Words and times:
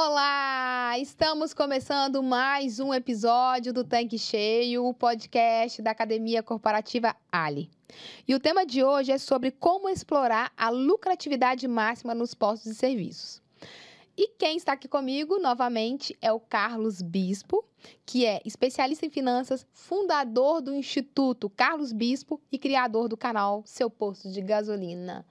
Olá! 0.00 0.96
Estamos 0.96 1.52
começando 1.52 2.22
mais 2.22 2.78
um 2.78 2.94
episódio 2.94 3.72
do 3.72 3.82
Tanque 3.82 4.16
Cheio, 4.16 4.86
o 4.86 4.94
podcast 4.94 5.82
da 5.82 5.90
Academia 5.90 6.40
Corporativa 6.40 7.16
Ali. 7.32 7.68
E 8.24 8.32
o 8.32 8.38
tema 8.38 8.64
de 8.64 8.84
hoje 8.84 9.10
é 9.10 9.18
sobre 9.18 9.50
como 9.50 9.88
explorar 9.88 10.52
a 10.56 10.70
lucratividade 10.70 11.66
máxima 11.66 12.14
nos 12.14 12.32
postos 12.32 12.70
de 12.70 12.78
serviços. 12.78 13.42
E 14.16 14.28
quem 14.38 14.56
está 14.56 14.74
aqui 14.74 14.86
comigo 14.86 15.40
novamente 15.40 16.16
é 16.22 16.30
o 16.30 16.38
Carlos 16.38 17.02
Bispo, 17.02 17.64
que 18.06 18.24
é 18.24 18.40
especialista 18.44 19.04
em 19.04 19.10
finanças, 19.10 19.66
fundador 19.72 20.60
do 20.60 20.72
Instituto 20.72 21.50
Carlos 21.50 21.92
Bispo 21.92 22.40
e 22.52 22.56
criador 22.56 23.08
do 23.08 23.16
canal 23.16 23.64
Seu 23.66 23.90
Posto 23.90 24.30
de 24.30 24.42
Gasolina. 24.42 25.26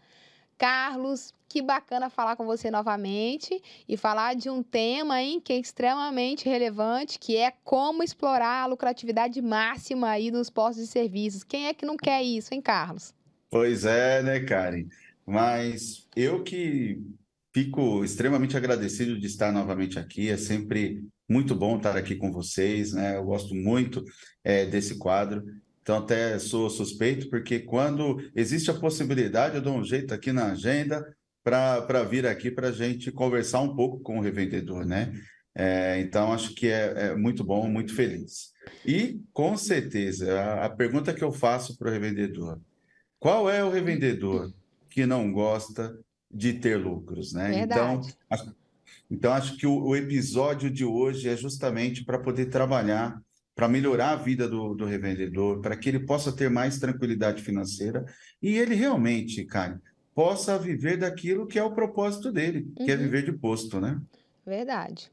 Carlos, 0.58 1.34
que 1.48 1.62
bacana 1.62 2.10
falar 2.10 2.36
com 2.36 2.46
você 2.46 2.70
novamente 2.70 3.62
e 3.88 3.96
falar 3.96 4.36
de 4.36 4.50
um 4.50 4.62
tema 4.62 5.22
hein, 5.22 5.40
que 5.40 5.54
é 5.54 5.58
extremamente 5.58 6.48
relevante, 6.48 7.20
que 7.20 7.38
é 7.38 7.52
como 7.64 8.04
explorar 8.04 8.64
a 8.64 8.66
lucratividade 8.66 9.42
máxima 9.42 10.10
aí 10.10 10.32
nos 10.32 10.50
postos 10.50 10.86
de 10.86 10.92
serviços. 10.92 11.44
Quem 11.44 11.68
é 11.68 11.74
que 11.74 11.86
não 11.86 11.98
quer 11.98 12.22
isso, 12.22 12.54
hein, 12.54 12.62
Carlos? 12.62 13.14
Pois 13.50 13.86
é, 13.86 14.22
né, 14.22 14.40
Karen? 14.42 14.88
Mas 15.26 16.08
eu 16.16 16.44
que 16.44 17.02
fico 17.54 18.04
extremamente 18.04 18.56
agradecido 18.56 19.20
de 19.20 19.26
estar 19.26 19.52
novamente 19.52 19.98
aqui. 19.98 20.30
É 20.30 20.38
sempre 20.38 21.04
muito 21.28 21.56
bom 21.56 21.78
estar 21.78 21.98
aqui 21.98 22.16
com 22.16 22.32
vocês, 22.32 22.94
né? 22.94 23.18
Eu 23.18 23.26
gosto 23.26 23.56
muito 23.56 24.04
é, 24.44 24.66
desse 24.66 24.98
quadro. 24.98 25.44
Então, 25.82 25.98
até 25.98 26.38
sou 26.38 26.70
suspeito, 26.70 27.30
porque 27.30 27.60
quando 27.60 28.22
existe 28.36 28.70
a 28.70 28.74
possibilidade, 28.74 29.56
eu 29.56 29.62
dou 29.62 29.76
um 29.76 29.84
jeito 29.84 30.14
aqui 30.14 30.32
na 30.32 30.52
agenda 30.52 31.04
para 31.48 32.04
vir 32.04 32.26
aqui 32.26 32.52
para 32.52 32.68
a 32.68 32.72
gente 32.72 33.10
conversar 33.10 33.62
um 33.62 33.74
pouco 33.74 34.02
com 34.02 34.18
o 34.18 34.22
revendedor, 34.22 34.86
né? 34.86 35.14
É, 35.56 36.00
então, 36.02 36.34
acho 36.34 36.54
que 36.54 36.68
é, 36.68 37.08
é, 37.08 37.16
muito 37.16 37.44
bom, 37.44 37.68
muito 37.70 37.96
feliz. 37.96 38.52
E, 38.86 39.22
com 39.32 39.56
certeza, 39.56 40.40
a, 40.40 40.66
a 40.66 40.70
pergunta 40.70 41.14
que 41.14 41.24
eu 41.24 41.32
faço 41.32 41.78
para 41.78 41.90
o 41.90 41.92
revendedor: 41.92 42.60
qual 43.18 43.50
é 43.50 43.64
o 43.64 43.70
revendedor 43.70 44.54
que 44.90 45.06
não 45.06 45.32
gosta 45.32 45.98
de 46.30 46.54
ter 46.54 46.76
lucros, 46.76 47.32
né? 47.32 47.62
Então, 47.62 48.02
acho, 48.30 48.56
então, 49.10 49.34
acho 49.34 49.58
que 49.58 49.66
o, 49.66 49.88
o 49.88 49.96
episódio 49.96 50.70
de 50.70 50.84
hoje 50.84 51.30
é 51.30 51.38
justamente 51.38 52.04
para 52.04 52.20
poder 52.20 52.48
trabalhar 52.48 53.20
para 53.56 53.68
melhorar 53.68 54.12
a 54.12 54.16
vida 54.16 54.48
do, 54.48 54.76
do 54.76 54.86
revendedor, 54.86 55.62
para 55.62 55.76
que 55.76 55.90
ele 55.90 56.02
possa 56.02 56.32
ter 56.32 56.48
mais 56.48 56.78
tranquilidade 56.78 57.42
financeira 57.42 58.06
e 58.40 58.56
ele 58.56 58.76
realmente, 58.76 59.44
cara, 59.46 59.82
possa 60.18 60.58
viver 60.58 60.98
daquilo 60.98 61.46
que 61.46 61.60
é 61.60 61.64
o 61.64 61.70
propósito 61.70 62.32
dele, 62.32 62.74
uhum. 62.76 62.86
que 62.86 62.92
é 62.92 62.96
uhum. 62.96 63.02
viver 63.02 63.24
de 63.24 63.32
posto, 63.32 63.80
né? 63.80 64.02
Verdade. 64.44 65.12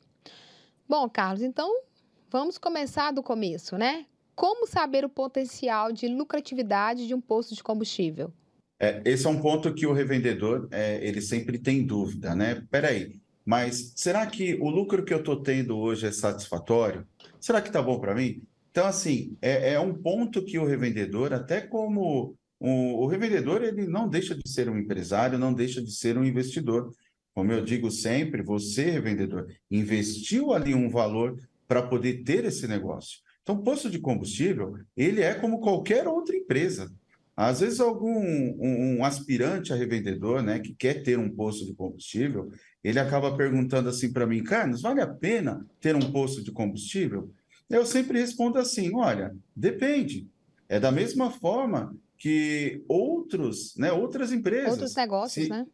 Bom, 0.88 1.06
Carlos, 1.10 1.42
então 1.42 1.82
vamos 2.30 2.56
começar 2.56 3.10
do 3.10 3.22
começo, 3.22 3.76
né? 3.76 4.06
Como 4.34 4.66
saber 4.66 5.04
o 5.04 5.10
potencial 5.10 5.92
de 5.92 6.08
lucratividade 6.08 7.06
de 7.06 7.14
um 7.14 7.20
posto 7.20 7.54
de 7.54 7.62
combustível? 7.62 8.32
É, 8.80 9.02
esse 9.04 9.26
é 9.26 9.28
um 9.28 9.42
ponto 9.42 9.74
que 9.74 9.86
o 9.86 9.92
revendedor 9.92 10.68
é, 10.70 11.06
ele 11.06 11.20
sempre 11.20 11.58
tem 11.58 11.84
dúvida, 11.84 12.34
né? 12.34 12.66
Peraí, 12.70 13.20
mas 13.44 13.92
será 13.96 14.26
que 14.26 14.54
o 14.54 14.70
lucro 14.70 15.04
que 15.04 15.12
eu 15.12 15.18
estou 15.18 15.42
tendo 15.42 15.76
hoje 15.76 16.06
é 16.06 16.12
satisfatório? 16.12 17.06
Será 17.38 17.60
que 17.60 17.68
está 17.68 17.82
bom 17.82 18.00
para 18.00 18.14
mim? 18.14 18.42
Então, 18.70 18.86
assim, 18.86 19.36
é, 19.42 19.74
é, 19.74 19.78
um 19.78 19.92
ponto 19.92 20.42
que 20.42 20.58
o 20.58 20.64
revendedor, 20.64 21.34
até 21.34 21.60
como 21.60 22.34
o, 22.66 23.02
o 23.02 23.06
revendedor, 23.06 23.62
ele 23.62 23.86
não 23.86 24.08
deixa 24.08 24.34
de 24.34 24.48
ser 24.48 24.70
um 24.70 24.78
empresário, 24.78 25.38
não 25.38 25.52
deixa 25.52 25.82
de 25.82 25.92
ser 25.92 26.16
um 26.16 26.24
investidor. 26.24 26.90
Como 27.34 27.52
eu 27.52 27.62
digo 27.62 27.90
sempre, 27.90 28.42
você, 28.42 28.88
revendedor, 28.88 29.46
investiu 29.70 30.50
ali 30.50 30.74
um 30.74 30.88
valor 30.88 31.38
para 31.68 31.82
poder 31.82 32.22
ter 32.24 32.46
esse 32.46 32.66
negócio. 32.66 33.18
Então, 33.42 33.62
posto 33.62 33.90
de 33.90 33.98
combustível, 33.98 34.78
ele 34.96 35.20
é 35.20 35.34
como 35.34 35.60
qualquer 35.60 36.08
outra 36.08 36.34
empresa. 36.34 36.90
Às 37.36 37.60
vezes, 37.60 37.80
algum 37.80 38.16
um, 38.18 38.96
um 38.98 39.04
aspirante 39.04 39.70
a 39.70 39.76
revendedor, 39.76 40.42
né, 40.42 40.58
que 40.58 40.72
quer 40.74 41.02
ter 41.02 41.18
um 41.18 41.28
posto 41.28 41.66
de 41.66 41.74
combustível, 41.74 42.50
ele 42.82 42.98
acaba 42.98 43.36
perguntando 43.36 43.90
assim 43.90 44.10
para 44.10 44.26
mim, 44.26 44.42
Carlos, 44.42 44.80
vale 44.80 45.02
a 45.02 45.06
pena 45.06 45.66
ter 45.82 45.94
um 45.94 46.12
posto 46.12 46.42
de 46.42 46.50
combustível? 46.50 47.30
Eu 47.68 47.84
sempre 47.84 48.20
respondo 48.20 48.58
assim, 48.58 48.94
olha, 48.94 49.36
depende. 49.54 50.26
É 50.66 50.80
da 50.80 50.90
mesma 50.90 51.30
forma 51.30 51.94
que 52.24 52.82
outros, 52.88 53.76
né, 53.76 53.92
outras 53.92 54.32
empresas. 54.32 54.70
Outros 54.70 54.94
negócios, 54.94 55.44
se, 55.44 55.50
né? 55.50 55.66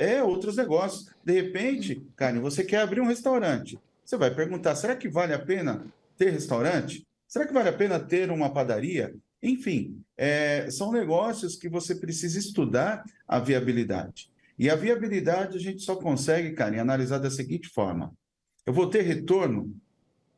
é, 0.00 0.20
outros 0.20 0.56
negócios. 0.56 1.08
De 1.24 1.32
repente, 1.32 2.04
Carne, 2.16 2.40
você 2.40 2.64
quer 2.64 2.80
abrir 2.80 3.00
um 3.00 3.06
restaurante. 3.06 3.78
Você 4.04 4.16
vai 4.16 4.34
perguntar, 4.34 4.74
será 4.74 4.96
que 4.96 5.08
vale 5.08 5.32
a 5.32 5.38
pena 5.38 5.86
ter 6.18 6.30
restaurante? 6.30 7.06
Será 7.28 7.46
que 7.46 7.52
vale 7.52 7.68
a 7.68 7.72
pena 7.72 8.00
ter 8.00 8.32
uma 8.32 8.52
padaria? 8.52 9.14
Enfim, 9.40 10.02
é, 10.16 10.68
são 10.72 10.90
negócios 10.90 11.54
que 11.54 11.68
você 11.68 11.94
precisa 11.94 12.36
estudar 12.36 13.04
a 13.28 13.38
viabilidade. 13.38 14.28
E 14.58 14.68
a 14.68 14.74
viabilidade 14.74 15.56
a 15.56 15.60
gente 15.60 15.82
só 15.82 15.94
consegue, 15.94 16.50
cara, 16.50 16.80
analisar 16.80 17.18
da 17.18 17.30
seguinte 17.30 17.68
forma: 17.68 18.12
eu 18.66 18.72
vou 18.72 18.90
ter 18.90 19.02
retorno 19.02 19.72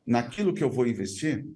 naquilo 0.06 0.52
que 0.52 0.62
eu 0.62 0.70
vou 0.70 0.86
investir? 0.86 1.46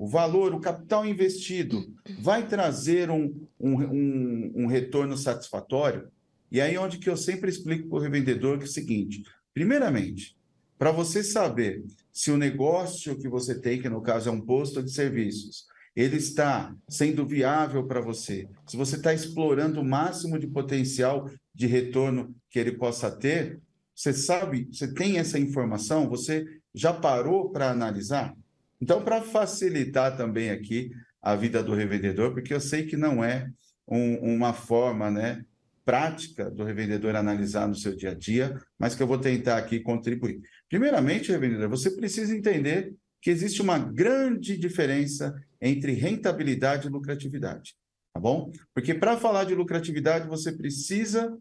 O 0.00 0.06
valor, 0.06 0.54
o 0.54 0.60
capital 0.60 1.06
investido 1.06 1.94
vai 2.22 2.48
trazer 2.48 3.10
um, 3.10 3.46
um, 3.60 3.74
um, 3.82 4.52
um 4.62 4.66
retorno 4.66 5.14
satisfatório? 5.14 6.08
E 6.50 6.58
aí 6.58 6.78
onde 6.78 6.96
que 6.96 7.10
eu 7.10 7.18
sempre 7.18 7.50
explico 7.50 7.86
para 7.86 7.98
o 7.98 8.00
revendedor 8.00 8.56
que 8.56 8.64
é 8.64 8.66
o 8.66 8.70
seguinte: 8.70 9.22
primeiramente, 9.52 10.38
para 10.78 10.90
você 10.90 11.22
saber 11.22 11.84
se 12.10 12.30
o 12.30 12.38
negócio 12.38 13.18
que 13.18 13.28
você 13.28 13.60
tem, 13.60 13.78
que 13.78 13.90
no 13.90 14.00
caso 14.00 14.30
é 14.30 14.32
um 14.32 14.40
posto 14.40 14.82
de 14.82 14.90
serviços, 14.90 15.66
ele 15.94 16.16
está 16.16 16.74
sendo 16.88 17.26
viável 17.26 17.86
para 17.86 18.00
você, 18.00 18.48
se 18.66 18.78
você 18.78 18.96
está 18.96 19.12
explorando 19.12 19.82
o 19.82 19.84
máximo 19.84 20.38
de 20.38 20.46
potencial 20.46 21.30
de 21.54 21.66
retorno 21.66 22.34
que 22.48 22.58
ele 22.58 22.72
possa 22.72 23.10
ter, 23.10 23.60
você 23.94 24.14
sabe, 24.14 24.66
você 24.72 24.94
tem 24.94 25.18
essa 25.18 25.38
informação, 25.38 26.08
você 26.08 26.46
já 26.74 26.90
parou 26.90 27.50
para 27.50 27.70
analisar? 27.70 28.34
Então, 28.80 29.02
para 29.02 29.20
facilitar 29.20 30.16
também 30.16 30.50
aqui 30.50 30.90
a 31.20 31.36
vida 31.36 31.62
do 31.62 31.74
revendedor, 31.74 32.32
porque 32.32 32.54
eu 32.54 32.60
sei 32.60 32.86
que 32.86 32.96
não 32.96 33.22
é 33.22 33.50
um, 33.86 34.34
uma 34.34 34.52
forma 34.52 35.10
né, 35.10 35.44
prática 35.84 36.50
do 36.50 36.64
revendedor 36.64 37.14
analisar 37.14 37.68
no 37.68 37.74
seu 37.74 37.94
dia 37.94 38.12
a 38.12 38.14
dia, 38.14 38.58
mas 38.78 38.94
que 38.94 39.02
eu 39.02 39.06
vou 39.06 39.18
tentar 39.18 39.58
aqui 39.58 39.80
contribuir. 39.80 40.40
Primeiramente, 40.68 41.32
revendedor, 41.32 41.68
você 41.68 41.90
precisa 41.90 42.34
entender 42.34 42.94
que 43.20 43.30
existe 43.30 43.60
uma 43.60 43.78
grande 43.78 44.56
diferença 44.56 45.34
entre 45.60 45.92
rentabilidade 45.92 46.86
e 46.86 46.90
lucratividade, 46.90 47.74
tá 48.14 48.20
bom? 48.20 48.50
Porque 48.72 48.94
para 48.94 49.18
falar 49.18 49.44
de 49.44 49.54
lucratividade, 49.54 50.26
você 50.26 50.52
precisa, 50.52 51.36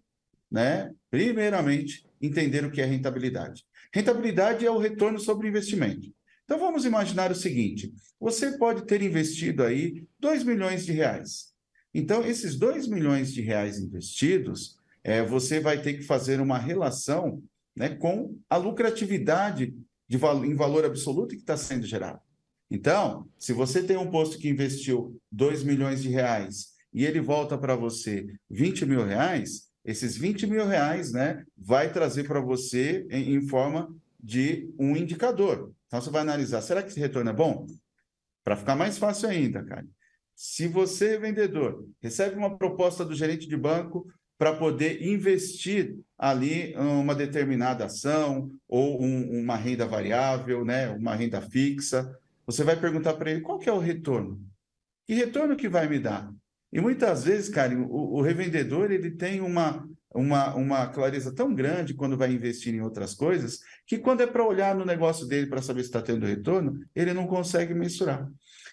né, 0.51 0.91
primeiramente, 1.09 2.05
entender 2.21 2.65
o 2.65 2.71
que 2.71 2.81
é 2.81 2.85
rentabilidade. 2.85 3.63
Rentabilidade 3.93 4.65
é 4.65 4.71
o 4.71 4.77
retorno 4.77 5.19
sobre 5.19 5.47
investimento. 5.47 6.13
Então 6.49 6.57
vamos 6.57 6.83
imaginar 6.83 7.31
o 7.31 7.35
seguinte: 7.35 7.93
você 8.19 8.57
pode 8.57 8.87
ter 8.87 9.03
investido 9.03 9.61
aí 9.63 10.03
2 10.19 10.43
milhões 10.43 10.83
de 10.83 10.91
reais. 10.91 11.53
Então, 11.93 12.25
esses 12.25 12.55
2 12.55 12.87
milhões 12.87 13.31
de 13.31 13.39
reais 13.39 13.77
investidos, 13.77 14.75
é, 15.03 15.21
você 15.23 15.59
vai 15.59 15.79
ter 15.79 15.93
que 15.93 16.01
fazer 16.01 16.41
uma 16.41 16.57
relação 16.57 17.39
né, 17.75 17.89
com 17.89 18.35
a 18.49 18.57
lucratividade 18.57 19.75
de, 20.07 20.17
em 20.17 20.55
valor 20.55 20.85
absoluto 20.85 21.35
que 21.35 21.41
está 21.41 21.55
sendo 21.55 21.85
gerado. 21.85 22.19
Então, 22.71 23.29
se 23.37 23.53
você 23.53 23.83
tem 23.83 23.97
um 23.97 24.09
posto 24.09 24.39
que 24.39 24.49
investiu 24.49 25.21
2 25.31 25.61
milhões 25.61 26.01
de 26.01 26.09
reais 26.09 26.69
e 26.91 27.05
ele 27.05 27.21
volta 27.21 27.59
para 27.59 27.75
você 27.75 28.25
20 28.49 28.87
mil 28.87 29.05
reais, 29.05 29.69
esses 29.85 30.17
20 30.17 30.47
mil 30.47 30.65
reais 30.65 31.11
né, 31.11 31.43
vai 31.55 31.93
trazer 31.93 32.23
para 32.23 32.41
você 32.41 33.05
em, 33.11 33.35
em, 33.35 33.47
forma 33.47 33.95
de 34.19 34.73
um 34.77 34.95
indicador. 34.95 35.73
Então, 35.87 36.01
você 36.01 36.09
vai 36.09 36.21
analisar, 36.21 36.61
será 36.61 36.83
que 36.83 36.89
esse 36.89 36.99
retorno 36.99 37.29
é 37.29 37.33
bom? 37.33 37.65
Para 38.43 38.55
ficar 38.55 38.75
mais 38.75 38.97
fácil 38.97 39.29
ainda, 39.29 39.63
cara. 39.63 39.85
Se 40.35 40.67
você, 40.67 41.17
vendedor, 41.17 41.85
recebe 42.01 42.35
uma 42.35 42.57
proposta 42.57 43.03
do 43.03 43.15
gerente 43.15 43.47
de 43.47 43.57
banco 43.57 44.07
para 44.37 44.55
poder 44.55 45.05
investir 45.05 45.97
ali 46.17 46.73
uma 46.77 47.13
determinada 47.13 47.85
ação 47.85 48.49
ou 48.67 49.03
um, 49.03 49.41
uma 49.41 49.57
renda 49.57 49.85
variável, 49.85 50.63
né, 50.63 50.89
uma 50.91 51.13
renda 51.13 51.41
fixa, 51.41 52.17
você 52.45 52.63
vai 52.63 52.79
perguntar 52.79 53.15
para 53.15 53.31
ele 53.31 53.41
qual 53.41 53.59
que 53.59 53.69
é 53.69 53.73
o 53.73 53.79
retorno. 53.79 54.41
Que 55.05 55.13
retorno 55.13 55.57
que 55.57 55.67
vai 55.67 55.89
me 55.89 55.99
dar? 55.99 56.33
E 56.71 56.79
muitas 56.79 57.25
vezes, 57.25 57.49
cara, 57.49 57.77
o, 57.77 58.17
o 58.17 58.21
revendedor 58.21 58.91
ele 58.91 59.11
tem 59.11 59.41
uma, 59.41 59.85
uma, 60.13 60.55
uma 60.55 60.87
clareza 60.87 61.33
tão 61.33 61.53
grande 61.53 61.93
quando 61.93 62.17
vai 62.17 62.31
investir 62.31 62.73
em 62.73 62.81
outras 62.81 63.13
coisas, 63.13 63.59
que 63.85 63.97
quando 63.97 64.21
é 64.21 64.27
para 64.27 64.45
olhar 64.45 64.75
no 64.75 64.85
negócio 64.85 65.27
dele 65.27 65.47
para 65.47 65.61
saber 65.61 65.81
se 65.81 65.87
está 65.87 66.01
tendo 66.01 66.25
retorno, 66.25 66.83
ele 66.95 67.13
não 67.13 67.27
consegue 67.27 67.73
mensurar. 67.73 68.27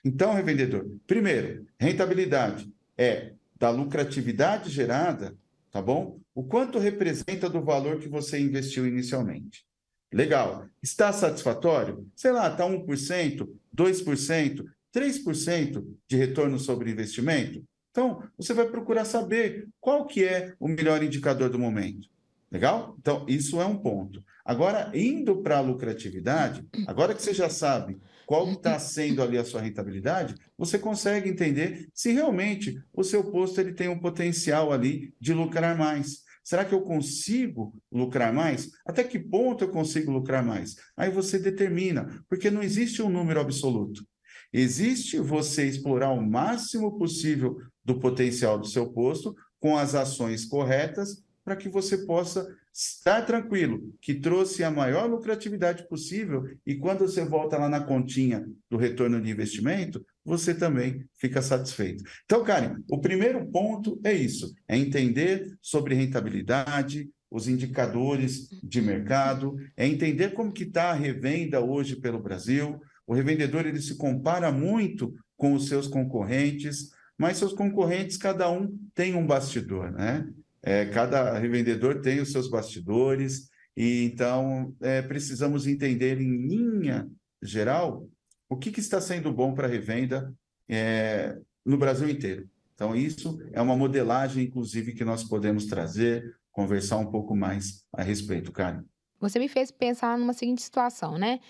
Então, 0.05 0.33
revendedor, 0.33 0.87
primeiro, 1.07 1.67
rentabilidade 1.79 2.73
é 2.97 3.33
da 3.59 3.71
lucratividade 3.71 4.71
gerada, 4.71 5.37
tá 5.71 5.81
bom? 5.83 6.19
O 6.35 6.45
quanto 6.45 6.79
representa 6.79 7.49
do 7.49 7.63
valor 7.63 7.99
que 7.99 8.09
você 8.09 8.39
investiu 8.39 8.87
inicialmente. 8.87 9.65
Legal. 10.13 10.67
Está 10.83 11.13
satisfatório? 11.13 12.07
Sei 12.15 12.31
lá, 12.31 12.51
está 12.51 12.65
1%, 12.65 13.49
2%, 13.77 14.65
3% 14.95 15.87
de 16.09 16.17
retorno 16.17 16.59
sobre 16.59 16.91
investimento? 16.91 17.65
Então, 17.97 18.23
você 18.37 18.53
vai 18.53 18.67
procurar 18.67 19.07
saber 19.07 19.71
qual 19.81 20.05
que 20.05 20.23
é 20.23 20.53
o 20.61 20.69
melhor 20.69 21.03
indicador 21.03 21.49
do 21.49 21.59
momento. 21.59 22.11
Legal? 22.53 22.95
Então, 23.01 23.25
isso 23.27 23.59
é 23.59 23.65
um 23.65 23.79
ponto. 23.79 24.23
Agora, 24.45 24.93
indo 24.95 25.43
para 25.43 25.57
a 25.57 25.63
lucratividade, 25.63 26.63
agora 26.87 27.15
que 27.15 27.23
você 27.23 27.33
já 27.33 27.49
sabe 27.49 27.99
qual 28.27 28.53
está 28.53 28.79
sendo 28.79 29.23
ali 29.23 29.39
a 29.39 29.45
sua 29.47 29.63
rentabilidade, 29.63 30.35
você 30.59 30.79
consegue 30.79 31.31
entender 31.31 31.89
se 31.95 32.13
realmente 32.13 32.79
o 32.93 33.03
seu 33.03 33.25
posto 33.31 33.63
ele 33.63 33.73
tem 33.73 33.89
um 33.89 33.99
potencial 33.99 34.75
ali 34.75 35.15
de 35.19 35.33
lucrar 35.33 35.75
mais. 35.75 36.19
Será 36.45 36.67
que 36.67 36.75
eu 36.75 36.83
consigo 36.83 37.75
lucrar 37.91 38.31
mais? 38.31 38.69
Até 38.85 39.03
que 39.05 39.19
ponto 39.19 39.65
eu 39.65 39.71
consigo 39.71 40.13
lucrar 40.13 40.45
mais? 40.45 40.77
Aí 40.95 41.11
você 41.11 41.39
determina, 41.39 42.23
porque 42.29 42.51
não 42.51 42.63
existe 42.63 43.01
um 43.01 43.09
número 43.09 43.41
absoluto. 43.41 44.07
Existe 44.53 45.19
você 45.19 45.67
explorar 45.67 46.11
o 46.11 46.23
máximo 46.23 46.99
possível 46.99 47.57
do 47.87 48.01
potencial 48.01 48.59
do 48.59 48.67
seu 48.67 48.89
posto 48.91 49.35
com 49.61 49.79
as 49.79 49.95
ações 49.95 50.45
corretas 50.45 51.25
para 51.45 51.55
que 51.55 51.69
você 51.69 51.99
possa 51.99 52.45
estar 52.75 53.23
tranquilo, 53.23 53.95
que 54.03 54.13
trouxe 54.13 54.65
a 54.65 54.71
maior 54.71 55.09
lucratividade 55.09 55.89
possível 55.89 56.45
e 56.67 56.75
quando 56.75 57.07
você 57.07 57.25
volta 57.25 57.57
lá 57.57 57.69
na 57.69 57.81
continha 57.81 58.45
do 58.69 58.77
retorno 58.77 59.23
de 59.23 59.31
investimento, 59.31 60.05
você 60.25 60.53
também 60.53 61.07
fica 61.15 61.41
satisfeito. 61.41 62.03
Então, 62.25 62.43
Karen, 62.43 62.83
o 62.91 63.01
primeiro 63.01 63.47
ponto 63.47 63.99
é 64.05 64.13
isso, 64.13 64.53
é 64.67 64.77
entender 64.77 65.57
sobre 65.63 65.95
rentabilidade, 65.95 67.09
os 67.31 67.47
indicadores 67.47 68.49
de 68.63 68.83
mercado, 68.83 69.57
é 69.77 69.87
entender 69.87 70.33
como 70.35 70.53
que 70.53 70.65
está 70.65 70.91
a 70.91 70.95
revenda 70.95 71.61
hoje 71.61 71.97
pelo 71.97 72.23
Brasil. 72.23 72.81
O 73.07 73.15
revendedor 73.15 73.67
ele 73.67 73.81
se 73.81 73.97
compara 73.97 74.51
muito 74.51 75.15
com 75.37 75.55
os 75.55 75.69
seus 75.69 75.87
concorrentes, 75.87 76.91
mas 77.19 77.39
seus 77.39 77.53
concorrentes, 77.53 78.17
cada 78.17 78.51
um 78.51 78.77
tem 78.95 79.15
um 79.15 79.27
bastidor, 79.27 79.91
né? 79.93 80.29
É, 80.63 80.87
cada 80.87 81.39
revendedor 81.39 82.01
tem 82.01 82.21
os 82.21 82.33
seus 82.33 82.51
bastidores, 82.51 83.49
e 83.77 84.05
então 84.05 84.75
é, 84.81 85.01
precisamos 85.03 85.67
entender 85.67 86.21
em 86.21 86.47
linha 86.49 87.09
geral 87.43 88.09
o 88.49 88.57
que, 88.57 88.71
que 88.71 88.81
está 88.81 89.01
sendo 89.01 89.33
bom 89.33 89.55
para 89.55 89.67
a 89.67 89.71
revenda 89.71 90.35
é, 90.69 91.37
no 91.65 91.77
Brasil 91.77 92.09
inteiro. 92.09 92.49
Então, 92.75 92.95
isso 92.95 93.39
é 93.53 93.61
uma 93.61 93.75
modelagem, 93.75 94.45
inclusive, 94.45 94.93
que 94.93 95.05
nós 95.05 95.25
podemos 95.25 95.67
trazer, 95.67 96.37
conversar 96.53 96.99
um 96.99 97.11
pouco 97.11 97.35
mais 97.35 97.85
a 97.93 98.03
respeito, 98.03 98.53
Karen. 98.53 98.83
Você 99.19 99.39
me 99.39 99.49
fez 99.49 99.71
pensar 99.71 100.19
numa 100.19 100.35
seguinte 100.35 100.63
situação, 100.63 101.17
né? 101.17 101.41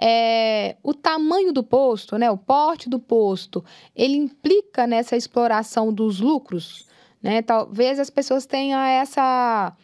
É, 0.00 0.76
o 0.82 0.92
tamanho 0.92 1.52
do 1.52 1.62
posto, 1.62 2.18
né, 2.18 2.30
o 2.30 2.36
porte 2.36 2.88
do 2.88 2.98
posto, 2.98 3.64
ele 3.94 4.16
implica 4.16 4.86
nessa 4.86 5.16
exploração 5.16 5.92
dos 5.92 6.20
lucros? 6.20 6.86
Né? 7.22 7.42
Talvez 7.42 7.98
as 7.98 8.10
pessoas 8.10 8.44
tenham 8.44 8.80
essa 8.80 9.74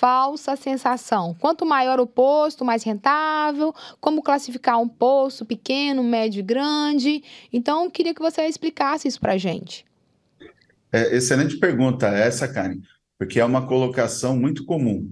falsa 0.00 0.56
sensação. 0.56 1.34
Quanto 1.38 1.66
maior 1.66 2.00
o 2.00 2.06
posto, 2.06 2.64
mais 2.64 2.82
rentável. 2.82 3.74
Como 4.00 4.22
classificar 4.22 4.80
um 4.80 4.88
posto 4.88 5.44
pequeno, 5.44 6.02
médio 6.02 6.40
e 6.40 6.42
grande. 6.42 7.22
Então, 7.52 7.84
eu 7.84 7.90
queria 7.90 8.14
que 8.14 8.22
você 8.22 8.46
explicasse 8.46 9.06
isso 9.06 9.20
para 9.20 9.34
a 9.34 9.38
gente. 9.38 9.84
É, 10.92 11.14
excelente 11.14 11.58
pergunta 11.58 12.08
essa, 12.08 12.48
Karen, 12.48 12.80
porque 13.18 13.38
é 13.38 13.44
uma 13.44 13.66
colocação 13.66 14.36
muito 14.36 14.64
comum. 14.64 15.10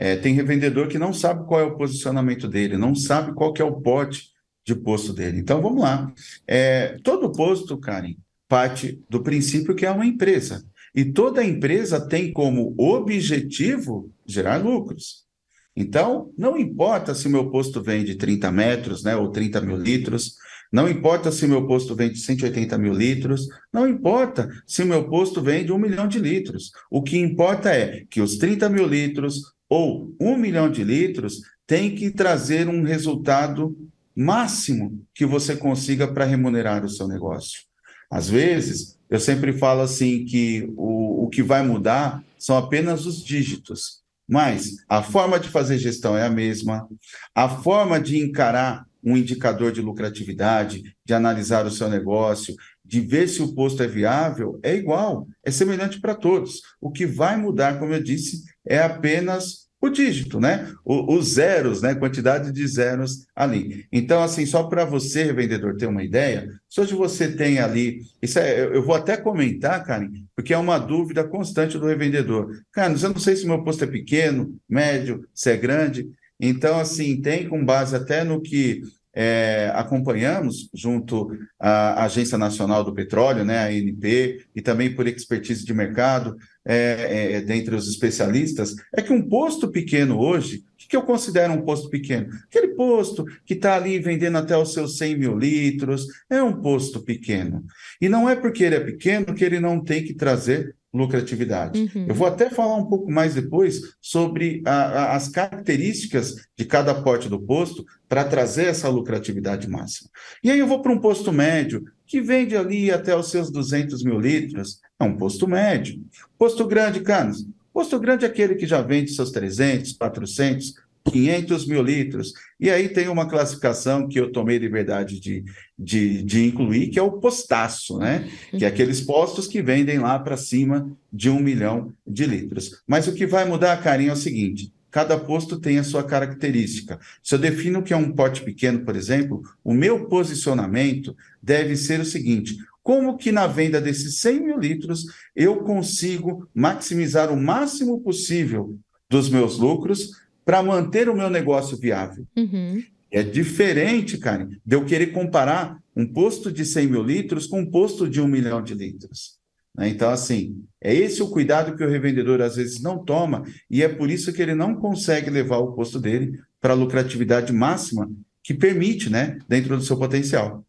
É, 0.00 0.14
tem 0.14 0.32
revendedor 0.32 0.86
que 0.86 0.96
não 0.96 1.12
sabe 1.12 1.44
qual 1.44 1.60
é 1.60 1.64
o 1.64 1.76
posicionamento 1.76 2.46
dele, 2.46 2.78
não 2.78 2.94
sabe 2.94 3.34
qual 3.34 3.52
que 3.52 3.60
é 3.60 3.64
o 3.64 3.80
pote 3.80 4.28
de 4.64 4.72
posto 4.72 5.12
dele. 5.12 5.40
Então, 5.40 5.60
vamos 5.60 5.82
lá. 5.82 6.12
É, 6.46 6.96
todo 7.02 7.32
posto, 7.32 7.76
Karen, 7.76 8.14
parte 8.48 9.02
do 9.10 9.24
princípio 9.24 9.74
que 9.74 9.84
é 9.84 9.90
uma 9.90 10.06
empresa. 10.06 10.64
E 10.94 11.04
toda 11.04 11.44
empresa 11.44 12.00
tem 12.00 12.32
como 12.32 12.76
objetivo 12.78 14.08
gerar 14.24 14.58
lucros. 14.58 15.26
Então, 15.74 16.32
não 16.38 16.56
importa 16.56 17.12
se 17.12 17.26
o 17.26 17.30
meu 17.30 17.50
posto 17.50 17.82
vende 17.82 18.14
30 18.14 18.52
metros, 18.52 19.02
né, 19.02 19.16
ou 19.16 19.30
30 19.32 19.60
mil 19.62 19.76
litros, 19.76 20.36
não 20.72 20.88
importa 20.88 21.32
se 21.32 21.44
o 21.44 21.48
meu 21.48 21.66
posto 21.66 21.96
vende 21.96 22.18
180 22.18 22.78
mil 22.78 22.92
litros, 22.92 23.48
não 23.72 23.88
importa 23.88 24.48
se 24.64 24.82
o 24.82 24.86
meu 24.86 25.08
posto 25.08 25.42
vende 25.42 25.72
um 25.72 25.78
milhão 25.78 26.06
de 26.06 26.20
litros. 26.20 26.70
O 26.88 27.02
que 27.02 27.18
importa 27.18 27.70
é 27.70 28.04
que 28.08 28.20
os 28.20 28.36
30 28.36 28.68
mil 28.68 28.86
litros 28.86 29.57
ou 29.68 30.14
um 30.20 30.36
milhão 30.36 30.70
de 30.70 30.82
litros 30.82 31.40
tem 31.66 31.94
que 31.94 32.10
trazer 32.10 32.68
um 32.68 32.82
resultado 32.82 33.76
máximo 34.16 35.04
que 35.14 35.26
você 35.26 35.54
consiga 35.54 36.08
para 36.08 36.24
remunerar 36.24 36.84
o 36.84 36.88
seu 36.88 37.06
negócio. 37.06 37.62
Às 38.10 38.28
vezes, 38.28 38.98
eu 39.10 39.20
sempre 39.20 39.52
falo 39.52 39.82
assim 39.82 40.24
que 40.24 40.66
o, 40.76 41.24
o 41.24 41.28
que 41.28 41.42
vai 41.42 41.62
mudar 41.62 42.24
são 42.38 42.56
apenas 42.56 43.06
os 43.06 43.22
dígitos, 43.22 44.02
mas 44.26 44.76
a 44.88 45.02
forma 45.02 45.38
de 45.38 45.48
fazer 45.48 45.78
gestão 45.78 46.16
é 46.16 46.24
a 46.24 46.30
mesma, 46.30 46.88
a 47.34 47.48
forma 47.48 48.00
de 48.00 48.18
encarar 48.18 48.86
um 49.04 49.16
indicador 49.16 49.72
de 49.72 49.80
lucratividade, 49.80 50.82
de 51.04 51.14
analisar 51.14 51.64
o 51.66 51.70
seu 51.70 51.88
negócio, 51.88 52.54
de 52.88 53.00
ver 53.00 53.28
se 53.28 53.42
o 53.42 53.54
posto 53.54 53.82
é 53.82 53.86
viável, 53.86 54.58
é 54.62 54.74
igual, 54.74 55.28
é 55.44 55.50
semelhante 55.50 56.00
para 56.00 56.14
todos. 56.14 56.62
O 56.80 56.90
que 56.90 57.04
vai 57.04 57.36
mudar, 57.36 57.78
como 57.78 57.92
eu 57.92 58.02
disse, 58.02 58.44
é 58.66 58.78
apenas 58.78 59.68
o 59.80 59.90
dígito, 59.90 60.40
né? 60.40 60.72
O, 60.82 61.14
os 61.14 61.34
zeros, 61.34 61.82
né? 61.82 61.94
Quantidade 61.94 62.50
de 62.50 62.66
zeros 62.66 63.26
ali. 63.36 63.86
Então, 63.92 64.22
assim, 64.22 64.46
só 64.46 64.64
para 64.64 64.86
você, 64.86 65.32
vendedor, 65.34 65.76
ter 65.76 65.86
uma 65.86 66.02
ideia, 66.02 66.48
se 66.66 66.80
hoje 66.80 66.94
você 66.94 67.30
tem 67.30 67.58
ali. 67.58 68.00
Isso 68.22 68.38
é, 68.38 68.64
eu 68.64 68.82
vou 68.82 68.94
até 68.94 69.18
comentar, 69.18 69.84
Karen, 69.84 70.10
porque 70.34 70.54
é 70.54 70.58
uma 70.58 70.78
dúvida 70.78 71.22
constante 71.22 71.78
do 71.78 71.86
revendedor. 71.86 72.50
Cara, 72.72 72.94
eu 72.94 73.10
não 73.10 73.18
sei 73.18 73.36
se 73.36 73.46
meu 73.46 73.62
posto 73.62 73.84
é 73.84 73.86
pequeno, 73.86 74.58
médio, 74.66 75.28
se 75.34 75.50
é 75.50 75.56
grande. 75.58 76.08
Então, 76.40 76.78
assim, 76.78 77.20
tem 77.20 77.46
com 77.46 77.64
base 77.64 77.94
até 77.94 78.24
no 78.24 78.40
que 78.40 78.80
é, 79.20 79.72
acompanhamos 79.74 80.70
junto 80.72 81.36
à 81.58 82.04
Agência 82.04 82.38
Nacional 82.38 82.84
do 82.84 82.94
Petróleo, 82.94 83.44
né, 83.44 83.58
a 83.58 83.66
ANP, 83.66 84.44
e 84.54 84.62
também 84.62 84.94
por 84.94 85.08
expertise 85.08 85.64
de 85.64 85.74
mercado, 85.74 86.36
é, 86.64 87.32
é, 87.32 87.40
dentre 87.40 87.74
os 87.74 87.88
especialistas, 87.88 88.76
é 88.94 89.02
que 89.02 89.12
um 89.12 89.28
posto 89.28 89.72
pequeno 89.72 90.20
hoje, 90.20 90.58
o 90.58 90.76
que, 90.76 90.86
que 90.86 90.96
eu 90.96 91.02
considero 91.02 91.52
um 91.52 91.62
posto 91.62 91.90
pequeno? 91.90 92.28
Aquele 92.44 92.68
posto 92.76 93.24
que 93.44 93.54
está 93.54 93.74
ali 93.74 93.98
vendendo 93.98 94.38
até 94.38 94.56
os 94.56 94.72
seus 94.72 94.96
100 94.98 95.18
mil 95.18 95.36
litros, 95.36 96.06
é 96.30 96.40
um 96.40 96.52
posto 96.62 97.00
pequeno. 97.00 97.64
E 98.00 98.08
não 98.08 98.28
é 98.28 98.36
porque 98.36 98.62
ele 98.62 98.76
é 98.76 98.80
pequeno 98.80 99.34
que 99.34 99.44
ele 99.44 99.58
não 99.58 99.82
tem 99.82 100.04
que 100.04 100.14
trazer 100.14 100.76
lucratividade. 100.98 101.80
Uhum. 101.80 102.06
Eu 102.08 102.14
vou 102.14 102.26
até 102.26 102.50
falar 102.50 102.76
um 102.76 102.86
pouco 102.86 103.10
mais 103.10 103.34
depois 103.34 103.80
sobre 104.00 104.62
a, 104.66 104.72
a, 104.72 105.16
as 105.16 105.28
características 105.28 106.34
de 106.56 106.64
cada 106.64 106.94
porte 106.94 107.28
do 107.28 107.40
posto 107.40 107.84
para 108.08 108.24
trazer 108.24 108.66
essa 108.66 108.88
lucratividade 108.88 109.68
máxima. 109.68 110.10
E 110.42 110.50
aí 110.50 110.58
eu 110.58 110.66
vou 110.66 110.82
para 110.82 110.92
um 110.92 111.00
posto 111.00 111.32
médio, 111.32 111.84
que 112.06 112.20
vende 112.20 112.56
ali 112.56 112.90
até 112.90 113.16
os 113.16 113.30
seus 113.30 113.50
200 113.50 114.02
mil 114.02 114.18
litros, 114.18 114.80
é 114.98 115.04
um 115.04 115.16
posto 115.16 115.46
médio. 115.46 116.02
Posto 116.38 116.66
grande, 116.66 117.00
Canos. 117.00 117.46
Posto 117.72 117.98
grande 118.00 118.24
é 118.24 118.28
aquele 118.28 118.56
que 118.56 118.66
já 118.66 118.82
vende 118.82 119.12
seus 119.12 119.30
300, 119.30 119.92
400, 119.92 120.74
500 121.04 121.66
mil 121.66 121.82
litros. 121.82 122.32
E 122.60 122.70
aí 122.70 122.88
tem 122.88 123.08
uma 123.08 123.28
classificação 123.28 124.08
que 124.08 124.18
eu 124.18 124.32
tomei 124.32 124.58
liberdade 124.58 125.20
de, 125.20 125.44
de, 125.78 126.22
de 126.22 126.46
incluir, 126.46 126.88
que 126.88 126.98
é 126.98 127.02
o 127.02 127.12
postaço, 127.12 127.98
né? 127.98 128.28
Que 128.50 128.64
é 128.64 128.68
aqueles 128.68 129.00
postos 129.00 129.46
que 129.46 129.62
vendem 129.62 129.98
lá 129.98 130.18
para 130.18 130.36
cima 130.36 130.90
de 131.12 131.30
um 131.30 131.40
milhão 131.40 131.92
de 132.06 132.26
litros. 132.26 132.82
Mas 132.86 133.06
o 133.06 133.14
que 133.14 133.26
vai 133.26 133.44
mudar, 133.44 133.82
Carinho, 133.82 134.10
é 134.10 134.14
o 134.14 134.16
seguinte: 134.16 134.72
cada 134.90 135.18
posto 135.18 135.58
tem 135.58 135.78
a 135.78 135.84
sua 135.84 136.02
característica. 136.02 136.98
Se 137.22 137.34
eu 137.34 137.38
defino 137.38 137.82
que 137.82 137.92
é 137.92 137.96
um 137.96 138.12
pote 138.12 138.42
pequeno, 138.42 138.84
por 138.84 138.96
exemplo, 138.96 139.42
o 139.62 139.72
meu 139.72 140.06
posicionamento 140.06 141.16
deve 141.42 141.76
ser 141.76 142.00
o 142.00 142.04
seguinte: 142.04 142.56
como 142.82 143.18
que 143.18 143.30
na 143.30 143.46
venda 143.46 143.80
desses 143.80 144.18
100 144.20 144.40
mil 144.40 144.58
litros 144.58 145.04
eu 145.36 145.56
consigo 145.58 146.48
maximizar 146.54 147.30
o 147.30 147.36
máximo 147.36 148.00
possível 148.00 148.78
dos 149.10 149.28
meus 149.28 149.58
lucros 149.58 150.10
para 150.48 150.62
manter 150.62 151.10
o 151.10 151.14
meu 151.14 151.28
negócio 151.28 151.76
viável? 151.76 152.26
Uhum. 152.34 152.82
É 153.10 153.22
diferente, 153.22 154.16
Karen, 154.16 154.48
de 154.64 154.76
eu 154.76 154.86
querer 154.86 155.08
comparar 155.08 155.78
um 155.94 156.10
posto 156.10 156.50
de 156.50 156.64
100 156.64 156.86
mil 156.86 157.02
litros 157.02 157.46
com 157.46 157.60
um 157.60 157.70
posto 157.70 158.08
de 158.08 158.18
um 158.18 158.26
milhão 158.26 158.62
de 158.62 158.72
litros. 158.72 159.36
Né? 159.76 159.90
Então, 159.90 160.08
assim, 160.08 160.64
é 160.80 160.94
esse 160.94 161.22
o 161.22 161.28
cuidado 161.28 161.76
que 161.76 161.84
o 161.84 161.90
revendedor 161.90 162.40
às 162.40 162.56
vezes 162.56 162.80
não 162.80 163.04
toma, 163.04 163.44
e 163.70 163.82
é 163.82 163.90
por 163.90 164.08
isso 164.08 164.32
que 164.32 164.40
ele 164.40 164.54
não 164.54 164.74
consegue 164.74 165.28
levar 165.28 165.58
o 165.58 165.74
posto 165.74 166.00
dele 166.00 166.40
para 166.58 166.72
a 166.72 166.76
lucratividade 166.76 167.52
máxima 167.52 168.10
que 168.42 168.54
permite, 168.54 169.10
né, 169.10 169.38
dentro 169.46 169.76
do 169.76 169.82
seu 169.82 169.98
potencial. 169.98 170.64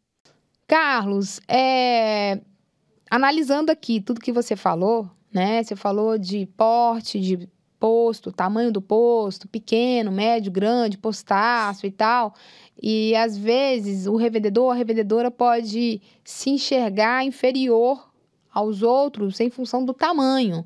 Carlos, 0.68 1.40
é... 1.48 2.42
analisando 3.10 3.72
aqui 3.72 4.02
tudo 4.02 4.20
que 4.20 4.34
você 4.34 4.58
falou, 4.58 5.10
né? 5.34 5.64
Você 5.64 5.78
falou 5.78 6.18
de 6.18 6.46
porte, 6.58 7.18
de 7.22 7.48
posto, 7.80 8.32
tamanho 8.32 8.72
do 8.72 8.82
posto, 8.82 9.48
pequeno, 9.48 10.12
médio, 10.12 10.52
grande, 10.52 10.98
postaço 10.98 11.86
e 11.86 11.92
tal. 11.92 12.34
E 12.82 13.16
às 13.16 13.38
vezes 13.38 14.08
o 14.08 14.16
revendedor, 14.16 14.72
a 14.72 14.76
revendedora 14.76 15.32
pode 15.32 16.02
se 16.24 16.50
enxergar 16.50 17.26
inferior 17.26 18.10
aos 18.54 18.82
outros 18.84 19.40
em 19.40 19.50
função 19.50 19.86
do 19.86 19.94
tamanho. 19.94 20.66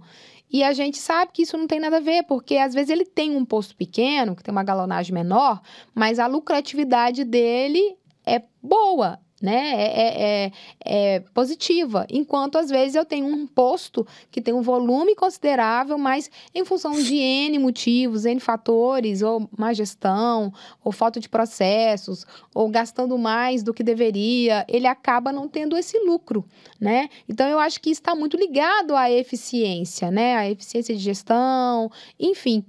E 0.51 0.63
a 0.63 0.71
gente 0.71 0.99
sabe 0.99 1.31
que 1.33 1.41
isso 1.41 1.57
não 1.57 1.65
tem 1.65 1.79
nada 1.79 1.97
a 1.97 1.99
ver, 1.99 2.23
porque 2.23 2.57
às 2.57 2.75
vezes 2.75 2.91
ele 2.91 3.05
tem 3.05 3.35
um 3.35 3.43
posto 3.43 3.75
pequeno, 3.75 4.35
que 4.35 4.43
tem 4.43 4.51
uma 4.51 4.63
galonagem 4.63 5.11
menor, 5.11 5.59
mas 5.95 6.19
a 6.19 6.27
lucratividade 6.27 7.23
dele 7.23 7.97
é 8.23 8.41
boa, 8.61 9.19
né? 9.43 9.73
É, 9.75 9.83
é, 9.83 10.45
é, 10.45 10.51
é, 10.85 11.19
positiva. 11.33 12.07
Enquanto 12.09 12.57
às 12.57 12.69
vezes 12.69 12.95
eu 12.95 13.03
tenho 13.03 13.27
um 13.27 13.45
posto 13.45 14.07
que 14.31 14.41
tem 14.41 14.53
um 14.53 14.61
volume 14.61 15.15
considerável, 15.15 15.97
mas 15.97 16.31
em 16.55 16.63
função 16.63 16.93
de 16.93 17.17
N 17.17 17.59
motivos, 17.59 18.23
N 18.23 18.39
fatores, 18.39 19.21
ou 19.21 19.49
má 19.57 19.73
gestão, 19.73 20.53
ou 20.81 20.93
falta 20.93 21.19
de 21.19 21.27
processos, 21.27 22.25
ou 22.55 22.69
gastando 22.69 23.17
mais 23.17 23.63
do 23.63 23.73
que 23.73 23.83
deveria, 23.83 24.65
ele 24.69 24.87
acaba 24.87 25.33
não 25.33 25.49
tendo 25.49 25.75
esse 25.77 25.99
lucro, 25.99 26.45
né? 26.79 27.09
Então 27.27 27.45
eu 27.45 27.59
acho 27.59 27.81
que 27.81 27.89
está 27.89 28.15
muito 28.15 28.37
ligado 28.37 28.95
à 28.95 29.11
eficiência, 29.11 30.09
né? 30.09 30.37
A 30.37 30.49
eficiência 30.49 30.95
de 30.95 31.01
gestão, 31.01 31.91
enfim. 32.17 32.63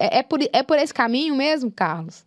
É, 0.00 0.18
é, 0.18 0.22
por, 0.24 0.40
é 0.42 0.62
por 0.64 0.76
esse 0.76 0.92
caminho 0.92 1.36
mesmo, 1.36 1.70
Carlos? 1.70 2.24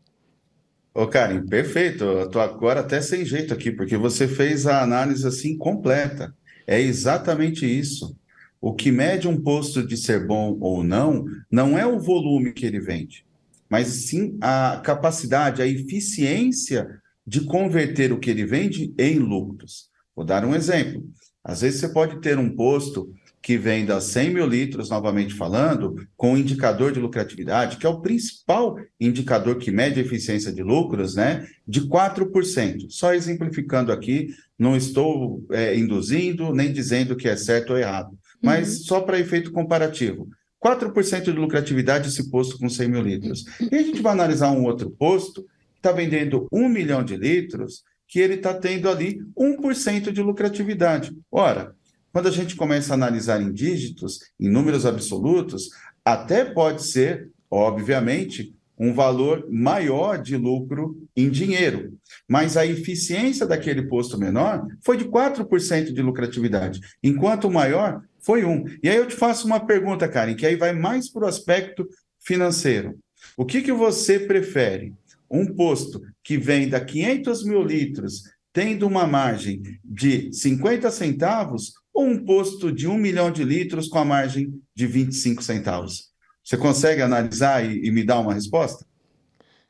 Ô, 0.98 1.06
Karen, 1.06 1.46
perfeito. 1.46 2.04
Eu 2.04 2.28
tô 2.28 2.40
agora 2.40 2.80
até 2.80 3.00
sem 3.02 3.24
jeito 3.24 3.54
aqui, 3.54 3.72
porque 3.72 3.96
você 3.96 4.28
fez 4.28 4.66
a 4.66 4.82
análise 4.82 5.28
assim 5.28 5.56
completa. 5.56 6.36
É 6.66 6.82
exatamente 6.82 7.68
isso. 7.68 8.18
O 8.60 8.74
que 8.74 8.92
mede 8.92 9.28
um 9.28 9.40
posto 9.40 9.86
de 9.86 9.96
ser 9.96 10.26
bom 10.26 10.58
ou 10.60 10.84
não, 10.84 11.24
não 11.52 11.78
é 11.78 11.86
o 11.86 12.00
volume 12.00 12.52
que 12.52 12.66
ele 12.66 12.80
vende, 12.80 13.24
mas 13.70 13.90
sim 13.90 14.40
a 14.42 14.82
capacidade, 14.84 15.62
a 15.62 15.68
eficiência 15.68 16.90
de 17.28 17.42
converter 17.42 18.12
o 18.12 18.20
que 18.20 18.32
ele 18.32 18.48
vende 18.48 18.92
em 18.98 19.20
lucros. 19.20 19.92
Vou 20.16 20.26
dar 20.26 20.44
um 20.44 20.56
exemplo. 20.56 21.06
Às 21.44 21.62
vezes 21.62 21.80
você 21.80 21.90
pode 21.90 22.20
ter 22.22 22.40
um 22.40 22.56
posto 22.56 23.14
que 23.48 23.58
venda 23.58 24.02
100 24.02 24.34
mil 24.34 24.46
litros, 24.46 24.90
novamente 24.90 25.34
falando, 25.34 25.96
com 26.18 26.34
o 26.34 26.38
indicador 26.38 26.92
de 26.92 27.00
lucratividade, 27.00 27.78
que 27.78 27.86
é 27.86 27.90
o 27.90 28.02
principal 28.02 28.78
indicador 29.00 29.58
que 29.58 29.72
mede 29.72 30.02
a 30.02 30.04
eficiência 30.04 30.52
de 30.52 30.62
lucros, 30.62 31.16
né, 31.16 31.48
de 31.66 31.80
4%. 31.88 32.88
Só 32.90 33.14
exemplificando 33.14 33.94
aqui, 33.94 34.36
não 34.60 34.76
estou 34.76 35.46
é, 35.50 35.78
induzindo 35.78 36.54
nem 36.54 36.74
dizendo 36.74 37.16
que 37.16 37.30
é 37.30 37.38
certo 37.38 37.70
ou 37.70 37.80
errado, 37.80 38.20
mas 38.44 38.80
uhum. 38.80 38.84
só 38.84 39.00
para 39.00 39.18
efeito 39.18 39.54
comparativo. 39.54 40.28
4% 40.62 41.24
de 41.24 41.32
lucratividade 41.32 42.10
esse 42.10 42.30
posto 42.30 42.58
com 42.58 42.68
100 42.68 42.90
mil 42.90 43.02
litros. 43.02 43.46
E 43.72 43.74
a 43.78 43.82
gente 43.82 44.02
vai 44.02 44.12
analisar 44.12 44.52
um 44.52 44.66
outro 44.66 44.90
posto 44.90 45.44
que 45.44 45.78
está 45.78 45.94
vendendo 45.94 46.50
1 46.52 46.68
milhão 46.68 47.02
de 47.02 47.16
litros, 47.16 47.86
que 48.10 48.20
ele 48.20 48.34
está 48.34 48.54
tendo 48.54 48.90
ali 48.90 49.22
1% 49.38 50.12
de 50.12 50.22
lucratividade. 50.22 51.16
Ora, 51.32 51.74
quando 52.18 52.30
a 52.30 52.32
gente 52.32 52.56
começa 52.56 52.94
a 52.94 52.96
analisar 52.96 53.40
em 53.40 53.54
dígitos, 53.54 54.22
em 54.40 54.50
números 54.50 54.88
absolutos, 54.88 55.70
até 56.04 56.44
pode 56.44 56.82
ser, 56.82 57.30
obviamente, 57.48 58.56
um 58.76 58.92
valor 58.92 59.46
maior 59.52 60.20
de 60.20 60.36
lucro 60.36 60.98
em 61.16 61.30
dinheiro. 61.30 61.94
Mas 62.28 62.58
a 62.58 62.66
eficiência 62.66 63.46
daquele 63.46 63.84
posto 63.84 64.18
menor 64.18 64.66
foi 64.84 64.98
de 64.98 65.06
4% 65.06 65.94
de 65.94 66.02
lucratividade, 66.02 66.80
enquanto 67.04 67.44
o 67.44 67.54
maior 67.54 68.02
foi 68.20 68.44
1. 68.44 68.66
E 68.82 68.90
aí 68.90 68.98
eu 68.98 69.06
te 69.06 69.16
faço 69.16 69.46
uma 69.46 69.60
pergunta, 69.60 70.08
Karen, 70.08 70.34
que 70.34 70.48
aí 70.48 70.56
vai 70.56 70.74
mais 70.74 71.12
para 71.12 71.26
o 71.26 71.28
aspecto 71.28 71.88
financeiro. 72.20 72.98
O 73.38 73.46
que, 73.46 73.62
que 73.62 73.72
você 73.72 74.18
prefere? 74.18 74.92
Um 75.30 75.46
posto 75.46 76.02
que 76.24 76.36
venda 76.36 76.84
500 76.84 77.46
mil 77.46 77.62
litros, 77.62 78.24
tendo 78.52 78.88
uma 78.88 79.06
margem 79.06 79.62
de 79.86 80.34
50 80.34 80.90
centavos, 80.90 81.74
ou 81.98 82.06
um 82.06 82.24
posto 82.24 82.72
de 82.72 82.88
um 82.88 82.96
milhão 82.96 83.32
de 83.32 83.44
litros 83.44 83.88
com 83.88 83.98
a 83.98 84.06
margem 84.06 84.62
de 84.76 84.86
25 84.86 85.42
centavos? 85.42 86.12
Você 86.44 86.56
consegue 86.56 87.02
analisar 87.02 87.66
e, 87.66 87.88
e 87.88 87.90
me 87.90 88.04
dar 88.04 88.20
uma 88.20 88.36
resposta? 88.36 88.86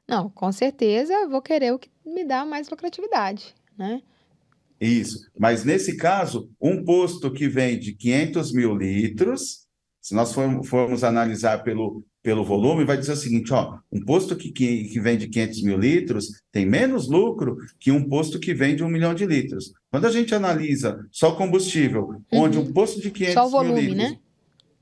Não, 0.06 0.30
com 0.30 0.52
certeza 0.52 1.30
vou 1.30 1.42
querer 1.42 1.72
o 1.72 1.80
que 1.80 1.90
me 2.06 2.26
dá 2.26 2.44
mais 2.44 2.68
lucratividade, 2.70 3.56
né? 3.78 4.02
Isso. 4.80 5.32
Mas 5.40 5.64
nesse 5.64 5.96
caso, 5.96 6.52
um 6.62 6.84
posto 6.84 7.32
que 7.32 7.48
vende 7.48 7.94
500 7.94 8.52
mil 8.52 8.76
litros, 8.76 9.66
se 10.02 10.14
nós 10.14 10.34
formos 10.34 11.06
analisar 11.06 11.64
pelo 11.64 12.04
pelo 12.24 12.44
volume, 12.44 12.84
vai 12.84 12.98
dizer 12.98 13.14
o 13.14 13.18
seguinte: 13.18 13.54
ó, 13.54 13.78
um 13.92 14.04
posto 14.04 14.36
que, 14.36 14.52
que, 14.52 14.86
que, 14.86 15.00
vende 15.00 15.28
500 15.28 15.64
mil 15.64 15.78
litros 15.78 16.42
tem 16.52 16.66
menos 16.66 17.08
lucro 17.08 17.58
que 17.80 17.92
um 17.92 18.08
posto 18.08 18.40
que 18.40 18.54
vende 18.54 18.84
um 18.84 18.90
milhão 18.90 19.14
de 19.14 19.26
litros. 19.26 19.74
Quando 19.90 20.06
a 20.06 20.12
gente 20.12 20.36
analisa 20.36 21.06
só 21.12 21.32
combustível, 21.32 22.10
uhum. 22.32 22.42
onde 22.42 22.58
um 22.58 22.72
posto 22.74 23.02
de 23.02 23.12
500 23.12 23.34
só 23.34 23.48
o 23.48 23.50
volume, 23.50 23.74
mil 23.74 23.82
litros. 23.82 24.12
Né? 24.12 24.20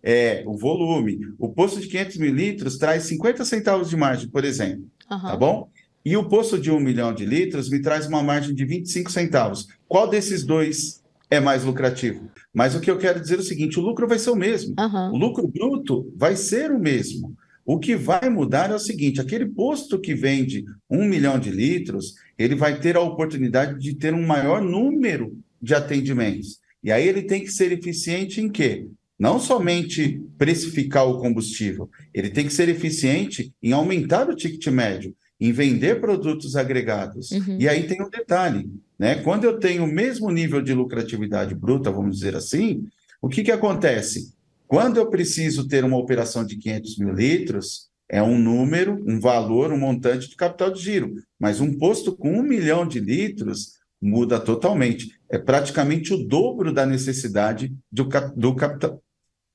É, 0.02 0.44
o 0.46 0.58
volume. 0.58 1.20
O 1.40 1.50
posto 1.50 1.80
de 1.80 1.88
500 1.88 2.18
mil 2.18 2.34
litros 2.34 2.78
traz 2.78 3.04
50 3.04 3.44
centavos 3.46 3.90
de 3.90 3.98
margem, 3.98 4.30
por 4.30 4.44
exemplo. 4.44 4.86
Uhum. 5.10 5.22
Tá 5.22 5.38
bom? 5.38 5.70
E 6.04 6.16
o 6.16 6.30
posto 6.30 6.60
de 6.60 6.70
um 6.70 6.80
milhão 6.80 7.14
de 7.14 7.26
litros 7.26 7.70
me 7.70 7.82
traz 7.82 8.08
uma 8.08 8.22
margem 8.22 8.54
de 8.54 8.64
25 8.64 9.12
centavos. 9.12 9.68
Qual 9.88 10.08
desses 10.08 10.46
dois 10.46 11.04
é 11.36 11.40
mais 11.40 11.64
lucrativo. 11.64 12.30
Mas 12.54 12.76
o 12.76 12.80
que 12.80 12.90
eu 12.90 12.98
quero 12.98 13.20
dizer 13.20 13.36
é 13.36 13.40
o 13.40 13.44
seguinte: 13.44 13.80
o 13.80 13.82
lucro 13.82 14.08
vai 14.08 14.18
ser 14.18 14.30
o 14.30 14.36
mesmo. 14.36 14.74
Uhum. 14.80 15.14
O 15.14 15.18
lucro 15.18 15.48
bruto 15.48 16.12
vai 16.16 16.36
ser 16.36 16.72
o 16.72 16.80
mesmo. 16.80 17.36
O 17.66 17.80
que 17.80 17.96
vai 17.96 18.30
mudar 18.30 18.70
é 18.72 18.76
o 18.76 18.80
seguinte: 18.80 19.20
aquele 19.20 19.46
posto 19.46 20.00
que 20.00 20.14
vende 20.14 20.64
um 20.90 21.06
milhão 21.06 21.40
de 21.40 21.50
litros, 21.50 22.14
ele 22.38 22.56
vai 22.56 22.80
ter 22.80 22.96
a 22.96 23.02
oportunidade 23.02 23.80
de 23.80 23.96
ter 23.96 24.14
um 24.14 24.26
maior 24.26 24.62
número 24.62 25.38
de 25.62 25.74
atendimentos. 25.74 26.60
E 26.84 26.92
aí 26.92 27.08
ele 27.08 27.24
tem 27.24 27.44
que 27.44 27.52
ser 27.52 27.72
eficiente 27.72 28.40
em 28.40 28.48
quê? 28.48 28.88
Não 29.18 29.40
somente 29.40 30.22
precificar 30.38 31.08
o 31.08 31.20
combustível, 31.20 31.90
ele 32.14 32.30
tem 32.30 32.46
que 32.46 32.54
ser 32.54 32.70
eficiente 32.70 33.52
em 33.64 33.72
aumentar 33.72 34.30
o 34.30 34.36
ticket 34.36 34.68
médio, 34.68 35.16
em 35.40 35.52
vender 35.52 36.00
produtos 36.00 36.56
agregados. 36.56 37.32
Uhum. 37.32 37.58
E 37.60 37.68
aí 37.68 37.88
tem 37.88 38.02
um 38.02 38.10
detalhe: 38.10 38.70
né? 38.98 39.16
Quando 39.16 39.44
eu 39.44 39.60
tenho 39.60 39.84
o 39.84 39.88
mesmo 39.88 40.32
nível 40.32 40.62
de 40.62 40.74
lucratividade 40.74 41.54
bruta, 41.54 41.92
vamos 41.92 42.16
dizer 42.18 42.36
assim, 42.36 42.88
o 43.22 43.30
que, 43.30 43.44
que 43.44 43.52
acontece? 43.52 44.34
Quando 44.68 44.98
eu 44.98 45.10
preciso 45.10 45.68
ter 45.68 45.84
uma 45.84 45.98
operação 45.98 46.46
de 46.46 46.58
500 46.58 46.98
mil 46.98 47.14
litros, 47.14 47.90
é 48.10 48.22
um 48.22 48.38
número, 48.38 49.04
um 49.08 49.20
valor, 49.20 49.72
um 49.72 49.78
montante 49.80 50.30
de 50.30 50.36
capital 50.36 50.72
de 50.72 50.82
giro. 50.82 51.14
Mas 51.40 51.60
um 51.60 51.78
posto 51.78 52.16
com 52.16 52.32
um 52.32 52.44
milhão 52.44 52.88
de 52.88 53.00
litros 53.00 53.74
muda 54.02 54.40
totalmente. 54.40 55.20
É 55.30 55.38
praticamente 55.38 56.14
o 56.14 56.26
dobro 56.26 56.72
da 56.72 56.86
necessidade 56.86 57.76
do, 57.92 58.08
do, 58.36 58.56
capital, 58.56 59.02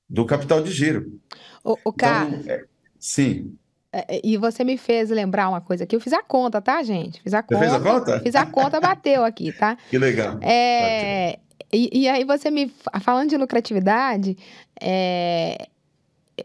do 0.09 0.25
capital 0.25 0.61
de 0.61 0.71
giro. 0.71 1.19
O, 1.63 1.73
o 1.73 1.93
então, 1.93 2.43
é, 2.47 2.65
sim. 2.99 3.55
É, 3.93 4.17
é, 4.17 4.21
e 4.23 4.37
você 4.37 4.63
me 4.63 4.77
fez 4.77 5.09
lembrar 5.09 5.49
uma 5.49 5.59
coisa 5.59 5.83
aqui. 5.83 5.95
Eu 5.95 5.99
fiz 5.99 6.13
a 6.13 6.23
conta, 6.23 6.61
tá, 6.61 6.81
gente? 6.81 7.21
Fiz 7.21 7.33
a 7.33 7.43
conta. 7.43 7.55
Você 7.55 7.59
fez 7.59 7.73
a 7.73 7.79
conta? 7.79 8.19
Fiz 8.21 8.35
a 8.35 8.45
conta, 8.45 8.79
bateu 8.79 9.25
aqui, 9.25 9.51
tá? 9.51 9.77
Que 9.89 9.97
legal. 9.97 10.37
É, 10.41 11.39
e, 11.73 12.01
e, 12.01 12.09
aí 12.09 12.23
você 12.23 12.49
me 12.49 12.71
falando 13.01 13.29
de 13.29 13.37
lucratividade, 13.37 14.37
é, 14.79 15.67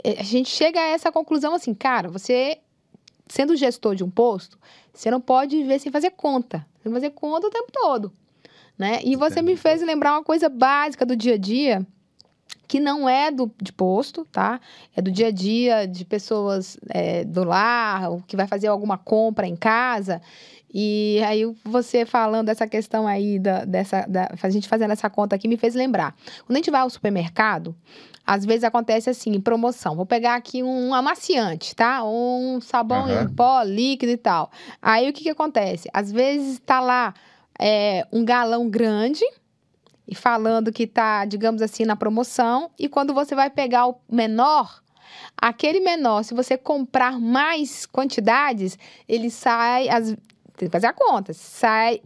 é, 0.05 0.21
a 0.21 0.23
gente 0.25 0.51
chega 0.51 0.81
a 0.81 0.89
essa 0.89 1.13
conclusão 1.13 1.55
assim, 1.55 1.73
cara, 1.73 2.09
você 2.09 2.59
sendo 3.29 3.57
gestor 3.57 3.95
de 3.95 4.05
um 4.05 4.11
posto, 4.11 4.59
você 4.93 5.11
não 5.11 5.21
pode 5.21 5.57
viver 5.57 5.79
sem 5.79 5.91
fazer 5.91 6.11
conta. 6.11 6.67
Sem 6.83 6.93
fazer 6.93 7.11
conta 7.11 7.47
o 7.47 7.51
tempo 7.51 7.71
todo, 7.73 8.13
né? 8.79 9.01
E 9.05 9.17
você 9.17 9.43
me 9.43 9.57
fez 9.57 9.83
lembrar 9.83 10.13
uma 10.13 10.23
coisa 10.23 10.49
básica 10.49 11.05
do 11.05 11.17
dia 11.17 11.35
a 11.35 11.39
dia, 11.39 11.87
que 12.69 12.81
não 12.81 13.09
é 13.09 13.31
do, 13.31 13.51
de 13.61 13.73
posto, 13.73 14.27
tá? 14.31 14.61
É 14.95 15.03
do 15.03 15.11
dia 15.11 15.29
a 15.29 15.31
dia 15.31 15.87
de 15.87 16.05
pessoas 16.05 16.79
é, 16.89 17.25
do 17.25 17.45
lar, 17.45 18.09
que 18.27 18.37
vai 18.37 18.47
fazer 18.47 18.69
alguma 18.69 18.99
compra 18.99 19.47
em 19.47 19.57
casa. 19.57 20.21
E 20.73 21.23
aí 21.25 21.51
você 21.65 22.05
falando 22.05 22.49
essa 22.49 22.67
questão 22.67 23.07
aí 23.07 23.39
da, 23.39 23.65
dessa, 23.65 24.05
da, 24.07 24.29
a 24.43 24.51
gente 24.51 24.69
fazendo 24.69 24.93
essa 24.93 25.09
conta 25.09 25.37
aqui 25.37 25.49
me 25.49 25.57
fez 25.57 25.75
lembrar. 25.75 26.15
Quando 26.45 26.57
a 26.57 26.59
gente 26.59 26.71
vai 26.71 26.81
ao 26.81 26.91
supermercado, 26.91 27.75
às 28.27 28.45
vezes 28.45 28.65
acontece 28.65 29.09
assim, 29.09 29.41
promoção. 29.41 29.95
Vou 29.95 30.05
pegar 30.05 30.35
aqui 30.35 30.63
um 30.63 30.93
amaciante, 30.93 31.75
tá? 31.75 32.05
Um 32.05 32.61
sabão 32.61 33.07
uhum. 33.07 33.23
em 33.23 33.29
pó, 33.29 33.63
líquido 33.63 34.13
e 34.13 34.17
tal. 34.17 34.51
Aí 34.83 35.09
o 35.09 35.13
que 35.13 35.23
que 35.23 35.31
acontece? 35.31 35.89
Às 35.95 36.11
vezes 36.11 36.55
está 36.55 36.81
lá 36.81 37.15
é, 37.59 38.07
um 38.13 38.25
galão 38.25 38.69
grande, 38.69 39.25
e 40.07 40.15
falando 40.15 40.73
que 40.73 40.85
está, 40.85 41.25
digamos 41.25 41.63
assim, 41.63 41.85
na 41.85 41.97
promoção, 41.97 42.71
e 42.79 42.89
quando 42.89 43.13
você 43.13 43.35
vai 43.35 43.51
pegar 43.51 43.87
o 43.87 44.01
menor, 44.11 44.83
aquele 45.37 45.81
menor, 45.81 46.23
se 46.23 46.35
você 46.35 46.57
comprar 46.57 47.19
mais 47.19 47.87
quantidades, 47.87 48.79
ele 49.09 49.31
sai, 49.31 49.89
as, 49.89 50.17
tem 50.57 50.69
que 50.69 50.71
fazer 50.71 50.87
a 50.87 50.93
conta, 50.93 51.33
sai 51.33 52.01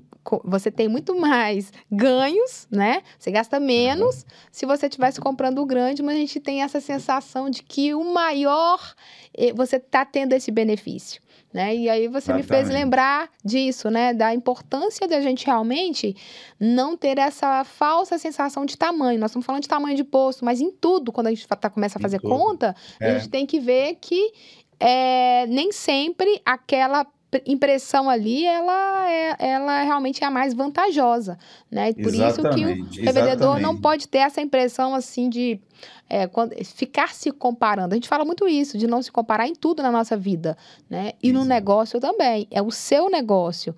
você 0.45 0.71
tem 0.71 0.89
muito 0.89 1.19
mais 1.19 1.73
ganhos, 1.91 2.69
né? 2.71 3.03
Você 3.19 3.31
gasta 3.31 3.59
menos 3.59 4.17
uhum. 4.17 4.29
se 4.53 4.67
você 4.67 4.87
estivesse 4.87 5.21
comprando 5.21 5.61
o 5.61 5.67
grande, 5.67 6.03
mas 6.03 6.15
a 6.15 6.19
gente 6.19 6.39
tem 6.41 6.63
essa 6.63 6.81
sensação 6.81 7.49
de 7.49 7.63
que 7.63 7.95
o 7.95 8.05
maior 8.13 8.95
eh, 9.37 9.53
você 9.53 9.77
está 9.77 10.05
tendo 10.05 10.35
esse 10.35 10.51
benefício. 10.51 11.23
Né? 11.53 11.75
E 11.75 11.89
aí 11.89 12.07
você 12.07 12.31
Exatamente. 12.31 12.43
me 12.43 12.49
fez 12.49 12.69
lembrar 12.69 13.29
disso, 13.45 13.91
né? 13.91 14.15
Da 14.15 14.33
importância 14.33 15.09
da 15.09 15.21
gente 15.21 15.45
realmente 15.45 16.17
não 16.61 16.97
ter 16.97 17.19
essa 17.19 17.65
falsa 17.65 18.19
sensação 18.19 18.65
de 18.65 18.77
tamanho. 18.77 19.19
Nós 19.19 19.33
estamos 19.33 19.45
falando 19.45 19.63
de 19.63 19.69
tamanho 19.69 19.97
de 19.97 20.05
posto, 20.05 20.45
mas 20.45 20.61
em 20.61 20.71
tudo, 20.71 21.11
quando 21.11 21.27
a 21.27 21.31
gente 21.31 21.49
tá, 21.49 21.69
começa 21.69 21.99
a 21.99 22.01
fazer 22.01 22.21
conta, 22.21 22.75
é. 23.01 23.11
a 23.11 23.19
gente 23.19 23.29
tem 23.29 23.47
que 23.47 23.59
ver 23.59 23.97
que 24.01 24.33
é, 24.79 25.45
nem 25.49 25.73
sempre 25.73 26.41
aquela 26.45 27.05
impressão 27.47 28.11
ali, 28.11 28.45
ela, 28.45 29.11
é, 29.11 29.37
ela 29.39 29.83
realmente 29.83 30.25
é 30.25 30.27
a 30.27 30.31
mais 30.31 30.53
vantajosa, 30.53 31.39
né? 31.71 31.93
Por 31.93 32.07
exatamente, 32.07 32.81
isso 32.81 32.91
que 32.91 33.01
o 33.01 33.05
revendedor 33.05 33.61
não 33.61 33.77
pode 33.77 34.09
ter 34.09 34.19
essa 34.19 34.41
impressão, 34.41 34.95
assim, 34.95 35.29
de 35.29 35.61
é, 36.11 36.27
quando, 36.27 36.53
ficar 36.65 37.15
se 37.15 37.31
comparando. 37.31 37.95
A 37.95 37.97
gente 37.97 38.09
fala 38.09 38.25
muito 38.25 38.49
isso, 38.49 38.77
de 38.77 38.89
não 38.89 39.01
se 39.01 39.13
comparar 39.13 39.47
em 39.47 39.55
tudo 39.55 39.81
na 39.81 39.93
nossa 39.93 40.17
vida, 40.17 40.59
né? 40.89 41.13
E 41.23 41.33
no 41.33 41.45
negócio 41.45 42.01
também. 42.01 42.49
É 42.51 42.61
o 42.61 42.71
seu 42.73 43.09
negócio. 43.09 43.75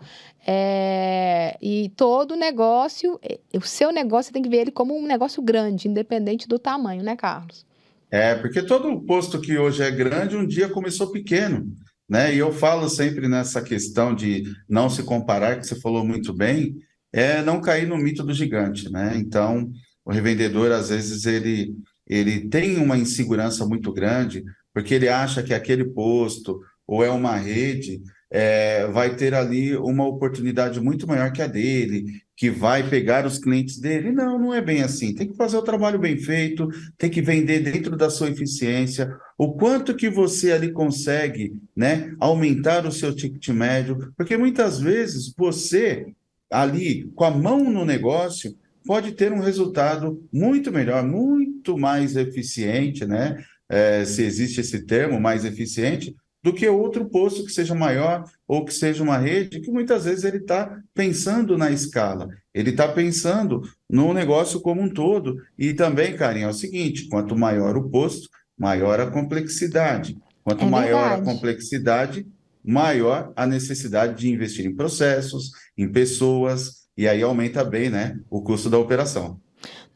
É, 0.47 1.57
e 1.61 1.93
todo 1.95 2.35
negócio, 2.35 3.21
é, 3.23 3.39
o 3.55 3.61
seu 3.61 3.93
negócio, 3.93 4.33
tem 4.33 4.43
que 4.43 4.49
ver 4.49 4.62
ele 4.62 4.71
como 4.71 4.99
um 4.99 5.07
negócio 5.07 5.43
grande, 5.43 5.87
independente 5.87 6.49
do 6.49 6.59
tamanho, 6.59 7.03
né, 7.03 7.15
Carlos? 7.15 7.67
É, 8.11 8.35
porque 8.35 8.62
todo 8.62 9.01
posto 9.03 9.41
que 9.41 9.57
hoje 9.59 9.83
é 9.83 9.91
grande, 9.91 10.37
um 10.37 10.47
dia 10.47 10.69
começou 10.69 11.12
pequeno. 11.12 11.67
Né? 12.09 12.35
E 12.35 12.39
eu 12.39 12.53
falo 12.53 12.89
sempre 12.89 13.29
nessa 13.29 13.62
questão 13.62 14.15
de 14.15 14.43
não 14.69 14.91
se 14.91 15.03
comparar, 15.03 15.59
que 15.59 15.67
você 15.67 15.81
falou 15.81 16.05
muito 16.05 16.33
bem, 16.33 16.75
é 17.12 17.43
não 17.43 17.61
cair 17.61 17.87
no 17.87 17.97
mito 17.97 18.23
do 18.23 18.35
gigante, 18.35 18.91
né? 18.91 19.12
Então, 19.17 19.71
o 20.05 20.11
revendedor, 20.11 20.73
às 20.73 20.89
vezes, 20.89 21.25
ele, 21.27 21.75
ele 22.07 22.49
tem 22.49 22.79
uma 22.79 22.97
insegurança 22.99 23.67
muito 23.67 23.93
grande, 23.93 24.45
porque 24.73 24.95
ele 24.95 25.09
acha 25.09 25.43
que 25.43 25.55
aquele 25.55 25.85
posto 25.85 26.61
ou 26.87 27.05
é 27.05 27.11
uma 27.11 27.37
rede 27.37 28.03
é, 28.31 28.87
vai 28.87 29.15
ter 29.15 29.35
ali 29.35 29.77
uma 29.77 30.07
oportunidade 30.07 30.81
muito 30.81 31.07
maior 31.07 31.31
que 31.33 31.43
a 31.43 31.47
dele, 31.47 32.07
que 32.35 32.51
vai 32.51 32.89
pegar 32.89 33.27
os 33.27 33.39
clientes 33.39 33.79
dele. 33.79 34.11
Não, 34.11 34.39
não 34.39 34.55
é 34.55 34.61
bem 34.61 34.83
assim. 34.83 35.15
Tem 35.15 35.29
que 35.29 35.37
fazer 35.37 35.59
o 35.59 35.63
trabalho 35.63 35.99
bem 35.99 36.17
feito, 36.17 36.69
tem 36.97 37.11
que 37.11 37.21
vender 37.21 37.61
dentro 37.61 37.95
da 37.95 38.09
sua 38.09 38.31
eficiência. 38.31 39.15
O 39.37 39.53
quanto 39.53 39.95
que 39.95 40.09
você 40.09 40.51
ali 40.51 40.73
consegue, 40.73 41.53
né, 41.77 42.15
aumentar 42.19 42.87
o 42.87 42.93
seu 42.93 43.15
ticket 43.15 43.49
médio, 43.51 44.13
porque 44.17 44.37
muitas 44.37 44.81
vezes 44.81 45.33
você 45.37 46.07
ali 46.51 47.11
com 47.15 47.25
a 47.25 47.31
mão 47.31 47.71
no 47.71 47.85
negócio 47.85 48.55
pode 48.87 49.12
ter 49.12 49.33
um 49.33 49.41
resultado 49.41 50.23
muito 50.33 50.73
melhor, 50.73 51.05
muito 51.05 51.79
mais 51.79 52.17
eficiente, 52.17 53.05
né? 53.07 53.45
É, 53.69 54.05
se 54.05 54.23
existe 54.23 54.61
esse 54.61 54.85
termo, 54.85 55.21
mais 55.21 55.45
eficiente, 55.45 56.15
do 56.43 56.53
que 56.53 56.69
outro 56.69 57.09
posto 57.09 57.45
que 57.45 57.53
seja 57.53 57.75
maior 57.75 58.25
ou 58.49 58.65
que 58.65 58.75
seja 58.75 59.03
uma 59.03 59.17
rede, 59.17 59.61
que 59.61 59.71
muitas 59.71 60.05
vezes 60.05 60.25
ele 60.25 60.39
está 60.39 60.81
pensando 60.93 61.57
na 61.57 61.71
escala, 61.71 62.29
ele 62.53 62.71
está 62.71 62.89
pensando 62.89 63.62
no 63.89 64.12
negócio 64.12 64.61
como 64.61 64.83
um 64.83 64.89
todo. 64.89 65.37
E 65.57 65.73
também, 65.73 66.17
Karim, 66.17 66.41
é 66.41 66.49
o 66.49 66.53
seguinte: 66.53 67.09
quanto 67.09 67.37
maior 67.37 67.77
o 67.77 67.89
posto, 67.89 68.29
maior 68.59 68.99
a 68.99 69.11
complexidade. 69.11 70.19
Quanto 70.43 70.65
é 70.65 70.69
maior 70.69 71.12
a 71.12 71.23
complexidade, 71.23 72.27
maior 72.65 73.33
a 73.37 73.47
necessidade 73.47 74.19
de 74.19 74.29
investir 74.29 74.67
em 74.67 74.75
processos, 74.75 75.53
em 75.79 75.91
pessoas, 75.91 76.82
e 76.97 77.09
aí 77.09 77.23
aumenta 77.23 77.65
bem 77.65 77.91
né, 77.91 78.19
o 78.31 78.43
custo 78.43 78.69
da 78.69 78.79
operação. 78.79 79.41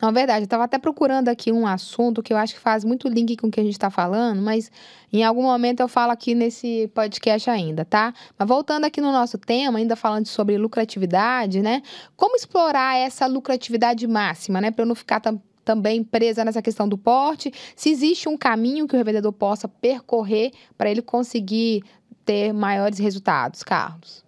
Não, 0.01 0.13
verdade. 0.13 0.41
Eu 0.41 0.45
estava 0.45 0.65
até 0.65 0.79
procurando 0.79 1.29
aqui 1.29 1.51
um 1.51 1.67
assunto 1.67 2.23
que 2.23 2.33
eu 2.33 2.37
acho 2.37 2.55
que 2.55 2.61
faz 2.61 2.85
muito 2.85 3.09
link 3.09 3.37
com 3.37 3.47
o 3.47 3.51
que 3.51 3.61
a 3.61 3.63
gente 3.63 3.73
está 3.73 3.91
falando, 3.91 4.43
mas 4.43 4.71
em 5.13 5.25
algum 5.25 5.43
momento 5.43 5.81
eu 5.81 5.89
falo 5.89 6.13
aqui 6.13 6.35
nesse 6.35 6.91
podcast 6.95 7.49
ainda, 7.49 7.85
tá? 7.85 8.13
Mas 8.39 8.47
voltando 8.47 8.85
aqui 8.85 9.01
no 9.01 9.11
nosso 9.11 9.39
tema, 9.39 9.79
ainda 9.79 9.97
falando 9.97 10.27
sobre 10.27 10.59
lucratividade, 10.59 11.63
né? 11.63 11.83
Como 12.15 12.37
explorar 12.37 12.97
essa 12.97 13.27
lucratividade 13.27 14.07
máxima, 14.07 14.61
né? 14.61 14.71
Para 14.71 14.83
eu 14.83 14.87
não 14.87 14.95
ficar 14.95 15.21
também 15.65 16.05
presa 16.05 16.45
nessa 16.45 16.61
questão 16.61 16.89
do 16.89 16.99
porte. 16.99 17.53
Se 17.75 17.91
existe 17.91 18.29
um 18.29 18.37
caminho 18.37 18.87
que 18.87 18.95
o 18.95 18.99
revendedor 18.99 19.33
possa 19.33 19.67
percorrer 19.67 20.53
para 20.77 20.91
ele 20.91 21.03
conseguir 21.03 21.83
ter 22.25 22.53
maiores 22.53 22.99
resultados, 22.99 23.63
Carlos? 23.63 24.26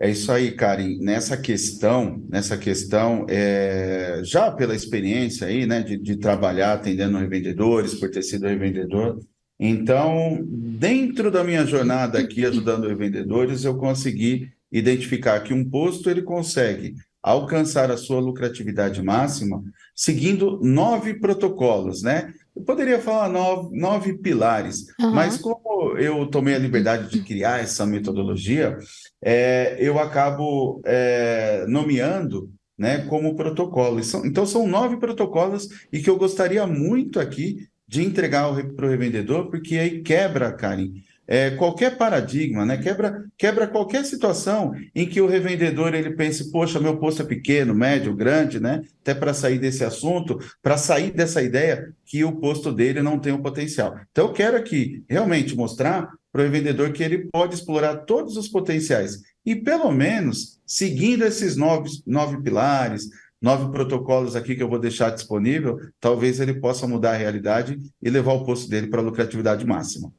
É 0.00 0.10
isso 0.10 0.30
aí, 0.32 0.50
Karen. 0.52 0.98
Nessa 1.00 1.36
questão, 1.36 2.22
nessa 2.28 2.58
questão, 2.58 3.26
é, 3.28 4.20
já 4.24 4.50
pela 4.50 4.74
experiência 4.74 5.46
aí, 5.46 5.66
né, 5.66 5.82
de, 5.82 5.96
de 5.96 6.16
trabalhar 6.16 6.74
atendendo 6.74 7.18
revendedores, 7.18 7.94
por 7.94 8.10
ter 8.10 8.22
sido 8.22 8.46
revendedor, 8.46 9.18
então, 9.58 10.40
dentro 10.50 11.30
da 11.30 11.44
minha 11.44 11.64
jornada 11.64 12.18
aqui 12.18 12.44
ajudando 12.44 12.88
revendedores, 12.88 13.64
eu 13.64 13.76
consegui 13.76 14.50
identificar 14.70 15.40
que 15.40 15.54
um 15.54 15.68
posto 15.68 16.10
ele 16.10 16.22
consegue 16.22 16.94
alcançar 17.22 17.90
a 17.90 17.96
sua 17.96 18.20
lucratividade 18.20 19.00
máxima 19.02 19.62
seguindo 19.94 20.60
nove 20.62 21.14
protocolos, 21.14 22.02
né? 22.02 22.34
Eu 22.54 22.62
poderia 22.62 23.00
falar 23.00 23.28
nove, 23.28 23.76
nove 23.76 24.18
pilares, 24.18 24.86
uhum. 25.00 25.12
mas 25.12 25.36
como 25.36 25.96
eu 25.98 26.26
tomei 26.26 26.54
a 26.54 26.58
liberdade 26.58 27.10
de 27.10 27.22
criar 27.22 27.60
essa 27.60 27.84
metodologia, 27.84 28.78
é, 29.20 29.76
eu 29.80 29.98
acabo 29.98 30.80
é, 30.84 31.64
nomeando 31.66 32.50
né, 32.78 32.98
como 33.06 33.36
protocolo. 33.36 34.00
Então, 34.24 34.46
são 34.46 34.66
nove 34.66 34.98
protocolos 34.98 35.68
e 35.92 36.00
que 36.00 36.08
eu 36.08 36.16
gostaria 36.16 36.66
muito 36.66 37.18
aqui 37.18 37.68
de 37.86 38.02
entregar 38.02 38.48
para 38.74 38.86
o 38.86 38.88
revendedor, 38.88 39.50
porque 39.50 39.76
aí 39.76 40.02
quebra, 40.02 40.52
Karen, 40.52 40.90
é, 41.26 41.50
qualquer 41.52 41.96
paradigma, 41.96 42.66
né? 42.66 42.76
Quebra, 42.76 43.24
quebra 43.36 43.66
qualquer 43.66 44.04
situação 44.04 44.72
em 44.94 45.06
que 45.06 45.20
o 45.20 45.26
revendedor 45.26 45.94
ele 45.94 46.10
pense, 46.10 46.50
poxa, 46.50 46.80
meu 46.80 46.98
posto 46.98 47.22
é 47.22 47.24
pequeno, 47.24 47.74
médio, 47.74 48.14
grande, 48.14 48.60
né? 48.60 48.82
Até 49.00 49.14
para 49.14 49.32
sair 49.32 49.58
desse 49.58 49.84
assunto, 49.84 50.38
para 50.62 50.76
sair 50.76 51.10
dessa 51.10 51.42
ideia 51.42 51.92
que 52.04 52.24
o 52.24 52.32
posto 52.32 52.72
dele 52.72 53.02
não 53.02 53.18
tem 53.18 53.32
o 53.32 53.42
potencial. 53.42 53.98
Então, 54.10 54.26
eu 54.26 54.32
quero 54.32 54.56
aqui 54.56 55.02
realmente 55.08 55.56
mostrar 55.56 56.10
para 56.30 56.42
o 56.42 56.44
revendedor 56.44 56.92
que 56.92 57.02
ele 57.02 57.28
pode 57.30 57.54
explorar 57.54 57.98
todos 57.98 58.36
os 58.36 58.48
potenciais 58.48 59.20
e, 59.46 59.54
pelo 59.54 59.90
menos, 59.92 60.58
seguindo 60.66 61.24
esses 61.24 61.56
nove, 61.56 61.90
nove 62.06 62.42
pilares, 62.42 63.08
nove 63.40 63.70
protocolos 63.70 64.34
aqui 64.34 64.56
que 64.56 64.62
eu 64.62 64.68
vou 64.68 64.78
deixar 64.78 65.10
disponível, 65.10 65.78
talvez 66.00 66.40
ele 66.40 66.54
possa 66.54 66.88
mudar 66.88 67.12
a 67.12 67.16
realidade 67.16 67.78
e 68.02 68.10
levar 68.10 68.32
o 68.32 68.44
posto 68.44 68.68
dele 68.68 68.86
para 68.86 69.00
a 69.00 69.04
lucratividade 69.04 69.66
máxima. 69.66 70.10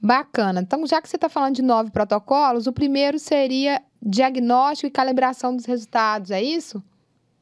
Bacana. 0.00 0.60
Então, 0.60 0.86
já 0.86 1.00
que 1.00 1.08
você 1.08 1.16
está 1.16 1.28
falando 1.28 1.56
de 1.56 1.62
nove 1.62 1.90
protocolos, 1.90 2.66
o 2.66 2.72
primeiro 2.72 3.18
seria 3.18 3.82
diagnóstico 4.02 4.86
e 4.86 4.90
calibração 4.90 5.56
dos 5.56 5.64
resultados, 5.64 6.30
é 6.30 6.42
isso? 6.42 6.82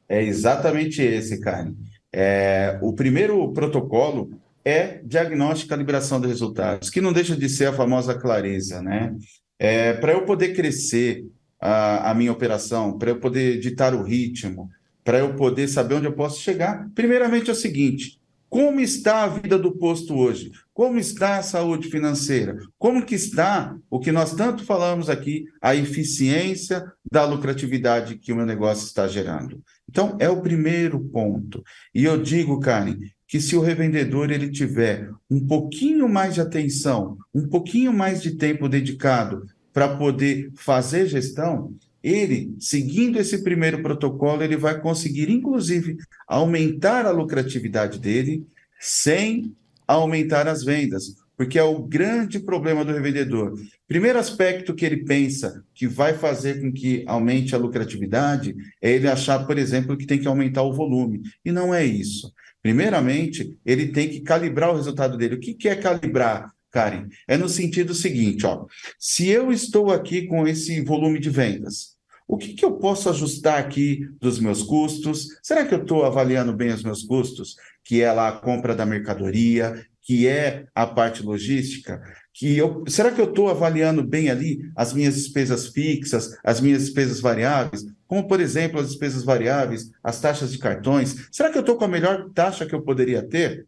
É 0.07 0.23
exatamente 0.23 1.01
esse, 1.01 1.39
Karen. 1.39 1.73
É, 2.11 2.79
o 2.81 2.93
primeiro 2.93 3.51
protocolo 3.51 4.31
é 4.63 4.99
diagnóstico 5.03 5.67
e 5.67 5.69
calibração 5.69 6.19
dos 6.19 6.29
resultados, 6.29 6.89
que 6.89 7.01
não 7.01 7.13
deixa 7.13 7.35
de 7.35 7.49
ser 7.49 7.67
a 7.67 7.73
famosa 7.73 8.15
clareza, 8.15 8.81
né? 8.81 9.15
É, 9.59 9.93
para 9.93 10.13
eu 10.13 10.25
poder 10.25 10.55
crescer 10.55 11.25
a, 11.59 12.11
a 12.11 12.13
minha 12.13 12.31
operação, 12.31 12.97
para 12.97 13.11
eu 13.11 13.19
poder 13.19 13.59
ditar 13.59 13.93
o 13.93 14.01
ritmo, 14.01 14.69
para 15.03 15.19
eu 15.19 15.35
poder 15.35 15.67
saber 15.67 15.95
onde 15.95 16.07
eu 16.07 16.13
posso 16.13 16.41
chegar, 16.41 16.89
primeiramente 16.95 17.49
é 17.49 17.53
o 17.53 17.55
seguinte: 17.55 18.19
como 18.49 18.79
está 18.79 19.23
a 19.23 19.27
vida 19.27 19.57
do 19.57 19.71
posto 19.71 20.15
hoje? 20.15 20.51
Como 20.75 20.99
está 20.99 21.37
a 21.37 21.41
saúde 21.41 21.89
financeira? 21.89 22.57
Como 22.77 23.05
que 23.05 23.15
está 23.15 23.77
o 23.89 23.97
que 23.97 24.11
nós 24.11 24.33
tanto 24.33 24.65
falamos 24.65 25.09
aqui, 25.09 25.45
a 25.61 25.73
eficiência 25.73 26.83
da 27.09 27.23
lucratividade 27.23 28.17
que 28.17 28.33
o 28.33 28.35
meu 28.35 28.45
negócio 28.45 28.85
está 28.85 29.07
gerando? 29.07 29.63
Então, 29.89 30.17
é 30.19 30.27
o 30.27 30.41
primeiro 30.41 30.99
ponto. 30.99 31.63
E 31.93 32.03
eu 32.03 32.21
digo, 32.21 32.59
Karen, 32.59 32.97
que 33.25 33.39
se 33.39 33.55
o 33.55 33.61
revendedor 33.61 34.29
ele 34.29 34.51
tiver 34.51 35.09
um 35.31 35.47
pouquinho 35.47 36.09
mais 36.09 36.33
de 36.33 36.41
atenção, 36.41 37.17
um 37.33 37.47
pouquinho 37.47 37.93
mais 37.93 38.21
de 38.21 38.35
tempo 38.35 38.67
dedicado 38.67 39.45
para 39.71 39.95
poder 39.95 40.51
fazer 40.57 41.07
gestão, 41.07 41.73
ele, 42.03 42.53
seguindo 42.59 43.17
esse 43.17 43.41
primeiro 43.45 43.81
protocolo, 43.81 44.43
ele 44.43 44.57
vai 44.57 44.81
conseguir, 44.81 45.31
inclusive, 45.31 45.95
aumentar 46.27 47.05
a 47.05 47.11
lucratividade 47.11 47.97
dele 47.97 48.45
sem 48.77 49.55
aumentar 49.87 50.47
as 50.47 50.63
vendas, 50.63 51.15
porque 51.37 51.59
é 51.59 51.63
o 51.63 51.83
grande 51.83 52.39
problema 52.39 52.85
do 52.85 52.93
revendedor. 52.93 53.53
Primeiro 53.87 54.17
aspecto 54.17 54.73
que 54.73 54.85
ele 54.85 55.03
pensa 55.03 55.63
que 55.73 55.87
vai 55.87 56.13
fazer 56.17 56.61
com 56.61 56.71
que 56.71 57.03
aumente 57.07 57.53
a 57.53 57.57
lucratividade 57.57 58.55
é 58.81 58.91
ele 58.91 59.07
achar, 59.07 59.45
por 59.45 59.57
exemplo, 59.57 59.97
que 59.97 60.05
tem 60.05 60.19
que 60.19 60.27
aumentar 60.27 60.63
o 60.63 60.73
volume. 60.73 61.21
E 61.43 61.51
não 61.51 61.73
é 61.73 61.85
isso. 61.85 62.33
Primeiramente, 62.61 63.57
ele 63.65 63.87
tem 63.89 64.09
que 64.09 64.21
calibrar 64.21 64.71
o 64.71 64.75
resultado 64.75 65.17
dele. 65.17 65.35
O 65.35 65.39
que, 65.39 65.53
que 65.53 65.69
é 65.69 65.75
calibrar? 65.75 66.51
Karen, 66.71 67.07
é 67.27 67.37
no 67.37 67.47
sentido 67.47 67.93
seguinte, 67.93 68.45
ó. 68.45 68.65
Se 68.99 69.29
eu 69.29 69.51
estou 69.51 69.91
aqui 69.91 70.27
com 70.27 70.47
esse 70.47 70.81
volume 70.81 71.19
de 71.19 71.29
vendas, 71.29 71.95
O 72.27 72.37
que, 72.37 72.53
que 72.53 72.65
eu 72.65 72.73
posso 72.77 73.09
ajustar 73.09 73.59
aqui 73.59 73.99
dos 74.19 74.39
meus 74.39 74.63
custos? 74.63 75.27
Será 75.43 75.65
que 75.65 75.73
eu 75.75 75.81
estou 75.83 76.03
avaliando 76.03 76.53
bem 76.55 76.73
os 76.73 76.83
meus 76.83 77.03
custos? 77.03 77.55
Que 77.85 78.01
é 78.01 78.11
lá 78.11 78.27
a 78.27 78.33
compra 78.33 78.75
da 78.75 78.85
mercadoria, 78.85 79.85
que 80.01 80.27
é 80.27 80.65
a 80.75 80.85
parte 80.85 81.23
logística? 81.23 82.01
Que 82.33 82.57
eu, 82.57 82.83
será 82.87 83.11
que 83.11 83.21
eu 83.21 83.29
estou 83.29 83.49
avaliando 83.49 84.03
bem 84.03 84.29
ali 84.29 84.59
as 84.75 84.93
minhas 84.93 85.15
despesas 85.15 85.67
fixas, 85.69 86.37
as 86.43 86.59
minhas 86.59 86.83
despesas 86.83 87.21
variáveis? 87.21 87.85
Como, 88.07 88.27
por 88.27 88.41
exemplo, 88.41 88.79
as 88.79 88.89
despesas 88.89 89.23
variáveis, 89.23 89.89
as 90.03 90.19
taxas 90.19 90.51
de 90.51 90.57
cartões. 90.57 91.27
Será 91.31 91.49
que 91.49 91.57
eu 91.57 91.61
estou 91.61 91.77
com 91.77 91.85
a 91.85 91.87
melhor 91.87 92.29
taxa 92.31 92.65
que 92.65 92.75
eu 92.75 92.81
poderia 92.81 93.23
ter? 93.23 93.65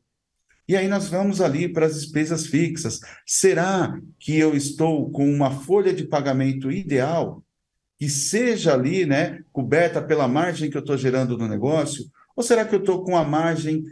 E 0.68 0.76
aí 0.76 0.88
nós 0.88 1.08
vamos 1.08 1.40
ali 1.40 1.72
para 1.72 1.86
as 1.86 1.96
despesas 1.96 2.46
fixas. 2.46 3.00
Será 3.26 3.98
que 4.20 4.38
eu 4.38 4.54
estou 4.54 5.10
com 5.12 5.28
uma 5.28 5.50
folha 5.50 5.94
de 5.94 6.04
pagamento 6.04 6.70
ideal 6.70 7.42
que 7.98 8.10
seja 8.10 8.74
ali, 8.74 9.06
né, 9.06 9.40
coberta 9.52 10.02
pela 10.02 10.28
margem 10.28 10.70
que 10.70 10.78
eu 10.78 10.82
estou 10.82 10.98
gerando 10.98 11.38
no 11.38 11.48
negócio? 11.48 12.06
Ou 12.36 12.44
será 12.44 12.66
que 12.66 12.76
eu 12.76 12.80
estou 12.80 13.04
com 13.04 13.16
a 13.18 13.24
margem 13.24 13.84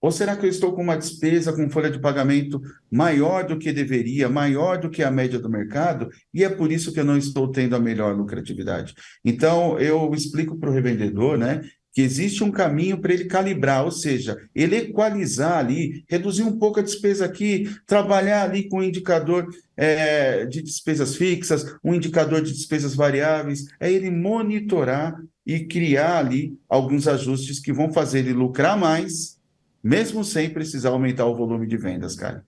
ou 0.00 0.12
será 0.12 0.36
que 0.36 0.46
eu 0.46 0.50
estou 0.50 0.72
com 0.72 0.82
uma 0.82 0.96
despesa 0.96 1.52
com 1.52 1.68
folha 1.70 1.90
de 1.90 1.98
pagamento 1.98 2.60
maior 2.90 3.46
do 3.46 3.58
que 3.58 3.72
deveria, 3.72 4.28
maior 4.28 4.78
do 4.78 4.90
que 4.90 5.02
a 5.02 5.10
média 5.10 5.38
do 5.38 5.50
mercado, 5.50 6.08
e 6.32 6.44
é 6.44 6.48
por 6.48 6.70
isso 6.70 6.92
que 6.92 7.00
eu 7.00 7.04
não 7.04 7.16
estou 7.16 7.50
tendo 7.50 7.74
a 7.74 7.80
melhor 7.80 8.16
lucratividade? 8.16 8.94
Então, 9.24 9.78
eu 9.78 10.12
explico 10.14 10.56
para 10.56 10.70
o 10.70 10.72
revendedor, 10.72 11.36
né, 11.36 11.62
que 11.92 12.02
existe 12.02 12.44
um 12.44 12.50
caminho 12.52 13.00
para 13.00 13.12
ele 13.12 13.24
calibrar, 13.24 13.84
ou 13.84 13.90
seja, 13.90 14.36
ele 14.54 14.76
equalizar 14.76 15.58
ali, 15.58 16.04
reduzir 16.08 16.44
um 16.44 16.56
pouco 16.56 16.78
a 16.78 16.82
despesa 16.82 17.24
aqui, 17.24 17.68
trabalhar 17.86 18.44
ali 18.44 18.68
com 18.68 18.78
um 18.78 18.84
indicador 18.84 19.48
é, 19.76 20.46
de 20.46 20.62
despesas 20.62 21.16
fixas, 21.16 21.74
um 21.82 21.92
indicador 21.92 22.40
de 22.40 22.52
despesas 22.52 22.94
variáveis, 22.94 23.64
é 23.80 23.90
ele 23.90 24.10
monitorar 24.10 25.16
e 25.44 25.64
criar 25.64 26.18
ali 26.18 26.56
alguns 26.68 27.08
ajustes 27.08 27.58
que 27.58 27.72
vão 27.72 27.92
fazer 27.92 28.20
ele 28.20 28.32
lucrar 28.32 28.78
mais, 28.78 29.37
mesmo 29.82 30.24
sem 30.24 30.50
precisar 30.50 30.90
aumentar 30.90 31.26
o 31.26 31.34
volume 31.34 31.66
de 31.66 31.76
vendas, 31.76 32.14
cara. 32.16 32.44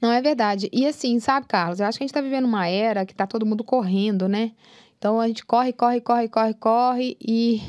Não 0.00 0.12
é 0.12 0.20
verdade. 0.20 0.68
E 0.72 0.86
assim, 0.86 1.18
sabe, 1.20 1.46
Carlos, 1.46 1.80
eu 1.80 1.86
acho 1.86 1.98
que 1.98 2.04
a 2.04 2.06
gente 2.06 2.10
está 2.10 2.20
vivendo 2.20 2.44
uma 2.44 2.68
era 2.68 3.06
que 3.06 3.12
está 3.12 3.26
todo 3.26 3.46
mundo 3.46 3.64
correndo, 3.64 4.28
né? 4.28 4.52
Então 4.98 5.20
a 5.20 5.26
gente 5.26 5.44
corre, 5.44 5.72
corre, 5.72 6.00
corre, 6.00 6.28
corre, 6.28 6.54
corre 6.54 7.16
e 7.20 7.62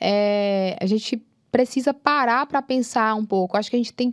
é, 0.00 0.76
a 0.80 0.86
gente 0.86 1.22
precisa 1.54 1.94
parar 1.94 2.46
para 2.46 2.60
pensar 2.60 3.14
um 3.14 3.24
pouco. 3.24 3.56
Acho 3.56 3.70
que 3.70 3.76
a 3.76 3.78
gente 3.78 3.92
tem, 3.92 4.12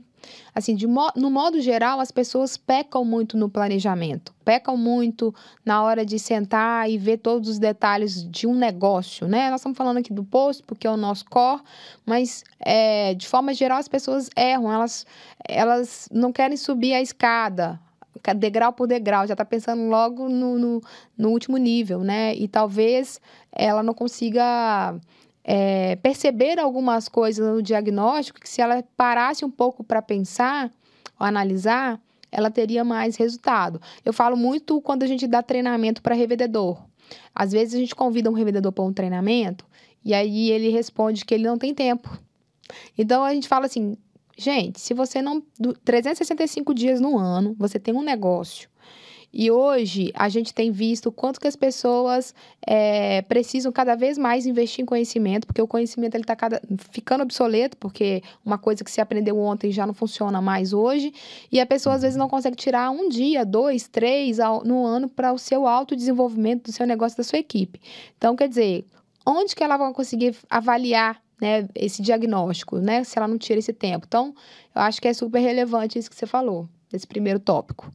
assim, 0.53 0.75
de 0.75 0.85
mo 0.85 1.09
no 1.15 1.31
modo 1.31 1.59
geral, 1.59 1.99
as 1.99 2.11
pessoas 2.11 2.55
pecam 2.55 3.03
muito 3.03 3.35
no 3.35 3.49
planejamento, 3.49 4.31
pecam 4.45 4.77
muito 4.77 5.33
na 5.65 5.81
hora 5.81 6.05
de 6.05 6.19
sentar 6.19 6.87
e 6.87 6.99
ver 6.99 7.17
todos 7.17 7.49
os 7.49 7.57
detalhes 7.57 8.23
de 8.29 8.45
um 8.45 8.53
negócio, 8.53 9.27
né? 9.27 9.49
Nós 9.49 9.61
estamos 9.61 9.75
falando 9.75 9.97
aqui 9.97 10.13
do 10.13 10.23
posto, 10.23 10.63
porque 10.65 10.85
é 10.85 10.91
o 10.91 10.95
nosso 10.95 11.25
core, 11.25 11.63
mas 12.05 12.43
é, 12.59 13.15
de 13.15 13.27
forma 13.27 13.55
geral 13.55 13.79
as 13.79 13.87
pessoas 13.87 14.29
erram, 14.37 14.71
elas, 14.71 15.07
elas 15.49 16.07
não 16.11 16.31
querem 16.31 16.55
subir 16.55 16.93
a 16.93 17.01
escada, 17.01 17.79
degrau 18.35 18.71
por 18.71 18.85
degrau, 18.85 19.25
já 19.25 19.33
está 19.33 19.43
pensando 19.43 19.89
logo 19.89 20.29
no, 20.29 20.59
no, 20.59 20.81
no 21.17 21.29
último 21.29 21.57
nível, 21.57 22.01
né? 22.01 22.35
E 22.35 22.47
talvez 22.47 23.19
ela 23.51 23.81
não 23.81 23.95
consiga 23.95 24.95
é, 25.43 25.95
perceber 25.97 26.59
algumas 26.59 27.07
coisas 27.07 27.45
no 27.45 27.61
diagnóstico 27.61 28.39
que 28.39 28.49
se 28.49 28.61
ela 28.61 28.83
parasse 28.95 29.43
um 29.43 29.51
pouco 29.51 29.83
para 29.83 30.01
pensar 30.01 30.71
ou 31.19 31.25
analisar, 31.25 31.99
ela 32.31 32.49
teria 32.49 32.83
mais 32.83 33.15
resultado. 33.15 33.81
Eu 34.05 34.13
falo 34.13 34.37
muito 34.37 34.79
quando 34.81 35.03
a 35.03 35.07
gente 35.07 35.27
dá 35.27 35.41
treinamento 35.41 36.01
para 36.01 36.15
revendedor. 36.15 36.81
Às 37.35 37.51
vezes 37.51 37.75
a 37.75 37.77
gente 37.77 37.95
convida 37.95 38.29
um 38.29 38.33
revendedor 38.33 38.71
para 38.71 38.83
um 38.83 38.93
treinamento 38.93 39.65
e 40.03 40.13
aí 40.13 40.49
ele 40.49 40.69
responde 40.69 41.25
que 41.25 41.33
ele 41.33 41.43
não 41.43 41.57
tem 41.57 41.73
tempo. 41.73 42.17
Então 42.97 43.23
a 43.23 43.33
gente 43.33 43.47
fala 43.47 43.65
assim, 43.65 43.97
gente, 44.37 44.79
se 44.79 44.93
você 44.93 45.21
não 45.21 45.43
365 45.83 46.73
dias 46.73 47.01
no 47.01 47.17
ano, 47.17 47.53
você 47.57 47.77
tem 47.77 47.93
um 47.93 48.01
negócio 48.01 48.70
e 49.33 49.49
hoje 49.49 50.11
a 50.13 50.27
gente 50.27 50.53
tem 50.53 50.71
visto 50.71 51.11
quanto 51.11 51.39
que 51.39 51.47
as 51.47 51.55
pessoas 51.55 52.35
é, 52.65 53.21
precisam 53.21 53.71
cada 53.71 53.95
vez 53.95 54.17
mais 54.17 54.45
investir 54.45 54.83
em 54.83 54.85
conhecimento, 54.85 55.47
porque 55.47 55.61
o 55.61 55.67
conhecimento 55.67 56.15
ele 56.15 56.23
está 56.23 56.35
ficando 56.91 57.21
obsoleto, 57.21 57.77
porque 57.77 58.21
uma 58.45 58.57
coisa 58.57 58.83
que 58.83 58.91
se 58.91 58.99
aprendeu 58.99 59.39
ontem 59.39 59.71
já 59.71 59.87
não 59.87 59.93
funciona 59.93 60.41
mais 60.41 60.73
hoje, 60.73 61.13
e 61.51 61.61
a 61.61 61.65
pessoa 61.65 61.95
às 61.95 62.01
vezes 62.01 62.17
não 62.17 62.27
consegue 62.27 62.57
tirar 62.57 62.91
um 62.91 63.07
dia, 63.07 63.45
dois, 63.45 63.87
três 63.87 64.39
ao, 64.39 64.65
no 64.65 64.85
ano 64.85 65.07
para 65.07 65.31
o 65.31 65.37
seu 65.37 65.65
autodesenvolvimento 65.65 66.63
do 66.63 66.71
seu 66.73 66.85
negócio, 66.85 67.17
da 67.17 67.23
sua 67.23 67.39
equipe. 67.39 67.79
Então, 68.17 68.35
quer 68.35 68.49
dizer, 68.49 68.85
onde 69.25 69.55
que 69.55 69.63
ela 69.63 69.77
vai 69.77 69.93
conseguir 69.93 70.35
avaliar 70.49 71.21
né, 71.39 71.67
esse 71.73 72.01
diagnóstico, 72.01 72.79
né, 72.79 73.03
se 73.05 73.17
ela 73.17 73.29
não 73.29 73.37
tira 73.37 73.59
esse 73.59 73.71
tempo? 73.71 74.05
Então, 74.05 74.35
eu 74.75 74.81
acho 74.81 75.01
que 75.01 75.07
é 75.07 75.13
super 75.13 75.39
relevante 75.39 75.97
isso 75.97 76.09
que 76.09 76.15
você 76.15 76.25
falou, 76.25 76.67
esse 76.91 77.07
primeiro 77.07 77.39
tópico. 77.39 77.91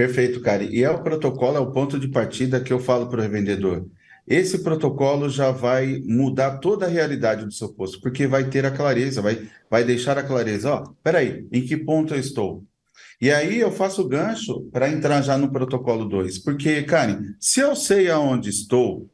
Perfeito, 0.00 0.40
cara. 0.40 0.64
E 0.64 0.82
é 0.82 0.88
o 0.88 1.02
protocolo, 1.02 1.58
é 1.58 1.60
o 1.60 1.72
ponto 1.72 1.98
de 1.98 2.08
partida 2.08 2.58
que 2.58 2.72
eu 2.72 2.80
falo 2.80 3.06
para 3.06 3.18
o 3.18 3.22
revendedor. 3.22 3.86
Esse 4.26 4.62
protocolo 4.62 5.28
já 5.28 5.50
vai 5.50 6.00
mudar 6.06 6.56
toda 6.56 6.86
a 6.86 6.88
realidade 6.88 7.44
do 7.44 7.52
seu 7.52 7.68
posto, 7.74 8.00
porque 8.00 8.26
vai 8.26 8.48
ter 8.48 8.64
a 8.64 8.70
clareza, 8.70 9.20
vai, 9.20 9.46
vai 9.68 9.84
deixar 9.84 10.16
a 10.16 10.22
clareza. 10.22 10.72
Ó, 10.72 10.84
peraí, 11.02 11.46
em 11.52 11.66
que 11.66 11.76
ponto 11.76 12.14
eu 12.14 12.18
estou? 12.18 12.64
E 13.20 13.30
aí 13.30 13.60
eu 13.60 13.70
faço 13.70 14.00
o 14.00 14.08
gancho 14.08 14.62
para 14.72 14.88
entrar 14.88 15.20
já 15.20 15.36
no 15.36 15.52
protocolo 15.52 16.06
2. 16.06 16.38
Porque, 16.38 16.82
Karen, 16.82 17.34
se 17.38 17.60
eu 17.60 17.76
sei 17.76 18.08
aonde 18.08 18.48
estou 18.48 19.06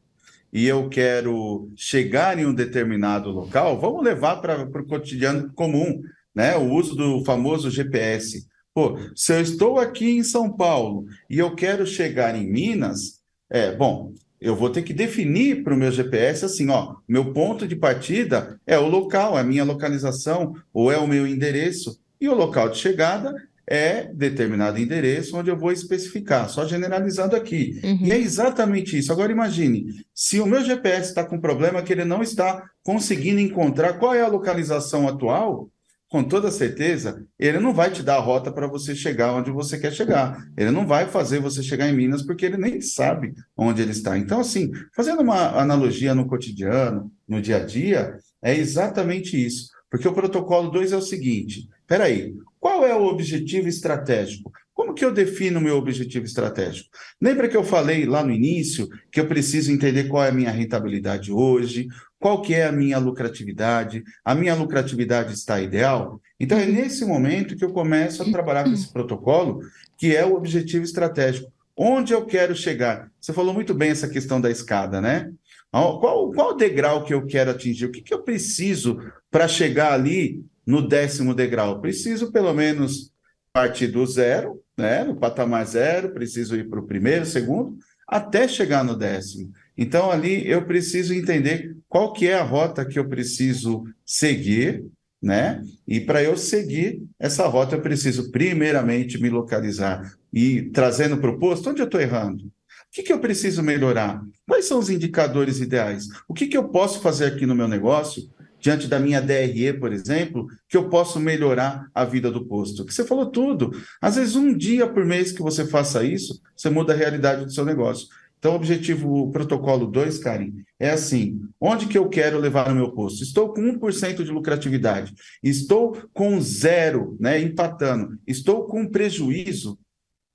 e 0.53 0.65
eu 0.65 0.87
quero 0.87 1.69
chegar 1.75 2.39
em 2.39 2.45
um 2.45 2.53
determinado 2.53 3.29
local, 3.29 3.77
vamos 3.77 4.05
levar 4.05 4.37
para 4.37 4.63
o 4.63 4.85
cotidiano 4.85 5.51
comum, 5.51 6.01
né? 6.33 6.55
O 6.55 6.71
uso 6.71 6.95
do 6.95 7.25
famoso 7.25 7.69
GPS. 7.69 8.47
Pô, 8.77 8.95
se 9.15 9.33
eu 9.33 9.41
estou 9.41 9.79
aqui 9.79 10.07
em 10.07 10.23
São 10.23 10.51
Paulo 10.51 11.07
e 11.27 11.39
eu 11.39 11.55
quero 11.55 11.83
chegar 11.83 12.35
em 12.35 12.47
Minas, 12.47 13.21
é 13.49 13.75
bom, 13.75 14.13
eu 14.39 14.55
vou 14.55 14.69
ter 14.69 14.83
que 14.83 14.93
definir 14.93 15.63
para 15.63 15.73
o 15.73 15.77
meu 15.77 15.91
GPS 15.91 16.45
assim, 16.45 16.69
ó, 16.69 16.97
meu 17.07 17.33
ponto 17.33 17.67
de 17.67 17.75
partida 17.75 18.61
é 18.67 18.77
o 18.77 18.87
local, 18.87 19.35
é 19.35 19.41
a 19.41 19.43
minha 19.43 19.63
localização 19.63 20.53
ou 20.71 20.91
é 20.91 20.97
o 20.99 21.07
meu 21.07 21.25
endereço 21.25 21.99
e 22.21 22.29
o 22.29 22.35
local 22.35 22.69
de 22.69 22.77
chegada 22.77 23.33
é 23.65 24.13
determinado 24.13 24.77
endereço 24.77 25.35
onde 25.35 25.49
eu 25.49 25.57
vou 25.57 25.71
especificar, 25.71 26.47
só 26.47 26.63
generalizando 26.63 27.35
aqui. 27.35 27.81
Uhum. 27.83 28.05
E 28.05 28.11
é 28.11 28.19
exatamente 28.19 28.95
isso. 28.95 29.11
Agora 29.11 29.31
imagine, 29.31 29.87
se 30.13 30.39
o 30.39 30.45
meu 30.45 30.63
GPS 30.63 31.09
está 31.09 31.23
com 31.23 31.41
problema 31.41 31.81
que 31.81 31.91
ele 31.91 32.05
não 32.05 32.21
está 32.21 32.69
conseguindo 32.83 33.39
encontrar 33.39 33.93
qual 33.93 34.13
é 34.13 34.21
a 34.21 34.27
localização 34.27 35.07
atual, 35.07 35.67
com 36.09 36.23
toda 36.23 36.49
certeza, 36.49 37.25
ele 37.37 37.59
não 37.59 37.73
vai 37.73 37.91
te 37.91 38.01
dar 38.01 38.15
a 38.15 38.21
rota 38.21 38.51
para 38.51 38.67
você 38.67 38.95
chegar 38.95 39.33
onde 39.33 39.51
você 39.51 39.77
quer 39.77 39.91
chegar. 39.91 40.37
Ele 40.55 40.71
não 40.71 40.87
vai 40.87 41.05
fazer 41.07 41.39
você 41.39 41.61
chegar 41.61 41.89
em 41.89 41.95
Minas 41.95 42.21
porque 42.21 42.45
ele 42.45 42.57
nem 42.57 42.79
sabe 42.79 43.33
onde 43.55 43.81
ele 43.81 43.91
está. 43.91 44.17
Então, 44.17 44.39
assim, 44.39 44.71
fazendo 44.95 45.21
uma 45.21 45.59
analogia 45.59 46.15
no 46.15 46.25
cotidiano, 46.25 47.11
no 47.27 47.41
dia 47.41 47.57
a 47.57 47.65
dia, 47.65 48.17
é 48.41 48.55
exatamente 48.55 49.43
isso. 49.43 49.69
Porque 49.89 50.07
o 50.07 50.13
protocolo 50.13 50.69
2 50.71 50.93
é 50.93 50.97
o 50.97 51.01
seguinte: 51.01 51.67
peraí, 51.85 52.33
qual 52.59 52.85
é 52.85 52.95
o 52.95 53.05
objetivo 53.05 53.67
estratégico? 53.67 54.51
Como 54.77 54.93
que 54.93 55.03
eu 55.03 55.11
defino 55.11 55.59
o 55.59 55.61
meu 55.61 55.75
objetivo 55.75 56.23
estratégico? 56.23 56.87
Lembra 57.19 57.49
que 57.49 57.57
eu 57.57 57.63
falei 57.63 58.05
lá 58.05 58.23
no 58.23 58.31
início 58.31 58.87
que 59.11 59.19
eu 59.19 59.25
preciso 59.25 59.71
entender 59.71 60.03
qual 60.03 60.23
é 60.23 60.29
a 60.29 60.31
minha 60.31 60.51
rentabilidade 60.51 61.31
hoje, 61.31 61.87
qual 62.19 62.43
que 62.43 62.53
é 62.53 62.67
a 62.67 62.71
minha 62.71 62.99
lucratividade? 62.99 64.03
A 64.23 64.35
minha 64.35 64.53
lucratividade 64.53 65.33
está 65.33 65.59
ideal? 65.59 66.21
Então, 66.39 66.59
é 66.59 66.67
nesse 66.67 67.03
momento 67.05 67.55
que 67.55 67.65
eu 67.65 67.73
começo 67.73 68.21
a 68.21 68.31
trabalhar 68.31 68.65
com 68.65 68.71
esse 68.71 68.93
protocolo, 68.93 69.61
que 69.97 70.15
é 70.15 70.23
o 70.23 70.35
objetivo 70.35 70.83
estratégico. 70.83 71.51
Onde 71.75 72.13
eu 72.13 72.23
quero 72.27 72.55
chegar? 72.55 73.09
Você 73.19 73.33
falou 73.33 73.55
muito 73.55 73.73
bem 73.73 73.89
essa 73.89 74.07
questão 74.07 74.39
da 74.39 74.51
escada, 74.51 75.01
né? 75.01 75.31
Qual, 75.71 76.31
qual 76.31 76.51
o 76.51 76.55
degrau 76.55 77.03
que 77.03 77.15
eu 77.15 77.25
quero 77.25 77.49
atingir? 77.49 77.85
O 77.85 77.91
que, 77.91 78.03
que 78.03 78.13
eu 78.13 78.21
preciso 78.21 78.99
para 79.31 79.47
chegar 79.47 79.93
ali 79.93 80.45
no 80.63 80.87
décimo 80.87 81.33
degrau? 81.33 81.81
Preciso, 81.81 82.31
pelo 82.31 82.53
menos, 82.53 83.11
partir 83.51 83.87
do 83.87 84.05
zero, 84.05 84.61
né? 84.77 85.03
no 85.03 85.15
patamar 85.15 85.65
zero, 85.65 86.13
preciso 86.13 86.55
ir 86.55 86.69
para 86.69 86.79
o 86.79 86.85
primeiro, 86.85 87.25
segundo, 87.25 87.77
até 88.07 88.47
chegar 88.47 88.83
no 88.83 88.95
décimo. 88.95 89.51
Então, 89.77 90.11
ali 90.11 90.47
eu 90.47 90.65
preciso 90.65 91.13
entender 91.13 91.75
qual 91.89 92.13
que 92.13 92.27
é 92.27 92.35
a 92.35 92.43
rota 92.43 92.85
que 92.85 92.97
eu 92.97 93.07
preciso 93.07 93.83
seguir, 94.05 94.85
né? 95.21 95.61
E 95.87 95.99
para 95.99 96.23
eu 96.23 96.37
seguir 96.37 97.01
essa 97.19 97.47
rota, 97.47 97.75
eu 97.75 97.81
preciso 97.81 98.31
primeiramente 98.31 99.21
me 99.21 99.29
localizar 99.29 100.01
e 100.31 100.63
trazendo 100.71 101.17
para 101.17 101.31
o 101.31 101.39
posto 101.39 101.69
onde 101.69 101.81
eu 101.81 101.85
estou 101.85 101.99
errando. 101.99 102.45
O 102.45 102.51
que, 102.91 103.03
que 103.03 103.13
eu 103.13 103.19
preciso 103.19 103.61
melhorar? 103.61 104.21
Quais 104.47 104.65
são 104.65 104.79
os 104.79 104.89
indicadores 104.89 105.59
ideais? 105.59 106.07
O 106.27 106.33
que, 106.33 106.47
que 106.47 106.57
eu 106.57 106.69
posso 106.69 107.01
fazer 107.01 107.25
aqui 107.25 107.45
no 107.45 107.55
meu 107.55 107.67
negócio, 107.67 108.23
diante 108.59 108.87
da 108.87 108.99
minha 108.99 109.21
DRE, 109.21 109.73
por 109.73 109.93
exemplo, 109.93 110.47
que 110.67 110.77
eu 110.77 110.89
posso 110.89 111.19
melhorar 111.19 111.87
a 111.93 112.03
vida 112.05 112.31
do 112.31 112.45
posto? 112.45 112.85
Que 112.85 112.93
você 112.93 113.05
falou 113.05 113.27
tudo. 113.27 113.71
Às 114.01 114.15
vezes, 114.15 114.35
um 114.35 114.55
dia 114.55 114.87
por 114.87 115.05
mês 115.05 115.31
que 115.31 115.41
você 115.41 115.65
faça 115.65 116.03
isso, 116.03 116.41
você 116.55 116.69
muda 116.69 116.93
a 116.93 116.95
realidade 116.95 117.45
do 117.45 117.51
seu 117.51 117.65
negócio. 117.65 118.07
Então, 118.39 118.53
o 118.53 118.55
objetivo, 118.55 119.23
o 119.23 119.31
protocolo 119.31 119.87
2, 119.87 120.19
Karen, 120.19 120.51
é 120.79 120.91
assim: 120.91 121.41
onde 121.59 121.87
que 121.87 121.97
eu 121.97 122.07
quero 122.07 122.39
levar 122.39 122.71
o 122.71 122.75
meu 122.75 122.91
posto? 122.91 123.23
Estou 123.23 123.53
com 123.53 123.61
1% 123.61 124.23
de 124.23 124.31
lucratividade, 124.31 125.13
estou 125.41 125.97
com 126.13 126.39
zero, 126.39 127.17
né, 127.19 127.39
empatando, 127.41 128.17
estou 128.27 128.65
com 128.65 128.87
prejuízo. 128.87 129.77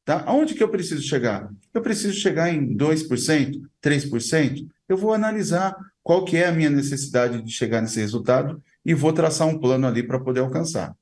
Tá? 0.05 0.25
Aonde 0.27 0.55
que 0.55 0.63
eu 0.63 0.69
preciso 0.69 1.03
chegar? 1.03 1.49
Eu 1.73 1.81
preciso 1.81 2.15
chegar 2.15 2.53
em 2.53 2.77
2%, 2.77 3.61
3%. 3.81 4.67
Eu 4.89 4.97
vou 4.97 5.15
analisar 5.15 5.77
qual 6.03 6.25
que 6.25 6.37
é 6.37 6.47
a 6.47 6.53
minha 6.53 6.71
necessidade 6.71 7.41
de 7.43 7.51
chegar 7.51 7.81
nesse 7.81 8.01
resultado 8.01 8.63
e 8.85 8.95
vou 8.95 9.13
traçar 9.13 9.47
um 9.47 9.59
plano 9.59 9.87
ali 9.87 10.03
para 10.03 10.19
poder 10.19 10.41
alcançar. 10.41 10.95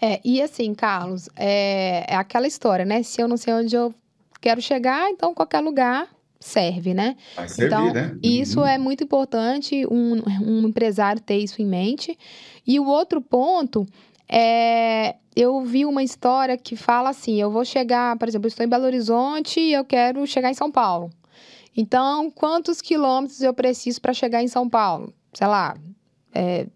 É, 0.00 0.20
e 0.24 0.40
assim, 0.40 0.74
Carlos, 0.74 1.28
é, 1.36 2.04
é 2.08 2.14
aquela 2.16 2.46
história, 2.46 2.84
né? 2.84 3.02
Se 3.02 3.20
eu 3.20 3.26
não 3.26 3.36
sei 3.36 3.52
onde 3.54 3.74
eu 3.74 3.92
quero 4.40 4.60
chegar, 4.60 5.10
então 5.10 5.34
qualquer 5.34 5.60
lugar 5.60 6.08
serve, 6.38 6.94
né? 6.94 7.16
Vai 7.34 7.48
servir, 7.48 7.66
então, 7.66 7.92
né? 7.92 8.16
Isso 8.22 8.60
Uhum. 8.60 8.66
é 8.66 8.78
muito 8.78 9.02
importante, 9.02 9.84
um, 9.90 10.22
um 10.40 10.68
empresário 10.68 11.20
ter 11.20 11.38
isso 11.38 11.60
em 11.60 11.66
mente. 11.66 12.16
E 12.66 12.78
o 12.78 12.86
outro 12.86 13.20
ponto 13.20 13.86
é. 14.28 15.16
Eu 15.34 15.60
vi 15.62 15.84
uma 15.86 16.02
história 16.02 16.56
que 16.56 16.74
fala 16.76 17.10
assim: 17.10 17.40
eu 17.40 17.50
vou 17.50 17.64
chegar, 17.64 18.16
por 18.18 18.28
exemplo, 18.28 18.46
eu 18.46 18.48
estou 18.48 18.64
em 18.66 18.68
Belo 18.68 18.84
Horizonte 18.84 19.60
e 19.60 19.72
eu 19.72 19.84
quero 19.84 20.26
chegar 20.26 20.50
em 20.50 20.54
São 20.54 20.70
Paulo. 20.70 21.10
Então, 21.76 22.30
quantos 22.30 22.80
quilômetros 22.80 23.40
eu 23.40 23.54
preciso 23.54 24.00
para 24.00 24.12
chegar 24.12 24.42
em 24.42 24.48
São 24.48 24.68
Paulo? 24.68 25.12
Sei 25.32 25.46
lá, 25.46 25.76
é, 26.34 26.66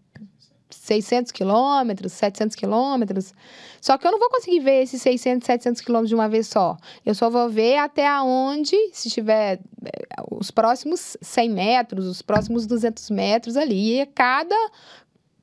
600 0.73 1.31
quilômetros, 1.31 2.13
700 2.13 2.55
quilômetros. 2.55 3.33
Só 3.79 3.97
que 3.97 4.07
eu 4.07 4.11
não 4.11 4.19
vou 4.19 4.29
conseguir 4.29 4.59
ver 4.59 4.83
esses 4.83 5.01
600, 5.01 5.45
700 5.45 5.81
quilômetros 5.81 6.09
de 6.09 6.15
uma 6.15 6.29
vez 6.29 6.47
só. 6.47 6.77
Eu 7.05 7.13
só 7.13 7.29
vou 7.29 7.49
ver 7.49 7.77
até 7.77 8.07
aonde, 8.07 8.75
se 8.91 9.09
tiver 9.09 9.59
eh, 9.85 10.23
os 10.31 10.51
próximos 10.51 11.17
100 11.21 11.49
metros, 11.49 12.05
os 12.05 12.21
próximos 12.21 12.65
200 12.65 13.09
metros 13.11 13.57
ali. 13.57 14.01
E 14.01 14.05
cada 14.07 14.55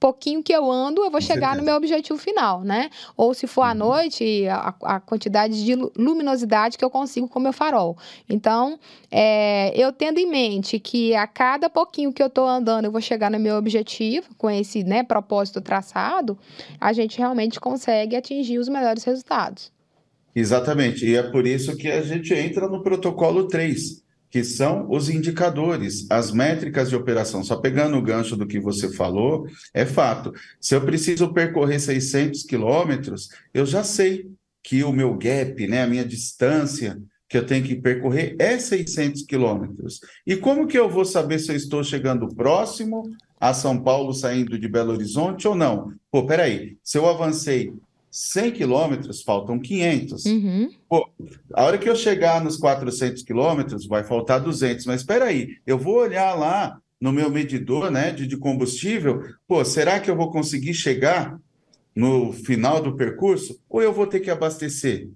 pouquinho 0.00 0.42
que 0.42 0.52
eu 0.52 0.70
ando, 0.72 1.04
eu 1.04 1.10
vou 1.10 1.20
Com 1.20 1.26
chegar 1.26 1.54
no 1.56 1.62
certeza. 1.62 1.64
meu 1.64 1.76
objetivo 1.76 2.18
final, 2.18 2.62
né? 2.64 2.90
Ou 3.16 3.34
se 3.34 3.46
for 3.46 3.62
à 3.62 3.72
Uhum. 3.72 3.74
noite, 3.74 4.48
a, 4.48 4.74
a 4.82 5.00
quantidade 5.00 5.64
de 5.64 5.74
lu- 5.76 5.92
luminosidade 5.96 6.78
que 6.78 6.84
eu 6.84 6.90
consigo 6.90 7.28
com 7.28 7.38
o 7.38 7.42
meu 7.42 7.52
farol. 7.52 7.96
Então, 8.28 8.78
é, 9.10 9.72
eu 9.76 9.92
tendo 9.92 10.18
em 10.18 10.26
mente 10.26 10.78
que 10.80 11.14
a 11.14 11.26
cada 11.26 11.68
pouquinho 11.70 12.12
que 12.12 12.22
eu 12.22 12.28
estou 12.28 12.46
andando, 12.48 12.86
eu 12.86 12.92
vou 12.92 13.00
chegar 13.00 13.30
no 13.30 13.38
meu 13.38 13.56
objetivo, 13.56 14.34
com 14.36 14.50
esse 14.50 14.82
né, 14.84 15.02
propósito 15.02 15.60
traçado, 15.60 16.38
a 16.80 16.92
gente 16.92 17.18
realmente 17.18 17.60
consegue 17.60 18.16
atingir 18.16 18.58
os 18.58 18.68
melhores 18.68 19.04
resultados. 19.04 19.70
Exatamente, 20.34 21.04
e 21.06 21.16
é 21.16 21.22
por 21.30 21.46
isso 21.46 21.76
que 21.76 21.88
a 21.88 22.02
gente 22.02 22.32
entra 22.34 22.68
no 22.68 22.82
protocolo 22.82 23.48
3, 23.48 24.02
que 24.31 24.45
são 24.45 24.88
os 24.88 25.09
indicadores, 25.09 26.07
as 26.09 26.31
métricas 26.31 26.88
de 26.88 26.97
operação. 26.97 27.43
Só 27.43 27.57
pegando 27.57 27.97
o 27.97 28.03
gancho 28.03 28.37
do 28.37 28.47
que 28.47 28.61
você 28.61 28.93
falou, 28.93 29.47
é 29.75 29.85
fato. 29.85 30.33
Se 30.61 30.75
eu 30.75 30.81
preciso 30.83 31.33
percorrer 31.33 31.81
600 31.81 32.45
quilômetros, 32.45 33.29
eu 33.53 33.66
já 33.66 33.83
sei 33.83 34.31
que 34.62 34.85
o 34.85 34.93
meu 34.93 35.14
gap, 35.16 35.66
né, 35.66 35.83
a 35.83 35.87
minha 35.87 36.05
distância 36.05 36.97
que 37.29 37.38
eu 37.38 37.47
tenho 37.47 37.64
que 37.64 37.77
percorrer 37.77 38.37
é 38.38 38.59
600 38.59 39.23
quilômetros. 39.23 40.01
E 40.27 40.37
como 40.37 40.66
que 40.66 40.79
eu 40.79 40.88
vou 40.88 41.05
saber 41.05 41.38
se 41.38 41.51
eu 41.51 41.57
estou 41.57 41.83
chegando 41.83 42.29
próximo 42.35 43.09
a 43.38 43.55
São 43.55 43.83
Paulo, 43.83 44.12
saindo 44.12 44.59
de 44.59 44.69
Belo 44.69 44.93
Horizonte 44.93 45.47
ou 45.47 45.55
não? 45.55 45.93
Pô, 46.11 46.27
peraí, 46.27 46.77
se 46.83 46.99
eu 46.99 47.09
avancei 47.09 47.73
100 48.11 48.53
quilômetros, 48.53 49.23
faltam 49.23 49.59
500. 49.59 50.25
Uhum. 50.25 50.70
A 51.55 51.64
hora 51.64 51.79
que 51.79 51.88
eu 51.88 51.94
chegar 51.94 52.42
nos 52.42 52.57
400 52.57 53.23
quilômetros, 53.23 53.87
vai 53.87 54.03
faltar 54.03 54.40
200. 54.40 54.85
Mas 54.87 55.03
espera 55.03 55.27
aí, 55.27 55.57
eu 55.66 55.79
vou 55.79 55.96
olhar 55.96 56.35
lá 56.35 56.81
no 57.01 57.12
meu 57.12 57.31
medidor 57.31 57.90
né, 57.90 58.11
de, 58.11 58.27
de 58.27 58.37
combustível, 58.37 59.23
pô, 59.49 59.64
será 59.64 59.99
que 59.99 60.11
eu 60.11 60.16
vou 60.16 60.31
conseguir 60.31 60.75
chegar 60.75 61.40
no 61.94 62.33
final 62.33 62.83
do 62.83 62.96
percurso? 62.96 63.59
Ou 63.68 63.81
eu 63.81 63.92
vou 63.92 64.07
ter 64.07 64.20
que 64.20 64.31
abastecer? 64.31 65.09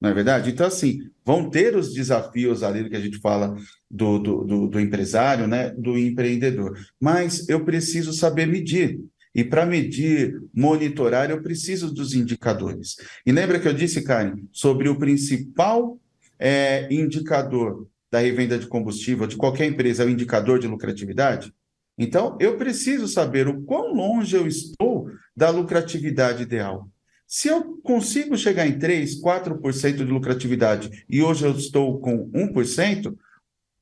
Não 0.00 0.10
é 0.10 0.14
verdade? 0.14 0.50
Então, 0.50 0.66
assim, 0.66 1.00
vão 1.24 1.50
ter 1.50 1.76
os 1.76 1.92
desafios 1.92 2.62
ali 2.62 2.88
que 2.88 2.96
a 2.96 3.00
gente 3.00 3.18
fala 3.18 3.54
do, 3.90 4.18
do, 4.18 4.44
do, 4.44 4.66
do 4.68 4.80
empresário, 4.80 5.46
né, 5.46 5.70
do 5.70 5.98
empreendedor. 5.98 6.78
Mas 7.00 7.48
eu 7.48 7.64
preciso 7.64 8.12
saber 8.12 8.46
medir. 8.46 9.00
E 9.38 9.44
para 9.44 9.64
medir, 9.64 10.36
monitorar, 10.52 11.30
eu 11.30 11.40
preciso 11.40 11.94
dos 11.94 12.12
indicadores. 12.12 12.96
E 13.24 13.30
lembra 13.30 13.60
que 13.60 13.68
eu 13.68 13.72
disse, 13.72 14.02
Karen, 14.02 14.34
sobre 14.50 14.88
o 14.88 14.98
principal 14.98 15.96
é, 16.36 16.92
indicador 16.92 17.86
da 18.10 18.18
revenda 18.18 18.58
de 18.58 18.66
combustível 18.66 19.28
de 19.28 19.36
qualquer 19.36 19.66
empresa, 19.66 20.02
é 20.02 20.06
o 20.06 20.10
indicador 20.10 20.58
de 20.58 20.66
lucratividade? 20.66 21.54
Então, 21.96 22.36
eu 22.40 22.56
preciso 22.56 23.06
saber 23.06 23.46
o 23.46 23.62
quão 23.62 23.94
longe 23.94 24.34
eu 24.34 24.44
estou 24.44 25.08
da 25.36 25.50
lucratividade 25.50 26.42
ideal. 26.42 26.90
Se 27.24 27.46
eu 27.46 27.78
consigo 27.84 28.36
chegar 28.36 28.66
em 28.66 28.76
3, 28.76 29.22
4% 29.22 29.92
de 29.98 30.02
lucratividade 30.02 31.04
e 31.08 31.22
hoje 31.22 31.46
eu 31.46 31.52
estou 31.52 32.00
com 32.00 32.28
1%, 32.30 33.16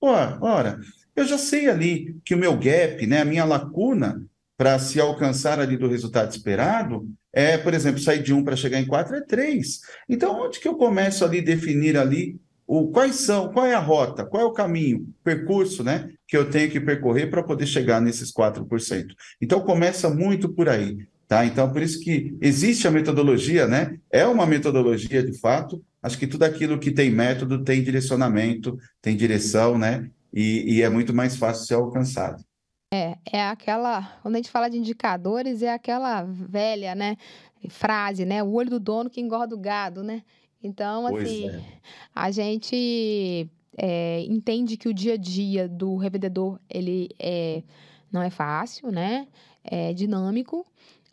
ora, 0.02 0.38
ora, 0.42 0.80
eu 1.16 1.24
já 1.24 1.38
sei 1.38 1.70
ali 1.70 2.14
que 2.26 2.34
o 2.34 2.38
meu 2.38 2.58
gap, 2.58 3.06
né, 3.06 3.22
a 3.22 3.24
minha 3.24 3.46
lacuna 3.46 4.22
para 4.56 4.78
se 4.78 4.98
alcançar 5.00 5.60
ali 5.60 5.76
do 5.76 5.88
resultado 5.88 6.30
esperado, 6.30 7.06
é, 7.32 7.58
por 7.58 7.74
exemplo, 7.74 8.00
sair 8.00 8.22
de 8.22 8.32
1 8.32 8.42
para 8.42 8.56
chegar 8.56 8.80
em 8.80 8.86
4 8.86 9.16
é 9.16 9.20
3. 9.20 9.80
Então, 10.08 10.40
onde 10.40 10.58
que 10.58 10.66
eu 10.66 10.76
começo 10.76 11.24
ali 11.24 11.42
definir 11.42 11.96
ali 11.96 12.40
o, 12.66 12.88
quais 12.88 13.16
são, 13.16 13.52
qual 13.52 13.66
é 13.66 13.74
a 13.74 13.78
rota, 13.78 14.24
qual 14.24 14.42
é 14.42 14.46
o 14.46 14.52
caminho, 14.52 15.06
percurso, 15.22 15.84
né, 15.84 16.10
que 16.26 16.36
eu 16.36 16.50
tenho 16.50 16.70
que 16.70 16.80
percorrer 16.80 17.30
para 17.30 17.42
poder 17.42 17.66
chegar 17.66 18.00
nesses 18.00 18.32
4%. 18.32 19.06
Então, 19.40 19.60
começa 19.60 20.08
muito 20.08 20.48
por 20.48 20.68
aí, 20.68 20.96
tá? 21.28 21.44
Então, 21.44 21.70
por 21.70 21.82
isso 21.82 22.00
que 22.00 22.34
existe 22.40 22.88
a 22.88 22.90
metodologia, 22.90 23.68
né? 23.68 23.96
É 24.10 24.26
uma 24.26 24.46
metodologia 24.46 25.22
de 25.22 25.38
fato. 25.38 25.84
Acho 26.02 26.18
que 26.18 26.26
tudo 26.26 26.42
aquilo 26.44 26.78
que 26.78 26.90
tem 26.90 27.10
método 27.10 27.62
tem 27.62 27.82
direcionamento, 27.82 28.76
tem 29.00 29.16
direção, 29.16 29.78
né? 29.78 30.10
E, 30.32 30.76
e 30.76 30.82
é 30.82 30.88
muito 30.88 31.14
mais 31.14 31.36
fácil 31.36 31.66
ser 31.66 31.74
alcançado. 31.74 32.42
É, 32.92 33.18
é 33.32 33.42
aquela. 33.42 34.18
Quando 34.22 34.34
a 34.34 34.38
gente 34.38 34.50
fala 34.50 34.68
de 34.68 34.78
indicadores, 34.78 35.62
é 35.62 35.72
aquela 35.72 36.22
velha, 36.22 36.94
né? 36.94 37.16
Frase, 37.68 38.24
né? 38.24 38.42
O 38.42 38.52
olho 38.52 38.70
do 38.70 38.80
dono 38.80 39.10
que 39.10 39.20
engorda 39.20 39.54
o 39.54 39.58
gado, 39.58 40.02
né? 40.02 40.22
Então, 40.62 41.06
Pois 41.08 41.24
assim, 41.24 41.48
é. 41.48 41.62
a 42.14 42.30
gente 42.30 43.48
é, 43.76 44.20
entende 44.22 44.76
que 44.76 44.88
o 44.88 44.94
dia 44.94 45.14
a 45.14 45.16
dia 45.16 45.68
do 45.68 45.96
revendedor, 45.96 46.58
ele 46.68 47.10
é, 47.18 47.62
não 48.10 48.22
é 48.22 48.30
fácil, 48.30 48.90
né? 48.90 49.26
É 49.64 49.92
dinâmico, 49.92 50.64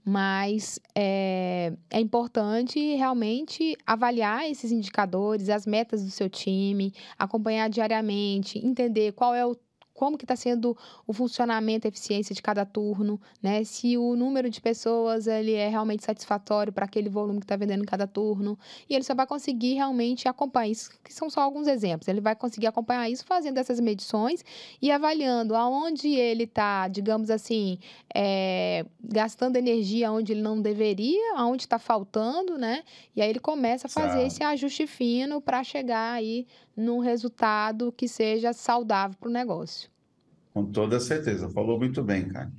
mas 0.05 0.79
é, 0.93 1.73
é 1.89 1.99
importante 1.99 2.79
realmente 2.95 3.75
avaliar 3.85 4.49
esses 4.49 4.71
indicadores, 4.71 5.49
as 5.49 5.65
metas 5.65 6.03
do 6.03 6.11
seu 6.11 6.29
time, 6.29 6.93
acompanhar 7.17 7.69
diariamente, 7.69 8.59
entender 8.59 9.13
qual 9.13 9.33
é 9.33 9.45
o 9.45 9.55
como 9.93 10.17
que 10.17 10.23
está 10.23 10.35
sendo 10.35 10.75
o 11.05 11.13
funcionamento, 11.13 11.87
a 11.87 11.89
eficiência 11.89 12.33
de 12.33 12.41
cada 12.41 12.65
turno, 12.65 13.19
né? 13.41 13.63
Se 13.63 13.97
o 13.97 14.15
número 14.15 14.49
de 14.49 14.59
pessoas 14.59 15.27
ele 15.27 15.53
é 15.53 15.69
realmente 15.69 16.03
satisfatório 16.03 16.73
para 16.73 16.85
aquele 16.85 17.09
volume 17.09 17.39
que 17.39 17.45
está 17.45 17.55
vendendo 17.55 17.83
em 17.83 17.85
cada 17.85 18.07
turno. 18.07 18.57
E 18.89 18.95
ele 18.95 19.03
só 19.03 19.13
vai 19.13 19.27
conseguir 19.27 19.75
realmente 19.75 20.27
acompanhar 20.27 20.69
isso, 20.69 20.91
que 21.03 21.13
são 21.13 21.29
só 21.29 21.41
alguns 21.41 21.67
exemplos. 21.67 22.07
Ele 22.07 22.21
vai 22.21 22.35
conseguir 22.35 22.67
acompanhar 22.67 23.09
isso 23.09 23.23
fazendo 23.25 23.57
essas 23.57 23.79
medições 23.79 24.43
e 24.81 24.91
avaliando 24.91 25.55
aonde 25.55 26.09
ele 26.09 26.43
está, 26.43 26.87
digamos 26.87 27.29
assim, 27.29 27.77
é, 28.13 28.85
gastando 29.03 29.57
energia 29.57 30.11
onde 30.11 30.31
ele 30.33 30.41
não 30.41 30.61
deveria, 30.61 31.35
aonde 31.35 31.63
está 31.63 31.77
faltando, 31.77 32.57
né? 32.57 32.83
E 33.15 33.21
aí 33.21 33.29
ele 33.29 33.39
começa 33.39 33.87
a 33.87 33.89
fazer 33.89 34.19
Exato. 34.19 34.27
esse 34.27 34.43
ajuste 34.43 34.87
fino 34.87 35.39
para 35.39 35.63
chegar 35.63 36.13
aí 36.13 36.47
num 36.75 36.99
resultado 36.99 37.91
que 37.91 38.07
seja 38.07 38.53
saudável 38.53 39.17
para 39.19 39.29
o 39.29 39.31
negócio. 39.31 39.89
Com 40.53 40.65
toda 40.65 40.99
certeza. 40.99 41.49
Falou 41.49 41.77
muito 41.77 42.03
bem, 42.03 42.27
cara. 42.27 42.51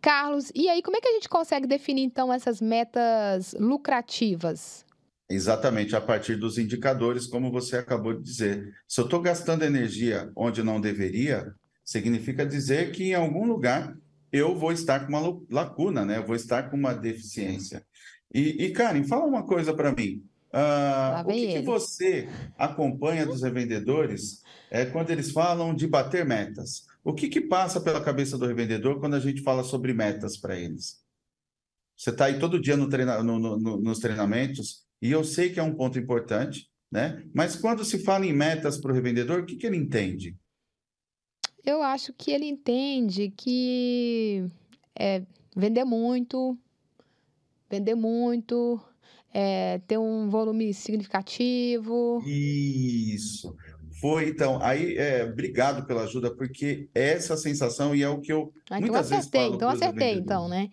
Carlos, 0.00 0.52
e 0.54 0.68
aí 0.68 0.82
como 0.82 0.96
é 0.96 1.00
que 1.00 1.08
a 1.08 1.12
gente 1.12 1.28
consegue 1.28 1.66
definir 1.66 2.02
então 2.02 2.32
essas 2.32 2.60
metas 2.60 3.54
lucrativas? 3.58 4.86
Exatamente, 5.30 5.94
a 5.94 6.00
partir 6.00 6.36
dos 6.36 6.56
indicadores, 6.56 7.26
como 7.26 7.50
você 7.50 7.76
acabou 7.76 8.14
de 8.14 8.22
dizer. 8.22 8.74
Se 8.86 9.00
eu 9.00 9.04
estou 9.04 9.20
gastando 9.20 9.64
energia 9.64 10.30
onde 10.34 10.62
não 10.62 10.80
deveria, 10.80 11.52
significa 11.84 12.46
dizer 12.46 12.92
que 12.92 13.10
em 13.10 13.14
algum 13.14 13.46
lugar 13.46 13.94
eu 14.32 14.56
vou 14.56 14.72
estar 14.72 15.00
com 15.00 15.08
uma 15.08 15.42
lacuna, 15.50 16.04
né? 16.04 16.18
Eu 16.18 16.26
vou 16.26 16.36
estar 16.36 16.70
com 16.70 16.76
uma 16.76 16.94
deficiência. 16.94 17.84
E, 18.32 18.64
e 18.64 18.70
Karen, 18.72 19.04
fala 19.04 19.24
uma 19.24 19.44
coisa 19.44 19.74
para 19.74 19.92
mim. 19.92 20.22
Ah, 20.52 21.22
o 21.26 21.30
que 21.30 21.46
que 21.48 21.58
você 21.60 22.28
acompanha 22.56 23.26
dos 23.26 23.42
revendedores 23.42 24.42
é, 24.70 24.86
quando 24.86 25.10
eles 25.10 25.30
falam 25.30 25.74
de 25.74 25.86
bater 25.86 26.24
metas? 26.24 26.86
O 27.04 27.12
que 27.14 27.28
que 27.28 27.40
passa 27.40 27.80
pela 27.80 28.02
cabeça 28.02 28.36
do 28.38 28.46
revendedor 28.46 28.98
quando 29.00 29.14
a 29.14 29.20
gente 29.20 29.42
fala 29.42 29.62
sobre 29.62 29.92
metas 29.92 30.36
para 30.36 30.58
eles? 30.58 31.02
Você 31.96 32.10
está 32.10 32.26
aí 32.26 32.38
todo 32.38 32.60
dia 32.60 32.76
no 32.76 32.88
treina, 32.88 33.22
no- 33.22 33.38
no- 33.38 33.76
nos 33.80 33.98
treinamentos, 33.98 34.84
e 35.02 35.10
eu 35.10 35.24
sei 35.24 35.50
que 35.50 35.60
é 35.60 35.62
um 35.62 35.74
ponto 35.74 35.98
importante, 35.98 36.68
né? 36.90 37.24
Mas 37.34 37.56
quando 37.56 37.84
se 37.84 37.98
fala 38.04 38.24
em 38.24 38.32
metas 38.32 38.78
para 38.80 38.90
o 38.92 38.94
revendedor, 38.94 39.40
o 39.40 39.46
que, 39.46 39.56
que 39.56 39.66
ele 39.66 39.76
entende? 39.76 40.36
Eu 41.64 41.82
acho 41.82 42.12
que 42.12 42.30
ele 42.30 42.46
entende 42.46 43.30
que 43.36 44.44
é 44.98 45.22
vender 45.54 45.84
muito, 45.84 46.56
vender 47.70 47.94
muito, 47.94 48.80
é, 49.32 49.80
ter 49.86 49.98
um 49.98 50.28
volume 50.28 50.72
significativo. 50.72 52.22
Isso. 52.26 53.54
Foi, 54.00 54.28
então, 54.28 54.62
aí, 54.62 54.96
é, 54.96 55.24
obrigado 55.24 55.84
pela 55.84 56.04
ajuda, 56.04 56.32
porque 56.32 56.88
essa 56.94 57.36
sensação, 57.36 57.94
e 57.94 58.02
é 58.02 58.08
o 58.08 58.20
que 58.20 58.32
eu 58.32 58.52
Ah, 58.70 58.78
então 58.78 58.92
muitas 58.92 59.10
vezes 59.10 59.26
acertei, 59.26 59.40
falo 59.40 59.54
então 59.56 59.68
acertei, 59.68 60.14
então, 60.14 60.48
né? 60.48 60.70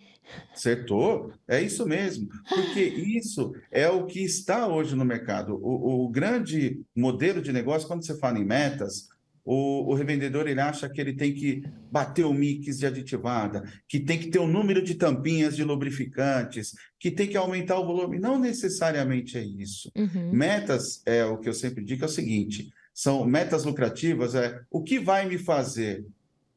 Acertou? 0.52 1.32
É 1.48 1.60
isso 1.60 1.86
mesmo, 1.86 2.28
porque 2.48 2.80
isso 3.18 3.52
é 3.70 3.88
o 3.88 4.06
que 4.06 4.20
está 4.20 4.68
hoje 4.68 4.94
no 4.94 5.04
mercado. 5.04 5.56
O, 5.60 6.04
o 6.04 6.08
grande 6.08 6.80
modelo 6.94 7.42
de 7.42 7.52
negócio, 7.52 7.88
quando 7.88 8.06
você 8.06 8.16
fala 8.16 8.38
em 8.38 8.44
metas, 8.44 9.08
o, 9.46 9.92
o 9.92 9.94
revendedor 9.94 10.48
ele 10.48 10.60
acha 10.60 10.88
que 10.88 11.00
ele 11.00 11.12
tem 11.12 11.32
que 11.32 11.62
bater 11.90 12.26
o 12.26 12.34
mix 12.34 12.78
de 12.78 12.86
aditivada, 12.86 13.62
que 13.88 14.00
tem 14.00 14.18
que 14.18 14.28
ter 14.28 14.40
o 14.40 14.46
número 14.48 14.82
de 14.82 14.96
tampinhas 14.96 15.54
de 15.54 15.62
lubrificantes, 15.62 16.72
que 16.98 17.12
tem 17.12 17.28
que 17.28 17.36
aumentar 17.36 17.78
o 17.78 17.86
volume. 17.86 18.18
Não 18.18 18.40
necessariamente 18.40 19.38
é 19.38 19.44
isso. 19.44 19.90
Uhum. 19.96 20.32
Metas, 20.32 21.00
é 21.06 21.24
o 21.24 21.38
que 21.38 21.48
eu 21.48 21.54
sempre 21.54 21.84
digo, 21.84 22.02
é 22.02 22.06
o 22.06 22.10
seguinte: 22.10 22.68
são 22.92 23.24
metas 23.24 23.64
lucrativas, 23.64 24.34
é 24.34 24.60
o 24.68 24.82
que 24.82 24.98
vai 24.98 25.28
me 25.28 25.38
fazer 25.38 26.04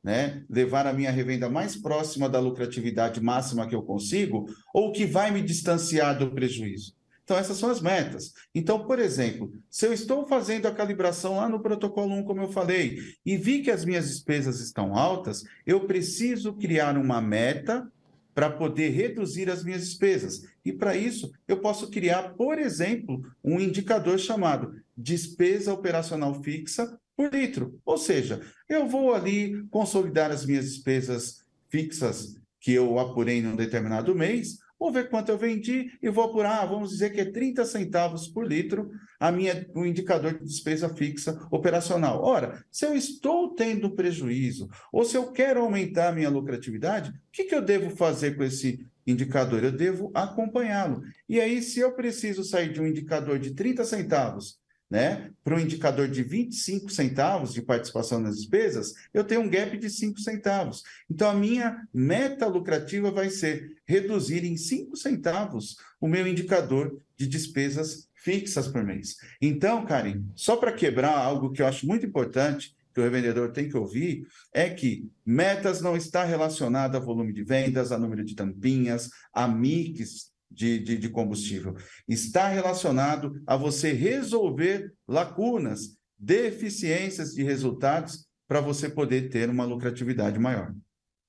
né, 0.04 0.44
levar 0.50 0.88
a 0.88 0.94
minha 0.94 1.12
revenda 1.12 1.48
mais 1.48 1.76
próxima 1.76 2.28
da 2.28 2.40
lucratividade 2.40 3.22
máxima 3.22 3.68
que 3.68 3.76
eu 3.76 3.84
consigo, 3.84 4.48
ou 4.74 4.90
o 4.90 4.92
que 4.92 5.06
vai 5.06 5.30
me 5.30 5.42
distanciar 5.42 6.18
do 6.18 6.32
prejuízo. 6.32 6.98
Então, 7.30 7.38
essas 7.38 7.58
são 7.58 7.70
as 7.70 7.80
metas. 7.80 8.34
Então, 8.56 8.88
por 8.88 8.98
exemplo, 8.98 9.54
se 9.70 9.86
eu 9.86 9.94
estou 9.94 10.28
fazendo 10.28 10.68
a 10.68 10.74
calibração 10.74 11.36
lá 11.36 11.48
no 11.48 11.62
protocolo 11.62 12.12
1, 12.16 12.24
como 12.24 12.42
eu 12.42 12.52
falei, 12.52 12.98
e 13.24 13.38
vi 13.38 13.62
que 13.62 13.70
as 13.70 13.86
minhas 13.86 14.10
despesas 14.10 14.60
estão 14.60 14.96
altas, 14.96 15.44
eu 15.64 15.82
preciso 15.82 16.54
criar 16.54 16.98
uma 16.98 17.22
meta 17.22 17.88
para 18.34 18.50
poder 18.50 18.90
reduzir 18.90 19.48
as 19.48 19.64
minhas 19.64 19.82
despesas. 19.82 20.42
E 20.66 20.74
para 20.74 20.96
isso, 20.96 21.32
eu 21.48 21.60
posso 21.60 21.92
criar, 21.92 22.34
por 22.34 22.58
exemplo, 22.58 23.22
um 23.44 23.60
indicador 23.60 24.18
chamado 24.18 24.74
despesa 24.98 25.72
operacional 25.72 26.42
fixa 26.42 27.00
por 27.16 27.32
litro. 27.32 27.80
Ou 27.86 28.00
seja, 28.00 28.42
eu 28.68 28.88
vou 28.88 29.14
ali 29.14 29.68
consolidar 29.70 30.32
as 30.32 30.48
minhas 30.48 30.66
despesas 30.66 31.46
fixas 31.70 32.40
que 32.60 32.74
eu 32.74 32.98
apurei 32.98 33.40
num 33.40 33.56
determinado 33.56 34.16
mês, 34.16 34.58
vou 34.80 34.92
ver 34.92 35.10
quanto 35.10 35.30
eu 35.30 35.38
vendi 35.38 35.92
e 36.02 36.10
vou 36.10 36.24
apurar, 36.24 36.66
vamos 36.66 36.92
dizer 36.92 37.10
que 37.12 37.20
é 37.20 37.26
30 37.26 37.66
centavos 37.66 38.28
por 38.28 38.48
litro 38.48 38.90
a 39.20 39.32
minha, 39.32 39.68
o 39.76 39.86
indicador 39.86 40.34
de 40.34 40.46
despesa 40.46 40.88
fixa 40.96 41.38
operacional. 41.52 42.24
Ora, 42.24 42.64
se 42.72 42.86
eu 42.86 42.96
estou 42.96 43.54
tendo 43.54 43.94
prejuízo 43.94 44.70
ou 44.92 45.04
se 45.04 45.18
eu 45.18 45.32
quero 45.32 45.62
aumentar 45.62 46.10
a 46.10 46.12
minha 46.14 46.30
lucratividade, 46.30 47.10
o 47.10 47.14
que, 47.32 47.44
que 47.44 47.56
eu 47.56 47.62
devo 47.62 47.90
fazer 47.96 48.38
com 48.38 48.44
esse 48.44 48.88
indicador? 49.06 49.64
Eu 49.64 49.72
devo 49.72 50.12
acompanhá-lo. 50.14 51.02
E 51.28 51.42
aí, 51.42 51.62
se 51.62 51.80
eu 51.80 51.94
preciso 51.94 52.44
sair 52.44 52.72
de 52.72 52.80
um 52.80 52.88
indicador 52.88 53.38
de 53.38 53.54
30 53.54 53.84
centavos 53.84 54.58
né, 54.90 55.30
para 55.44 55.56
um 55.56 55.60
indicador 55.60 56.08
de 56.08 56.24
25 56.24 56.90
centavos 56.90 57.54
de 57.54 57.62
participação 57.62 58.20
nas 58.20 58.38
despesas, 58.38 58.94
eu 59.14 59.24
tenho 59.24 59.42
um 59.42 59.50
gap 59.50 59.78
de 59.78 59.90
5 59.90 60.20
centavos. 60.20 60.84
Então, 61.10 61.30
a 61.30 61.34
minha 61.34 61.88
meta 61.94 62.48
lucrativa 62.48 63.12
vai 63.12 63.30
ser 63.30 63.78
reduzir 63.86 64.44
em 64.44 64.58
5 64.58 64.98
centavos 64.98 65.78
o 66.02 66.08
meu 66.08 66.28
indicador 66.28 67.00
de 67.16 67.28
despesas 67.28 68.08
fixas 68.16 68.68
por 68.68 68.84
mês. 68.84 69.18
Então, 69.42 69.86
Karen, 69.86 70.24
só 70.36 70.58
para 70.58 70.74
quebrar 70.74 71.18
algo 71.18 71.52
que 71.52 71.62
eu 71.62 71.68
acho 71.68 71.86
muito 71.86 72.06
importante, 72.06 72.76
que 72.94 73.00
o 73.00 73.04
revendedor 73.04 73.52
tem 73.52 73.70
que 73.70 73.78
ouvir, 73.78 74.28
é 74.54 74.70
que 74.70 75.10
metas 75.26 75.82
não 75.82 75.96
está 75.96 76.24
relacionada 76.24 76.98
a 76.98 77.02
volume 77.02 77.32
de 77.32 77.44
vendas, 77.44 77.92
a 77.92 77.98
número 77.98 78.26
de 78.26 78.36
tampinhas, 78.36 79.10
a 79.32 79.48
mix 79.48 80.29
de, 80.50 80.80
de, 80.80 80.98
de 80.98 81.10
combustível. 81.10 81.76
Está 82.08 82.48
relacionado 82.48 83.42
a 83.46 83.56
você 83.56 83.92
resolver 83.92 84.94
lacunas, 85.08 85.98
deficiências 86.18 87.34
de 87.34 87.44
resultados 87.44 88.28
para 88.48 88.62
você 88.62 88.90
poder 88.90 89.30
ter 89.30 89.50
uma 89.50 89.64
lucratividade 89.64 90.38
maior. 90.40 90.74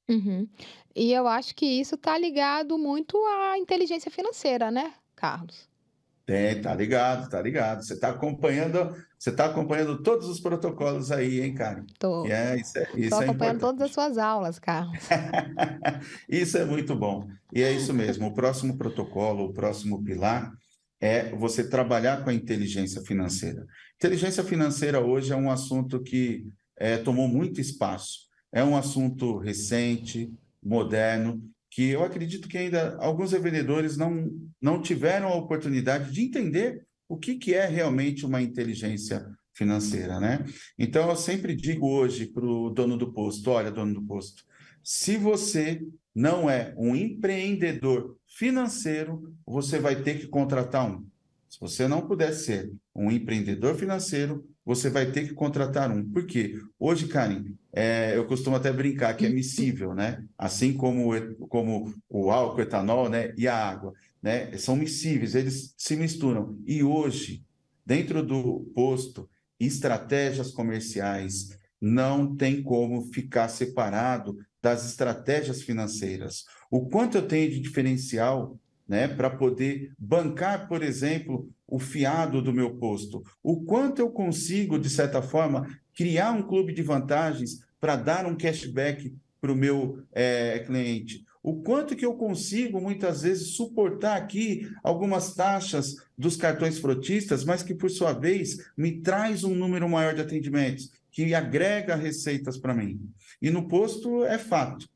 Uhum. 0.08 0.48
E 0.96 1.12
eu 1.12 1.28
acho 1.28 1.54
que 1.54 1.66
isso 1.66 1.94
está 1.94 2.18
ligado 2.18 2.76
muito 2.76 3.16
à 3.26 3.56
inteligência 3.56 4.10
financeira, 4.10 4.70
né, 4.70 4.92
Carlos? 5.14 5.69
Tem, 6.30 6.60
tá 6.60 6.72
ligado, 6.72 7.28
tá 7.28 7.42
ligado. 7.42 7.82
Você 7.82 7.94
está 7.94 8.10
acompanhando, 8.10 8.94
você 9.18 9.30
está 9.30 9.46
acompanhando 9.46 10.00
todos 10.00 10.28
os 10.28 10.38
protocolos 10.38 11.10
aí, 11.10 11.40
hein, 11.40 11.52
Karen? 11.52 11.84
Tô, 11.98 12.24
E 12.24 12.30
é, 12.30 12.56
isso 12.56 12.78
é, 12.78 12.82
isso 12.94 13.10
tô 13.10 13.20
é 13.20 13.24
acompanhando 13.24 13.56
importante. 13.56 13.60
todas 13.60 13.82
as 13.82 13.90
suas 13.90 14.16
aulas, 14.16 14.56
Carlos. 14.60 14.96
Isso 16.30 16.56
é 16.56 16.64
muito 16.64 16.94
bom. 16.94 17.28
E 17.52 17.64
é 17.64 17.72
isso 17.72 17.92
mesmo. 17.92 18.28
O 18.28 18.32
próximo 18.32 18.78
protocolo, 18.78 19.46
o 19.46 19.52
próximo 19.52 20.04
pilar 20.04 20.52
é 21.00 21.34
você 21.34 21.68
trabalhar 21.68 22.22
com 22.22 22.30
a 22.30 22.34
inteligência 22.34 23.02
financeira. 23.02 23.66
Inteligência 23.96 24.44
financeira 24.44 25.00
hoje 25.00 25.32
é 25.32 25.36
um 25.36 25.50
assunto 25.50 26.00
que 26.00 26.46
é, 26.78 26.96
tomou 26.96 27.26
muito 27.26 27.60
espaço. 27.60 28.20
É 28.52 28.62
um 28.62 28.76
assunto 28.76 29.36
recente, 29.38 30.32
moderno, 30.62 31.42
que 31.70 31.88
eu 31.90 32.02
acredito 32.02 32.48
que 32.48 32.58
ainda 32.58 32.96
alguns 32.98 33.32
revendedores 33.32 33.96
não, 33.96 34.28
não 34.60 34.82
tiveram 34.82 35.28
a 35.28 35.36
oportunidade 35.36 36.12
de 36.12 36.22
entender 36.22 36.84
o 37.08 37.16
que, 37.16 37.36
que 37.36 37.54
é 37.54 37.66
realmente 37.66 38.26
uma 38.26 38.42
inteligência 38.42 39.24
financeira, 39.54 40.18
né? 40.18 40.44
Então, 40.78 41.08
eu 41.08 41.16
sempre 41.16 41.54
digo 41.54 41.88
hoje 41.88 42.26
para 42.26 42.44
o 42.44 42.70
dono 42.70 42.96
do 42.96 43.12
posto, 43.12 43.50
olha, 43.50 43.70
dono 43.70 43.94
do 43.94 44.02
posto, 44.02 44.44
se 44.82 45.16
você 45.16 45.82
não 46.14 46.48
é 46.48 46.74
um 46.76 46.96
empreendedor 46.96 48.16
financeiro, 48.26 49.34
você 49.46 49.78
vai 49.78 50.02
ter 50.02 50.18
que 50.18 50.26
contratar 50.26 50.90
um. 50.90 51.06
Se 51.48 51.58
você 51.60 51.86
não 51.86 52.06
puder 52.06 52.32
ser 52.32 52.72
um 52.94 53.10
empreendedor 53.10 53.74
financeiro, 53.74 54.48
você 54.70 54.88
vai 54.88 55.10
ter 55.10 55.26
que 55.26 55.34
contratar 55.34 55.90
um. 55.90 56.08
Por 56.08 56.24
quê? 56.24 56.56
Hoje, 56.78 57.08
Karen, 57.08 57.44
é, 57.72 58.16
eu 58.16 58.24
costumo 58.24 58.54
até 58.54 58.72
brincar 58.72 59.16
que 59.16 59.26
é 59.26 59.28
miscível, 59.28 59.96
né? 59.96 60.24
Assim 60.38 60.72
como, 60.72 61.10
como 61.48 61.92
o 62.08 62.30
álcool, 62.30 62.58
o 62.58 62.60
etanol, 62.60 63.08
né? 63.08 63.34
E 63.36 63.48
a 63.48 63.56
água, 63.56 63.92
né? 64.22 64.56
São 64.58 64.76
miscíveis, 64.76 65.34
eles 65.34 65.74
se 65.76 65.96
misturam. 65.96 66.56
E 66.64 66.84
hoje, 66.84 67.42
dentro 67.84 68.24
do 68.24 68.70
posto, 68.72 69.28
estratégias 69.58 70.52
comerciais 70.52 71.48
não 71.80 72.36
tem 72.36 72.62
como 72.62 73.12
ficar 73.12 73.48
separado 73.48 74.38
das 74.62 74.88
estratégias 74.88 75.62
financeiras. 75.62 76.44
O 76.70 76.88
quanto 76.88 77.18
eu 77.18 77.26
tenho 77.26 77.50
de 77.50 77.58
diferencial, 77.58 78.56
né, 78.90 79.06
para 79.06 79.30
poder 79.30 79.92
bancar, 79.96 80.66
por 80.66 80.82
exemplo, 80.82 81.48
o 81.64 81.78
fiado 81.78 82.42
do 82.42 82.52
meu 82.52 82.74
posto. 82.74 83.22
O 83.40 83.62
quanto 83.62 84.00
eu 84.00 84.10
consigo, 84.10 84.80
de 84.80 84.90
certa 84.90 85.22
forma, 85.22 85.64
criar 85.94 86.32
um 86.32 86.42
clube 86.42 86.72
de 86.72 86.82
vantagens 86.82 87.64
para 87.80 87.94
dar 87.94 88.26
um 88.26 88.36
cashback 88.36 89.14
para 89.40 89.52
o 89.52 89.56
meu 89.56 90.02
eh, 90.12 90.64
cliente. 90.66 91.24
O 91.40 91.62
quanto 91.62 91.94
que 91.94 92.04
eu 92.04 92.14
consigo, 92.14 92.80
muitas 92.80 93.22
vezes, 93.22 93.54
suportar 93.54 94.16
aqui 94.16 94.68
algumas 94.82 95.34
taxas 95.34 95.94
dos 96.18 96.36
cartões 96.36 96.80
frotistas, 96.80 97.44
mas 97.44 97.62
que, 97.62 97.76
por 97.76 97.90
sua 97.90 98.12
vez, 98.12 98.72
me 98.76 99.00
traz 99.00 99.44
um 99.44 99.54
número 99.54 99.88
maior 99.88 100.16
de 100.16 100.20
atendimentos, 100.22 100.90
que 101.12 101.32
agrega 101.32 101.94
receitas 101.94 102.58
para 102.58 102.74
mim. 102.74 103.00
E 103.40 103.50
no 103.50 103.68
posto 103.68 104.24
é 104.24 104.36
fato. 104.36 104.88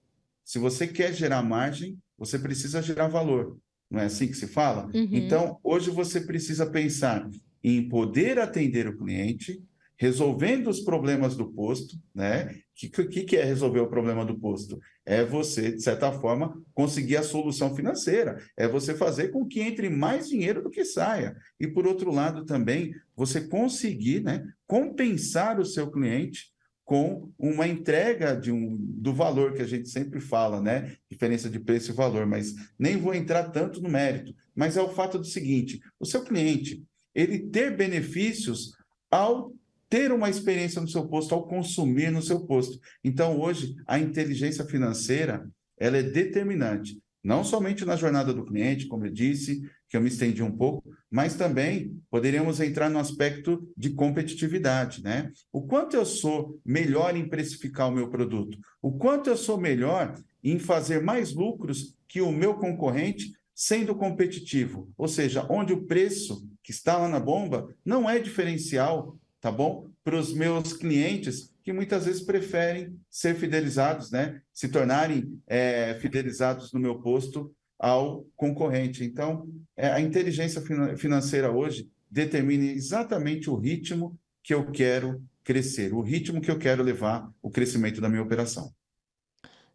Se 0.45 0.59
você 0.59 0.89
quer 0.89 1.15
gerar 1.15 1.45
margem, 1.45 1.97
você 2.19 2.41
precisa 2.41 2.83
gerar 2.83 3.07
valor. 3.07 3.57
Não 3.95 4.01
é 4.01 4.07
assim 4.07 4.27
que 4.27 4.35
se 4.35 4.49
fala? 4.49 4.87
Uhum. 4.93 5.09
Então, 5.13 5.59
hoje 5.63 5.89
você 5.89 6.21
precisa 6.21 6.67
pensar 6.67 7.31
em 7.63 7.89
poder 7.89 8.41
atender 8.41 8.89
o 8.89 8.99
cliente, 8.99 9.63
resolvendo 9.97 10.69
os 10.69 10.81
problemas 10.81 11.37
do 11.37 11.47
posto, 11.53 11.97
né? 12.13 12.47
O 12.47 12.61
que, 12.75 12.89
que, 12.89 13.23
que 13.23 13.37
é 13.37 13.45
resolver 13.45 13.79
o 13.79 13.89
problema 13.89 14.25
do 14.25 14.37
posto? 14.37 14.81
É 15.07 15.25
você, 15.25 15.71
de 15.71 15.81
certa 15.81 16.11
forma, 16.11 16.61
conseguir 16.75 17.17
a 17.17 17.23
solução 17.23 17.73
financeira. 17.77 18.43
É 18.57 18.67
você 18.67 18.95
fazer 18.95 19.29
com 19.29 19.47
que 19.47 19.61
entre 19.61 19.89
mais 19.89 20.29
dinheiro 20.29 20.61
do 20.61 20.71
que 20.71 20.85
saia. 20.85 21.37
E, 21.61 21.69
por 21.69 21.87
outro 21.87 22.11
lado, 22.11 22.45
também, 22.45 22.93
você 23.15 23.43
conseguir 23.43 24.25
né, 24.25 24.45
compensar 24.67 25.61
o 25.61 25.65
seu 25.65 25.89
cliente 25.89 26.53
com 26.85 27.33
uma 27.39 27.67
entrega 27.67 28.37
de 28.37 28.53
um, 28.53 28.77
do 28.79 29.13
valor 29.15 29.55
que 29.55 29.63
a 29.63 29.67
gente 29.67 29.89
sempre 29.89 30.21
fala, 30.21 30.61
né? 30.61 30.95
Diferença 31.11 31.49
de 31.49 31.59
preço 31.59 31.91
e 31.91 31.95
valor, 31.95 32.27
mas 32.27 32.55
nem 32.79 32.97
vou 32.97 33.15
entrar 33.15 33.51
tanto 33.51 33.81
no 33.81 33.89
mérito. 33.89 34.35
Mas 34.55 34.77
é 34.77 34.83
o 34.83 34.93
fato 34.93 35.19
do 35.19 35.25
seguinte: 35.25 35.81
o 35.99 36.05
seu 36.05 36.23
cliente 36.23 36.85
ele 37.15 37.39
ter 37.39 37.77
benefícios 37.77 38.73
ao 39.11 39.53
ter 39.89 40.11
uma 40.11 40.29
experiência 40.29 40.81
no 40.81 40.89
seu 40.89 41.07
posto, 41.07 41.35
ao 41.35 41.47
consumir 41.47 42.11
no 42.11 42.21
seu 42.21 42.41
posto. 42.41 42.81
Então, 43.03 43.39
hoje, 43.39 43.77
a 43.87 43.99
inteligência 43.99 44.65
financeira 44.65 45.49
ela 45.79 45.99
é 45.99 46.03
determinante. 46.03 47.01
Não 47.25 47.43
somente 47.43 47.87
na 47.87 47.97
jornada 47.97 48.35
do 48.35 48.45
cliente, 48.45 48.87
como 48.87 49.07
eu 49.07 49.11
disse, 49.11 49.63
que 49.89 49.97
eu 49.97 50.01
me 50.03 50.09
estendi 50.09 50.43
um 50.43 50.55
pouco, 50.55 50.95
mas 51.11 51.37
também 51.37 51.99
poderíamos 52.11 52.61
entrar 52.61 52.91
no 52.91 52.99
aspecto 52.99 53.67
de 53.75 53.91
competitividade, 53.91 55.03
né? 55.03 55.31
O 55.51 55.63
quanto 55.63 55.97
eu 55.97 56.05
sou 56.05 56.61
melhor 56.65 57.17
em 57.17 57.27
precificar 57.27 57.89
o 57.89 57.93
meu 57.93 58.11
produto, 58.11 58.59
o 58.83 58.93
quanto 58.93 59.31
eu 59.31 59.37
sou 59.37 59.59
melhor 59.59 60.21
em 60.43 60.59
fazer 60.59 61.03
mais 61.03 61.33
lucros 61.33 61.97
que 62.07 62.21
o 62.21 62.31
meu 62.31 62.55
concorrente 62.55 63.33
sendo 63.55 63.95
competitivo, 63.95 64.93
ou 64.99 65.09
seja, 65.09 65.47
onde 65.49 65.73
o 65.73 65.87
preço 65.87 66.47
que 66.63 66.73
está 66.73 66.99
lá 66.99 67.09
na 67.09 67.21
bomba 67.21 67.69
não 67.85 68.11
é 68.11 68.19
diferencial, 68.19 69.17
tá 69.41 69.51
bom? 69.51 69.89
Para 70.03 70.19
os 70.19 70.35
meus 70.35 70.73
clientes 70.73 71.54
que 71.65 71.73
muitas 71.73 72.05
vezes 72.05 72.23
preferem 72.23 72.95
ser 73.11 73.35
fidelizados, 73.35 74.11
né? 74.11 74.41
Se 74.53 74.69
tornarem 74.69 75.41
é, 75.47 75.95
fidelizados 75.95 76.73
no 76.73 76.79
meu 76.79 77.01
posto 77.01 77.51
ao 77.79 78.25
concorrente. 78.37 79.03
Então, 79.03 79.49
é, 79.75 79.91
a 79.91 79.99
inteligência 79.99 80.63
financeira 80.97 81.51
hoje 81.51 81.91
determina 82.11 82.65
exatamente 82.65 83.49
o 83.49 83.57
ritmo 83.57 84.17
que 84.43 84.53
eu 84.53 84.71
quero 84.71 85.25
crescer, 85.43 85.95
o 85.95 86.03
ritmo 86.03 86.41
que 86.41 86.51
eu 86.51 86.59
quero 86.59 86.83
levar 86.83 87.31
o 87.43 87.51
crescimento 87.51 88.01
da 88.01 88.11
minha 88.11 88.23
operação. 88.23 88.71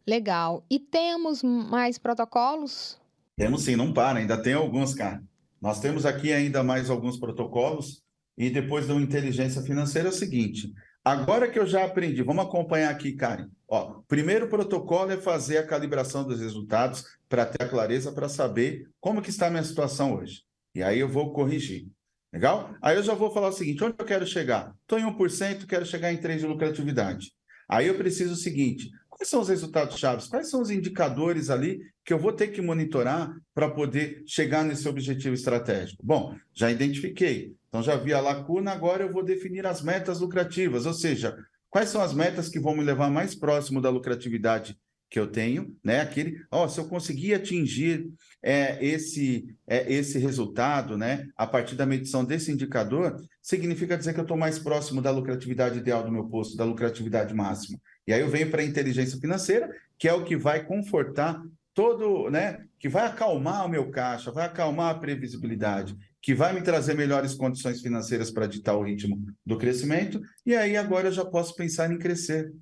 Legal. 0.06 0.64
E 0.70 0.78
temos 0.78 1.42
mais 1.42 1.98
protocolos? 1.98 2.98
Temos 3.36 3.64
sim, 3.64 3.74
não 3.74 3.92
para, 3.92 4.20
ainda 4.20 4.40
tem 4.40 4.54
alguns, 4.54 4.94
cara. 4.94 5.22
Nós 5.60 5.80
temos 5.80 6.06
aqui 6.06 6.32
ainda 6.32 6.62
mais 6.62 6.88
alguns 6.88 7.18
protocolos 7.18 8.02
e 8.38 8.48
depois 8.48 8.86
do 8.86 8.98
inteligência 9.00 9.60
financeira 9.62 10.08
é 10.08 10.10
o 10.10 10.14
seguinte, 10.14 10.72
agora 11.04 11.50
que 11.50 11.58
eu 11.58 11.66
já 11.66 11.84
aprendi, 11.84 12.22
vamos 12.22 12.44
acompanhar 12.44 12.90
aqui, 12.90 13.12
Karen. 13.12 13.48
Ó, 13.68 14.02
primeiro 14.08 14.48
protocolo 14.48 15.12
é 15.12 15.16
fazer 15.16 15.58
a 15.58 15.66
calibração 15.66 16.24
dos 16.24 16.40
resultados 16.40 17.04
para 17.28 17.46
ter 17.46 17.64
a 17.64 17.68
clareza 17.68 18.12
para 18.12 18.28
saber 18.28 18.88
como 19.00 19.22
que 19.22 19.30
está 19.30 19.46
a 19.46 19.50
minha 19.50 19.62
situação 19.62 20.16
hoje. 20.16 20.42
E 20.74 20.82
aí 20.82 20.98
eu 20.98 21.08
vou 21.08 21.32
corrigir. 21.32 21.86
Legal? 22.32 22.74
Aí 22.80 22.96
eu 22.96 23.02
já 23.02 23.14
vou 23.14 23.32
falar 23.32 23.48
o 23.48 23.52
seguinte, 23.52 23.82
onde 23.82 23.96
eu 23.98 24.04
quero 24.04 24.26
chegar? 24.26 24.72
Estou 24.82 24.98
em 24.98 25.04
1%, 25.04 25.66
quero 25.66 25.84
chegar 25.84 26.12
em 26.12 26.16
3% 26.16 26.38
de 26.38 26.46
lucratividade. 26.46 27.32
Aí 27.68 27.86
eu 27.86 27.96
preciso 27.96 28.34
o 28.34 28.36
seguinte, 28.36 28.90
quais 29.20 29.28
são 29.28 29.42
os 29.42 29.50
resultados 29.50 29.98
chaves? 29.98 30.28
Quais 30.28 30.48
são 30.48 30.62
os 30.62 30.70
indicadores 30.70 31.50
ali 31.50 31.82
que 32.06 32.12
eu 32.12 32.18
vou 32.18 32.32
ter 32.32 32.48
que 32.48 32.62
monitorar 32.62 33.30
para 33.54 33.68
poder 33.68 34.22
chegar 34.26 34.64
nesse 34.64 34.88
objetivo 34.88 35.34
estratégico? 35.34 36.02
Bom, 36.02 36.34
já 36.54 36.70
identifiquei. 36.70 37.54
Então 37.68 37.82
já 37.82 37.96
vi 37.96 38.14
a 38.14 38.20
lacuna, 38.20 38.72
agora 38.72 39.04
eu 39.04 39.12
vou 39.12 39.22
definir 39.22 39.66
as 39.66 39.82
metas 39.82 40.20
lucrativas, 40.20 40.86
ou 40.86 40.94
seja, 40.94 41.36
quais 41.68 41.90
são 41.90 42.00
as 42.00 42.14
metas 42.14 42.48
que 42.48 42.58
vão 42.58 42.74
me 42.74 42.82
levar 42.82 43.10
mais 43.10 43.34
próximo 43.34 43.78
da 43.78 43.90
lucratividade 43.90 44.74
que 45.10 45.18
eu 45.18 45.26
tenho, 45.26 45.76
né? 45.84 46.00
Aquele, 46.00 46.40
ó, 46.50 46.68
se 46.68 46.78
eu 46.78 46.86
conseguir 46.86 47.34
atingir 47.34 48.08
é, 48.40 48.82
esse 48.84 49.44
é, 49.66 49.92
esse 49.92 50.18
resultado, 50.18 50.96
né? 50.96 51.26
A 51.36 51.46
partir 51.46 51.74
da 51.74 51.84
medição 51.84 52.24
desse 52.24 52.52
indicador, 52.52 53.20
significa 53.42 53.98
dizer 53.98 54.14
que 54.14 54.20
eu 54.20 54.24
estou 54.24 54.36
mais 54.36 54.58
próximo 54.58 55.02
da 55.02 55.10
lucratividade 55.10 55.78
ideal 55.78 56.04
do 56.04 56.12
meu 56.12 56.28
posto, 56.28 56.56
da 56.56 56.64
lucratividade 56.64 57.34
máxima. 57.34 57.78
E 58.06 58.12
aí 58.12 58.20
eu 58.20 58.28
venho 58.28 58.50
para 58.50 58.62
a 58.62 58.64
inteligência 58.64 59.18
financeira, 59.18 59.68
que 59.98 60.08
é 60.08 60.14
o 60.14 60.24
que 60.24 60.36
vai 60.36 60.64
confortar 60.64 61.42
todo, 61.74 62.30
né? 62.30 62.64
Que 62.78 62.88
vai 62.88 63.06
acalmar 63.06 63.66
o 63.66 63.68
meu 63.68 63.90
caixa, 63.90 64.30
vai 64.30 64.46
acalmar 64.46 64.94
a 64.94 64.98
previsibilidade, 64.98 65.96
que 66.22 66.34
vai 66.34 66.52
me 66.52 66.62
trazer 66.62 66.94
melhores 66.94 67.34
condições 67.34 67.80
financeiras 67.80 68.30
para 68.30 68.46
ditar 68.46 68.76
o 68.76 68.84
ritmo 68.84 69.26
do 69.44 69.58
crescimento. 69.58 70.20
E 70.46 70.54
aí 70.54 70.76
agora 70.76 71.08
eu 71.08 71.12
já 71.12 71.24
posso 71.24 71.54
pensar 71.56 71.90
em 71.90 71.98
crescer, 71.98 72.52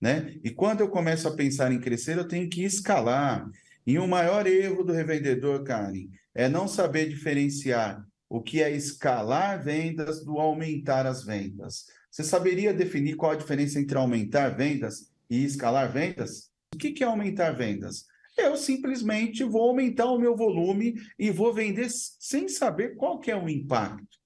né? 0.00 0.38
E 0.44 0.50
quando 0.50 0.80
eu 0.80 0.88
começo 0.88 1.26
a 1.26 1.34
pensar 1.34 1.72
em 1.72 1.80
crescer, 1.80 2.16
eu 2.16 2.28
tenho 2.28 2.48
que 2.48 2.64
escalar. 2.64 3.48
E 3.86 3.98
o 3.98 4.06
maior 4.06 4.46
erro 4.46 4.84
do 4.84 4.92
revendedor, 4.92 5.64
Karen, 5.64 6.08
é 6.34 6.48
não 6.48 6.68
saber 6.68 7.08
diferenciar 7.08 8.04
o 8.28 8.42
que 8.42 8.62
é 8.62 8.70
escalar 8.70 9.62
vendas 9.62 10.24
do 10.24 10.38
aumentar 10.38 11.06
as 11.06 11.24
vendas. 11.24 11.86
Você 12.10 12.22
saberia 12.22 12.74
definir 12.74 13.16
qual 13.16 13.32
a 13.32 13.36
diferença 13.36 13.78
entre 13.80 13.96
aumentar 13.96 14.50
vendas 14.50 15.10
e 15.30 15.44
escalar 15.44 15.90
vendas? 15.90 16.50
O 16.74 16.78
que 16.78 17.02
é 17.02 17.06
aumentar 17.06 17.52
vendas? 17.52 18.06
Eu 18.36 18.56
simplesmente 18.56 19.42
vou 19.42 19.62
aumentar 19.62 20.06
o 20.06 20.18
meu 20.18 20.36
volume 20.36 20.94
e 21.18 21.30
vou 21.30 21.52
vender 21.52 21.88
sem 21.90 22.48
saber 22.48 22.94
qual 22.94 23.20
é 23.26 23.34
o 23.34 23.48
impacto, 23.48 24.18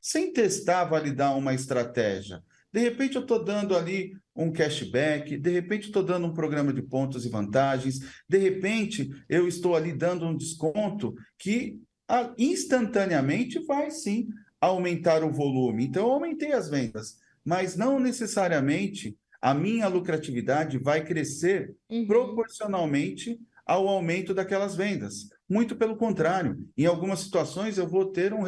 sem 0.00 0.32
testar, 0.32 0.84
validar 0.84 1.36
uma 1.36 1.52
estratégia. 1.52 2.42
De 2.72 2.80
repente 2.80 3.16
eu 3.16 3.22
estou 3.22 3.44
dando 3.44 3.76
ali 3.76 4.12
um 4.36 4.52
cashback, 4.52 5.36
de 5.36 5.50
repente 5.50 5.86
estou 5.86 6.02
dando 6.02 6.26
um 6.26 6.34
programa 6.34 6.72
de 6.72 6.82
pontos 6.82 7.24
e 7.24 7.28
vantagens, 7.28 7.98
de 8.28 8.38
repente 8.38 9.10
eu 9.28 9.48
estou 9.48 9.74
ali 9.74 9.92
dando 9.92 10.26
um 10.26 10.36
desconto 10.36 11.14
que 11.38 11.80
ah, 12.08 12.32
instantaneamente 12.38 13.58
vai 13.66 13.90
sim 13.90 14.28
aumentar 14.60 15.24
o 15.24 15.32
volume. 15.32 15.86
Então 15.86 16.06
eu 16.06 16.12
aumentei 16.12 16.52
as 16.52 16.68
vendas, 16.68 17.16
mas 17.44 17.76
não 17.76 17.98
necessariamente 17.98 19.16
a 19.40 19.54
minha 19.54 19.88
lucratividade 19.88 20.78
vai 20.78 21.04
crescer 21.04 21.74
uhum. 21.88 22.06
proporcionalmente 22.06 23.38
ao 23.64 23.86
aumento 23.86 24.32
daquelas 24.32 24.74
vendas. 24.74 25.28
Muito 25.48 25.76
pelo 25.76 25.96
contrário, 25.96 26.58
em 26.76 26.86
algumas 26.86 27.20
situações 27.20 27.78
eu 27.78 27.88
vou 27.88 28.06
ter 28.06 28.32
um, 28.32 28.42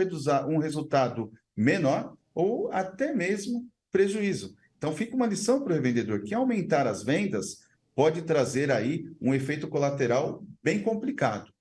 um 0.49 0.59
resultado 0.59 1.33
menor 1.57 2.14
ou 2.35 2.73
até 2.73 3.14
mesmo 3.14 3.68
prejuízo. 3.91 4.55
Então 4.76 4.95
fica 4.95 5.14
uma 5.14 5.26
lição 5.26 5.62
para 5.62 5.72
o 5.72 5.76
revendedor 5.76 6.22
que 6.22 6.34
aumentar 6.34 6.86
as 6.86 7.03
vendas 7.03 7.59
pode 7.95 8.22
trazer 8.22 8.70
aí 8.70 9.05
um 9.20 9.34
efeito 9.34 9.68
colateral 9.68 10.43
bem 10.62 10.82
complicado. 10.82 11.53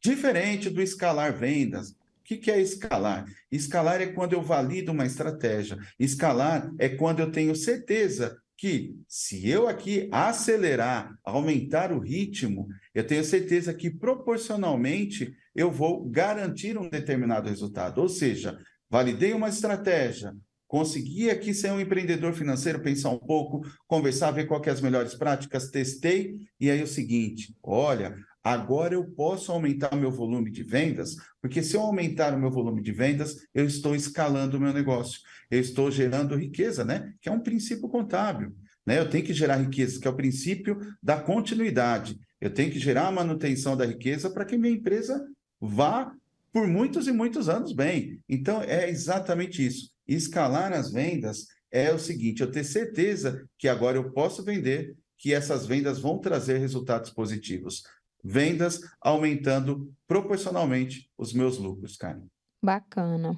Diferente 0.00 0.70
do 0.70 0.82
escalar 0.82 1.36
vendas, 1.36 1.90
o 1.90 1.96
que, 2.24 2.36
que 2.36 2.50
é 2.50 2.60
escalar? 2.60 3.24
Escalar 3.50 4.00
é 4.00 4.06
quando 4.06 4.32
eu 4.32 4.42
valido 4.42 4.92
uma 4.92 5.04
estratégia. 5.04 5.76
Escalar 5.98 6.72
é 6.78 6.88
quando 6.88 7.18
eu 7.18 7.32
tenho 7.32 7.54
certeza 7.54 8.36
que, 8.56 8.94
se 9.08 9.48
eu 9.48 9.66
aqui 9.66 10.08
acelerar, 10.12 11.18
aumentar 11.24 11.90
o 11.90 11.98
ritmo, 11.98 12.68
eu 12.94 13.04
tenho 13.04 13.24
certeza 13.24 13.74
que 13.74 13.90
proporcionalmente 13.90 15.34
eu 15.52 15.68
vou 15.68 16.08
garantir 16.08 16.78
um 16.78 16.88
determinado 16.88 17.48
resultado. 17.48 18.00
Ou 18.00 18.08
seja, 18.08 18.56
validei 18.88 19.32
uma 19.32 19.48
estratégia, 19.48 20.32
consegui 20.72 21.28
aqui 21.28 21.52
ser 21.52 21.70
um 21.70 21.78
empreendedor 21.78 22.32
financeiro, 22.32 22.80
pensar 22.80 23.10
um 23.10 23.18
pouco, 23.18 23.60
conversar, 23.86 24.30
ver 24.30 24.46
quais 24.46 24.64
são 24.64 24.72
as 24.72 24.80
melhores 24.80 25.14
práticas, 25.14 25.68
testei, 25.70 26.34
e 26.58 26.70
aí 26.70 26.80
é 26.80 26.82
o 26.82 26.86
seguinte, 26.86 27.54
olha, 27.62 28.16
Agora 28.44 28.94
eu 28.94 29.04
posso 29.04 29.52
aumentar 29.52 29.94
o 29.94 29.96
meu 29.96 30.10
volume 30.10 30.50
de 30.50 30.64
vendas, 30.64 31.14
porque 31.40 31.62
se 31.62 31.76
eu 31.76 31.80
aumentar 31.80 32.34
o 32.34 32.40
meu 32.40 32.50
volume 32.50 32.82
de 32.82 32.90
vendas, 32.90 33.36
eu 33.54 33.64
estou 33.64 33.94
escalando 33.94 34.56
o 34.56 34.60
meu 34.60 34.72
negócio, 34.72 35.20
eu 35.48 35.60
estou 35.60 35.92
gerando 35.92 36.34
riqueza, 36.34 36.84
né? 36.84 37.14
Que 37.20 37.28
é 37.28 37.32
um 37.32 37.38
princípio 37.38 37.88
contábil. 37.88 38.52
Né? 38.84 38.98
Eu 38.98 39.08
tenho 39.08 39.24
que 39.24 39.32
gerar 39.32 39.58
riqueza, 39.58 40.00
que 40.00 40.08
é 40.08 40.10
o 40.10 40.16
princípio 40.16 40.76
da 41.00 41.20
continuidade. 41.20 42.18
Eu 42.40 42.52
tenho 42.52 42.72
que 42.72 42.80
gerar 42.80 43.06
a 43.06 43.12
manutenção 43.12 43.76
da 43.76 43.86
riqueza 43.86 44.28
para 44.28 44.44
que 44.44 44.58
minha 44.58 44.74
empresa 44.74 45.24
vá 45.60 46.12
por 46.52 46.66
muitos 46.66 47.06
e 47.06 47.12
muitos 47.12 47.48
anos 47.48 47.72
bem. 47.72 48.20
Então, 48.28 48.60
é 48.60 48.90
exatamente 48.90 49.64
isso. 49.64 49.91
Escalar 50.06 50.72
as 50.72 50.90
vendas 50.90 51.46
é 51.70 51.92
o 51.92 51.98
seguinte: 51.98 52.42
eu 52.42 52.50
ter 52.50 52.64
certeza 52.64 53.46
que 53.58 53.68
agora 53.68 53.96
eu 53.96 54.12
posso 54.12 54.42
vender, 54.42 54.96
que 55.18 55.32
essas 55.32 55.66
vendas 55.66 55.98
vão 55.98 56.18
trazer 56.18 56.58
resultados 56.58 57.10
positivos 57.10 57.82
vendas, 58.22 58.80
aumentando 59.00 59.92
proporcionalmente 60.06 61.10
os 61.18 61.32
meus 61.32 61.58
lucros, 61.58 61.96
Karen. 61.96 62.26
Bacana. 62.62 63.36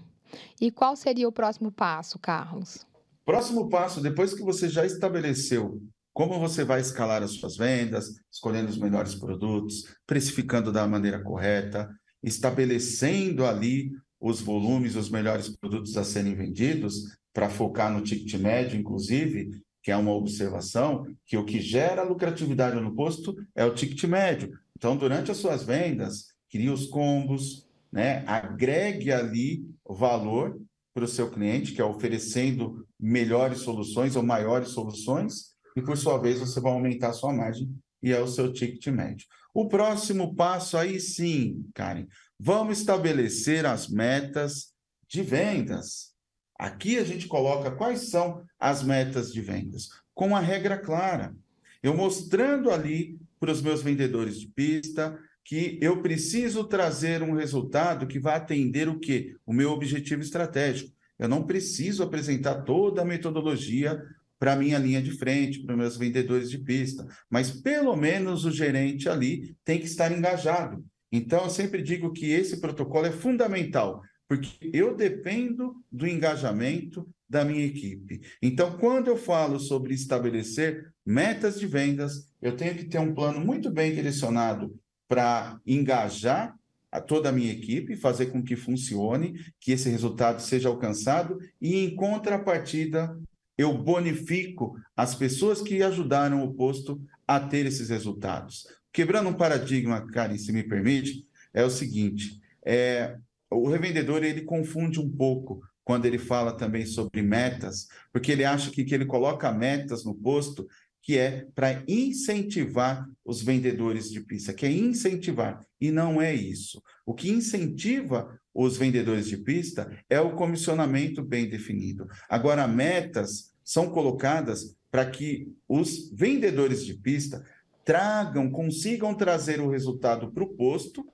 E 0.60 0.70
qual 0.70 0.94
seria 0.96 1.28
o 1.28 1.32
próximo 1.32 1.72
passo, 1.72 2.18
Carlos? 2.18 2.86
Próximo 3.24 3.68
passo, 3.70 4.00
depois 4.02 4.34
que 4.34 4.42
você 4.42 4.68
já 4.68 4.84
estabeleceu 4.84 5.80
como 6.12 6.38
você 6.38 6.62
vai 6.64 6.80
escalar 6.80 7.24
as 7.24 7.32
suas 7.32 7.56
vendas, 7.56 8.14
escolhendo 8.30 8.68
os 8.68 8.78
melhores 8.78 9.16
produtos, 9.16 9.96
precificando 10.06 10.70
da 10.70 10.86
maneira 10.86 11.20
correta, 11.20 11.90
estabelecendo 12.22 13.44
ali 13.44 13.90
os 14.24 14.40
volumes, 14.40 14.96
os 14.96 15.10
melhores 15.10 15.50
produtos 15.50 15.98
a 15.98 16.02
serem 16.02 16.34
vendidos, 16.34 17.14
para 17.30 17.50
focar 17.50 17.92
no 17.92 18.00
ticket 18.00 18.40
médio, 18.40 18.80
inclusive, 18.80 19.50
que 19.82 19.90
é 19.90 19.96
uma 19.96 20.12
observação 20.14 21.06
que 21.26 21.36
o 21.36 21.44
que 21.44 21.60
gera 21.60 22.02
lucratividade 22.02 22.80
no 22.80 22.94
posto 22.94 23.36
é 23.54 23.66
o 23.66 23.74
ticket 23.74 24.02
médio. 24.04 24.58
Então, 24.74 24.96
durante 24.96 25.30
as 25.30 25.36
suas 25.36 25.62
vendas, 25.62 26.28
crie 26.50 26.70
os 26.70 26.86
combos, 26.86 27.68
né? 27.92 28.24
agregue 28.26 29.12
ali 29.12 29.62
valor 29.86 30.58
para 30.94 31.04
o 31.04 31.08
seu 31.08 31.30
cliente, 31.30 31.72
que 31.72 31.82
é 31.82 31.84
oferecendo 31.84 32.86
melhores 32.98 33.58
soluções 33.58 34.16
ou 34.16 34.22
maiores 34.22 34.68
soluções, 34.68 35.54
e 35.76 35.82
por 35.82 35.98
sua 35.98 36.16
vez 36.16 36.38
você 36.38 36.60
vai 36.60 36.72
aumentar 36.72 37.10
a 37.10 37.12
sua 37.12 37.32
margem 37.32 37.68
e 38.02 38.10
é 38.10 38.20
o 38.20 38.28
seu 38.28 38.50
ticket 38.52 38.86
médio. 38.86 39.26
O 39.52 39.68
próximo 39.68 40.34
passo 40.34 40.76
aí 40.76 40.98
sim, 40.98 41.64
Karen, 41.74 42.06
vamos 42.38 42.78
estabelecer 42.78 43.66
as 43.66 43.88
metas 43.88 44.72
de 45.08 45.22
vendas. 45.22 46.12
Aqui 46.58 46.98
a 46.98 47.04
gente 47.04 47.26
coloca 47.26 47.70
quais 47.70 48.10
são 48.10 48.44
as 48.58 48.82
metas 48.82 49.32
de 49.32 49.40
vendas, 49.40 49.88
com 50.14 50.36
a 50.36 50.40
regra 50.40 50.78
clara. 50.78 51.34
Eu 51.82 51.94
mostrando 51.96 52.70
ali 52.70 53.18
para 53.38 53.52
os 53.52 53.60
meus 53.60 53.82
vendedores 53.82 54.40
de 54.40 54.48
pista, 54.48 55.18
que 55.44 55.78
eu 55.82 56.00
preciso 56.00 56.64
trazer 56.64 57.22
um 57.22 57.34
resultado 57.34 58.06
que 58.06 58.18
vai 58.18 58.36
atender 58.36 58.88
o 58.88 58.98
quê? 58.98 59.36
O 59.44 59.52
meu 59.52 59.70
objetivo 59.70 60.22
estratégico. 60.22 60.90
Eu 61.18 61.28
não 61.28 61.44
preciso 61.44 62.02
apresentar 62.02 62.62
toda 62.62 63.02
a 63.02 63.04
metodologia 63.04 64.02
para 64.38 64.54
a 64.54 64.56
minha 64.56 64.78
linha 64.78 65.02
de 65.02 65.12
frente, 65.12 65.60
para 65.60 65.74
os 65.74 65.78
meus 65.78 65.96
vendedores 65.96 66.50
de 66.50 66.58
pista, 66.58 67.06
mas 67.30 67.50
pelo 67.50 67.94
menos 67.94 68.44
o 68.44 68.50
gerente 68.50 69.08
ali 69.08 69.56
tem 69.64 69.78
que 69.78 69.86
estar 69.86 70.10
engajado. 70.10 70.84
Então, 71.10 71.44
eu 71.44 71.50
sempre 71.50 71.82
digo 71.82 72.12
que 72.12 72.30
esse 72.30 72.60
protocolo 72.60 73.06
é 73.06 73.12
fundamental, 73.12 74.02
porque 74.28 74.70
eu 74.72 74.96
dependo 74.96 75.74
do 75.90 76.06
engajamento 76.06 77.08
da 77.28 77.44
minha 77.44 77.64
equipe. 77.64 78.20
Então, 78.42 78.78
quando 78.78 79.08
eu 79.08 79.16
falo 79.16 79.58
sobre 79.58 79.94
estabelecer 79.94 80.92
metas 81.04 81.58
de 81.58 81.66
vendas, 81.66 82.28
eu 82.40 82.56
tenho 82.56 82.74
que 82.74 82.84
ter 82.84 82.98
um 82.98 83.14
plano 83.14 83.40
muito 83.40 83.70
bem 83.70 83.94
direcionado 83.94 84.74
para 85.08 85.60
engajar 85.66 86.54
a 86.90 87.00
toda 87.00 87.28
a 87.28 87.32
minha 87.32 87.52
equipe, 87.52 87.96
fazer 87.96 88.26
com 88.26 88.42
que 88.42 88.54
funcione, 88.54 89.34
que 89.58 89.72
esse 89.72 89.88
resultado 89.88 90.40
seja 90.40 90.68
alcançado 90.68 91.38
e, 91.60 91.84
em 91.84 91.96
contrapartida, 91.96 93.18
eu 93.58 93.76
bonifico 93.76 94.76
as 94.96 95.14
pessoas 95.14 95.60
que 95.60 95.82
ajudaram 95.82 96.44
o 96.44 96.54
posto 96.54 97.00
a 97.26 97.40
ter 97.40 97.66
esses 97.66 97.88
resultados. 97.88 98.66
Quebrando 98.94 99.28
um 99.28 99.34
paradigma, 99.34 100.06
Karen, 100.06 100.38
se 100.38 100.52
me 100.52 100.62
permite, 100.62 101.26
é 101.52 101.64
o 101.64 101.68
seguinte: 101.68 102.40
é, 102.64 103.18
o 103.50 103.68
revendedor 103.68 104.22
ele 104.22 104.42
confunde 104.42 105.00
um 105.00 105.10
pouco 105.10 105.60
quando 105.82 106.06
ele 106.06 106.16
fala 106.16 106.56
também 106.56 106.86
sobre 106.86 107.20
metas, 107.20 107.88
porque 108.12 108.30
ele 108.30 108.44
acha 108.44 108.70
que, 108.70 108.84
que 108.84 108.94
ele 108.94 109.04
coloca 109.04 109.50
metas 109.50 110.04
no 110.04 110.14
posto 110.14 110.66
que 111.02 111.18
é 111.18 111.46
para 111.54 111.82
incentivar 111.86 113.06
os 113.22 113.42
vendedores 113.42 114.10
de 114.10 114.20
pista, 114.20 114.54
que 114.54 114.64
é 114.64 114.70
incentivar, 114.70 115.60
e 115.78 115.90
não 115.90 116.22
é 116.22 116.32
isso. 116.32 116.80
O 117.04 117.12
que 117.12 117.30
incentiva 117.30 118.40
os 118.54 118.78
vendedores 118.78 119.26
de 119.26 119.36
pista 119.36 119.90
é 120.08 120.18
o 120.20 120.34
comissionamento 120.34 121.20
bem 121.20 121.50
definido. 121.50 122.06
Agora, 122.26 122.66
metas 122.66 123.52
são 123.62 123.90
colocadas 123.90 124.74
para 124.90 125.04
que 125.04 125.52
os 125.68 126.08
vendedores 126.10 126.86
de 126.86 126.94
pista 126.94 127.44
tragam, 127.84 128.50
consigam 128.50 129.14
trazer 129.14 129.60
o 129.60 129.68
resultado 129.68 130.32
para 130.32 130.44
o 130.44 130.54
posto, 130.54 131.06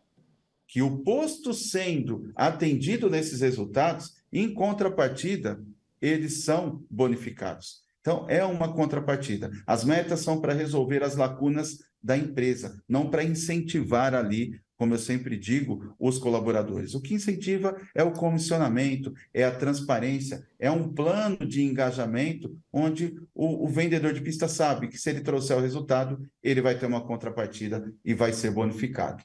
que 0.66 0.80
o 0.82 0.98
posto 0.98 1.52
sendo 1.52 2.30
atendido 2.36 3.10
nesses 3.10 3.40
resultados, 3.40 4.14
em 4.32 4.54
contrapartida, 4.54 5.60
eles 6.00 6.44
são 6.44 6.84
bonificados. 6.88 7.82
Então, 8.00 8.24
é 8.28 8.44
uma 8.44 8.72
contrapartida. 8.72 9.50
As 9.66 9.84
metas 9.84 10.20
são 10.20 10.40
para 10.40 10.54
resolver 10.54 11.02
as 11.02 11.16
lacunas 11.16 11.78
da 12.02 12.16
empresa, 12.16 12.82
não 12.88 13.10
para 13.10 13.24
incentivar 13.24 14.14
ali, 14.14 14.58
como 14.80 14.94
eu 14.94 14.98
sempre 14.98 15.36
digo, 15.36 15.94
os 15.98 16.18
colaboradores. 16.18 16.94
O 16.94 17.02
que 17.02 17.12
incentiva 17.12 17.76
é 17.94 18.02
o 18.02 18.14
comissionamento, 18.14 19.12
é 19.34 19.44
a 19.44 19.54
transparência, 19.54 20.42
é 20.58 20.70
um 20.70 20.90
plano 20.90 21.46
de 21.46 21.62
engajamento 21.62 22.58
onde 22.72 23.14
o, 23.34 23.66
o 23.66 23.68
vendedor 23.68 24.14
de 24.14 24.22
pista 24.22 24.48
sabe 24.48 24.88
que 24.88 24.96
se 24.96 25.10
ele 25.10 25.20
trouxer 25.20 25.54
o 25.54 25.60
resultado, 25.60 26.26
ele 26.42 26.62
vai 26.62 26.78
ter 26.78 26.86
uma 26.86 27.06
contrapartida 27.06 27.92
e 28.02 28.14
vai 28.14 28.32
ser 28.32 28.52
bonificado. 28.52 29.22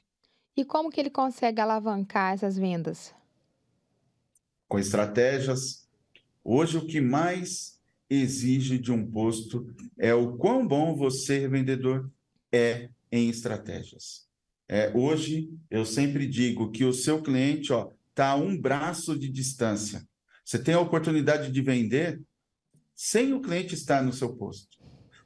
E 0.54 0.62
como 0.62 0.90
que 0.90 1.00
ele 1.00 1.08
consegue 1.08 1.58
alavancar 1.58 2.34
essas 2.34 2.58
vendas? 2.58 3.14
Com 4.68 4.78
estratégias. 4.78 5.88
Hoje, 6.44 6.76
o 6.76 6.86
que 6.86 7.00
mais 7.00 7.80
exige 8.10 8.76
de 8.76 8.92
um 8.92 9.10
posto 9.10 9.74
é 9.98 10.12
o 10.12 10.36
quão 10.36 10.68
bom 10.68 10.94
você, 10.94 11.48
vendedor, 11.48 12.12
é 12.52 12.90
em 13.10 13.30
estratégias. 13.30 14.25
É, 14.68 14.90
hoje, 14.94 15.50
eu 15.70 15.84
sempre 15.84 16.26
digo 16.26 16.70
que 16.70 16.84
o 16.84 16.92
seu 16.92 17.22
cliente 17.22 17.72
está 18.10 18.30
a 18.30 18.36
um 18.36 18.60
braço 18.60 19.18
de 19.18 19.28
distância. 19.28 20.06
Você 20.44 20.58
tem 20.58 20.74
a 20.74 20.80
oportunidade 20.80 21.50
de 21.50 21.62
vender 21.62 22.20
sem 22.94 23.32
o 23.32 23.40
cliente 23.40 23.74
estar 23.74 24.02
no 24.02 24.12
seu 24.12 24.34
posto. 24.34 24.78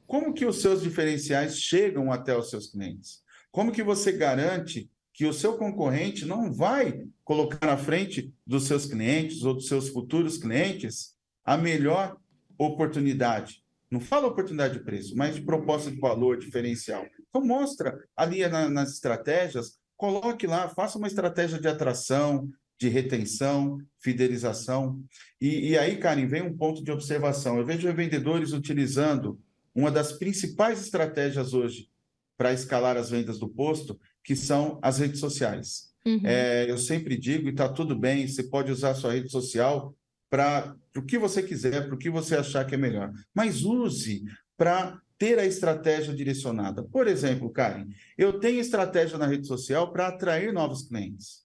Como 0.05 0.33
que 0.33 0.45
os 0.45 0.61
seus 0.61 0.81
diferenciais 0.81 1.57
chegam 1.57 2.11
até 2.11 2.37
os 2.37 2.49
seus 2.49 2.67
clientes? 2.67 3.21
Como 3.51 3.71
que 3.71 3.81
você 3.81 4.11
garante 4.11 4.89
que 5.13 5.25
o 5.25 5.33
seu 5.33 5.57
concorrente 5.57 6.25
não 6.25 6.51
vai 6.51 7.05
colocar 7.23 7.65
na 7.65 7.77
frente 7.77 8.33
dos 8.45 8.65
seus 8.65 8.85
clientes 8.85 9.43
ou 9.43 9.53
dos 9.53 9.67
seus 9.67 9.89
futuros 9.89 10.37
clientes 10.37 11.15
a 11.43 11.57
melhor 11.57 12.17
oportunidade. 12.57 13.63
Não 13.89 13.99
fala 13.99 14.27
oportunidade 14.27 14.75
de 14.75 14.83
preço, 14.83 15.15
mas 15.15 15.35
de 15.35 15.41
proposta 15.41 15.91
de 15.91 15.99
valor 15.99 16.37
diferencial. 16.37 17.05
Então, 17.31 17.45
mostra 17.47 17.97
ali 18.15 18.45
na, 18.47 18.69
nas 18.69 18.91
estratégias, 18.91 19.79
coloque 19.95 20.45
lá, 20.45 20.67
faça 20.67 20.97
uma 20.97 21.07
estratégia 21.07 21.59
de 21.59 21.67
atração, 21.67 22.49
de 22.77 22.89
retenção, 22.89 23.79
fidelização. 23.99 25.01
E, 25.39 25.69
e 25.69 25.77
aí, 25.77 25.97
Karen, 25.97 26.27
vem 26.27 26.41
um 26.41 26.57
ponto 26.57 26.83
de 26.83 26.91
observação. 26.91 27.57
Eu 27.57 27.65
vejo 27.65 27.91
vendedores 27.93 28.51
utilizando 28.51 29.39
uma 29.73 29.89
das 29.89 30.11
principais 30.13 30.81
estratégias 30.81 31.53
hoje 31.53 31.89
para 32.37 32.51
escalar 32.51 32.97
as 32.97 33.09
vendas 33.09 33.39
do 33.39 33.47
posto, 33.47 33.99
que 34.23 34.35
são 34.35 34.79
as 34.81 34.97
redes 34.97 35.19
sociais. 35.19 35.91
Uhum. 36.05 36.21
É, 36.25 36.69
eu 36.69 36.77
sempre 36.77 37.17
digo, 37.17 37.47
e 37.47 37.51
está 37.51 37.69
tudo 37.69 37.95
bem, 37.95 38.27
você 38.27 38.43
pode 38.43 38.71
usar 38.71 38.89
a 38.89 38.95
sua 38.95 39.13
rede 39.13 39.29
social 39.29 39.95
para 40.29 40.75
o 40.97 41.03
que 41.03 41.19
você 41.19 41.43
quiser, 41.43 41.85
para 41.85 41.93
o 41.93 41.97
que 41.97 42.09
você 42.09 42.35
achar 42.35 42.65
que 42.65 42.73
é 42.73 42.77
melhor. 42.77 43.13
Mas 43.33 43.63
use 43.63 44.23
para 44.57 44.99
ter 45.21 45.37
a 45.37 45.45
estratégia 45.45 46.15
direcionada. 46.15 46.81
Por 46.81 47.07
exemplo, 47.07 47.51
Karen, 47.51 47.89
eu 48.17 48.39
tenho 48.39 48.59
estratégia 48.59 49.19
na 49.19 49.27
rede 49.27 49.45
social 49.45 49.93
para 49.93 50.07
atrair 50.07 50.51
novos 50.51 50.81
clientes. 50.81 51.43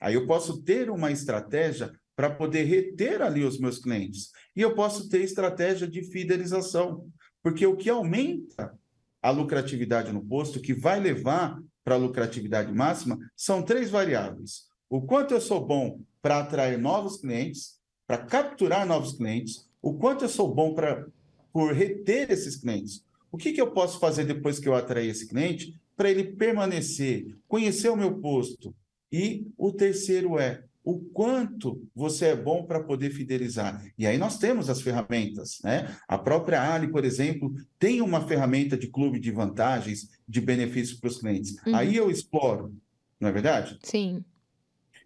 Aí 0.00 0.14
eu 0.14 0.24
posso 0.24 0.62
ter 0.62 0.88
uma 0.88 1.10
estratégia 1.10 1.92
para 2.14 2.30
poder 2.30 2.62
reter 2.62 3.20
ali 3.20 3.42
os 3.42 3.58
meus 3.58 3.80
clientes. 3.80 4.30
E 4.54 4.62
eu 4.62 4.72
posso 4.72 5.08
ter 5.08 5.20
estratégia 5.22 5.88
de 5.88 6.04
fidelização, 6.04 7.08
porque 7.42 7.66
o 7.66 7.76
que 7.76 7.90
aumenta 7.90 8.72
a 9.20 9.30
lucratividade 9.30 10.12
no 10.12 10.24
posto, 10.24 10.60
que 10.60 10.72
vai 10.72 11.00
levar 11.00 11.60
para 11.82 11.96
a 11.96 11.98
lucratividade 11.98 12.72
máxima, 12.72 13.18
são 13.34 13.64
três 13.64 13.90
variáveis. 13.90 14.68
O 14.88 15.02
quanto 15.02 15.34
eu 15.34 15.40
sou 15.40 15.66
bom 15.66 16.00
para 16.22 16.38
atrair 16.38 16.78
novos 16.78 17.16
clientes, 17.16 17.80
para 18.06 18.18
capturar 18.18 18.86
novos 18.86 19.16
clientes, 19.16 19.68
o 19.82 19.94
quanto 19.94 20.24
eu 20.24 20.28
sou 20.28 20.54
bom 20.54 20.72
para 20.72 21.04
por 21.52 21.72
reter 21.72 22.30
esses 22.30 22.54
clientes. 22.54 23.07
O 23.30 23.36
que, 23.36 23.52
que 23.52 23.60
eu 23.60 23.70
posso 23.70 23.98
fazer 23.98 24.24
depois 24.24 24.58
que 24.58 24.68
eu 24.68 24.74
atrair 24.74 25.10
esse 25.10 25.28
cliente 25.28 25.78
para 25.96 26.10
ele 26.10 26.24
permanecer, 26.24 27.36
conhecer 27.46 27.88
o 27.88 27.96
meu 27.96 28.18
posto? 28.20 28.74
E 29.10 29.46
o 29.56 29.72
terceiro 29.72 30.38
é 30.38 30.62
o 30.84 30.98
quanto 30.98 31.86
você 31.94 32.28
é 32.28 32.36
bom 32.36 32.64
para 32.64 32.82
poder 32.82 33.10
fidelizar. 33.10 33.84
E 33.98 34.06
aí 34.06 34.16
nós 34.16 34.38
temos 34.38 34.70
as 34.70 34.80
ferramentas, 34.80 35.58
né? 35.62 35.94
A 36.08 36.16
própria 36.16 36.72
Ali, 36.72 36.88
por 36.88 37.04
exemplo, 37.04 37.52
tem 37.78 38.00
uma 38.00 38.26
ferramenta 38.26 38.74
de 38.74 38.88
clube 38.88 39.20
de 39.20 39.30
vantagens, 39.30 40.08
de 40.26 40.40
benefícios 40.40 40.98
para 40.98 41.08
os 41.08 41.18
clientes. 41.18 41.56
Uhum. 41.66 41.76
Aí 41.76 41.94
eu 41.94 42.10
exploro, 42.10 42.74
não 43.20 43.28
é 43.28 43.32
verdade? 43.32 43.78
Sim. 43.82 44.24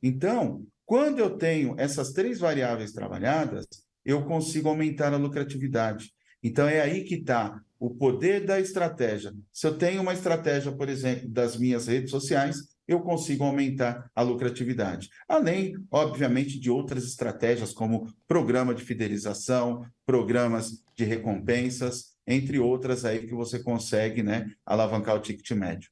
Então, 0.00 0.64
quando 0.86 1.18
eu 1.18 1.30
tenho 1.30 1.74
essas 1.76 2.12
três 2.12 2.38
variáveis 2.38 2.92
trabalhadas, 2.92 3.66
eu 4.04 4.24
consigo 4.24 4.68
aumentar 4.68 5.12
a 5.12 5.16
lucratividade. 5.16 6.12
Então, 6.42 6.68
é 6.68 6.80
aí 6.80 7.02
que 7.02 7.16
está 7.16 7.60
o 7.82 7.90
poder 7.90 8.46
da 8.46 8.60
estratégia. 8.60 9.34
Se 9.52 9.66
eu 9.66 9.76
tenho 9.76 10.02
uma 10.02 10.12
estratégia, 10.12 10.70
por 10.70 10.88
exemplo, 10.88 11.28
das 11.28 11.56
minhas 11.56 11.88
redes 11.88 12.12
sociais, 12.12 12.68
eu 12.86 13.00
consigo 13.00 13.42
aumentar 13.42 14.08
a 14.14 14.22
lucratividade. 14.22 15.10
Além, 15.28 15.74
obviamente, 15.90 16.60
de 16.60 16.70
outras 16.70 17.02
estratégias, 17.02 17.72
como 17.72 18.06
programa 18.28 18.72
de 18.72 18.84
fidelização, 18.84 19.84
programas 20.06 20.84
de 20.94 21.02
recompensas, 21.02 22.12
entre 22.24 22.60
outras 22.60 23.04
aí 23.04 23.26
que 23.26 23.34
você 23.34 23.60
consegue 23.60 24.22
né, 24.22 24.46
alavancar 24.64 25.16
o 25.16 25.20
ticket 25.20 25.50
médio. 25.50 25.90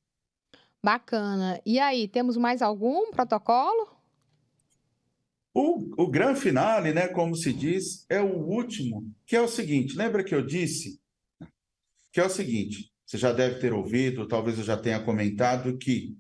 Bacana. 0.81 1.61
E 1.67 1.81
aí, 1.81 2.07
temos 2.07 2.37
mais 2.37 2.63
algum 2.63 3.11
protocolo? 3.11 3.89
O, 5.53 6.05
o 6.05 6.07
grande 6.09 6.39
finale, 6.39 6.93
né, 6.93 7.09
como 7.09 7.35
se 7.35 7.53
diz, 7.53 8.07
é 8.09 8.21
o 8.21 8.37
último, 8.47 9.13
que 9.27 9.35
é 9.35 9.41
o 9.41 9.49
seguinte: 9.49 9.97
lembra 9.97 10.23
que 10.23 10.33
eu 10.33 10.47
disse? 10.47 11.01
Que 12.13 12.21
é 12.21 12.25
o 12.25 12.31
seguinte: 12.31 12.91
você 13.07 13.19
já 13.19 13.33
deve 13.33 13.59
ter 13.59 13.73
ouvido, 13.73 14.29
talvez 14.29 14.59
eu 14.59 14.65
já 14.65 14.77
tenha 14.77 15.01
comentado, 15.01 15.77
que 15.77 16.17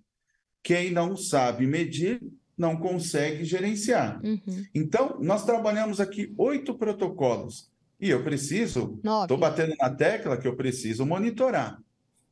quem 0.62 0.90
não 0.90 1.16
sabe 1.16 1.66
medir 1.66 2.20
não 2.56 2.76
consegue 2.76 3.44
gerenciar. 3.44 4.20
Uhum. 4.22 4.64
Então, 4.74 5.18
nós 5.20 5.46
trabalhamos 5.46 6.00
aqui 6.00 6.34
oito 6.36 6.74
protocolos. 6.74 7.70
E 8.00 8.10
eu 8.10 8.24
preciso, 8.24 8.98
estou 9.22 9.36
batendo 9.36 9.74
na 9.78 9.90
tecla 9.90 10.36
que 10.36 10.48
eu 10.48 10.56
preciso 10.56 11.04
monitorar, 11.04 11.78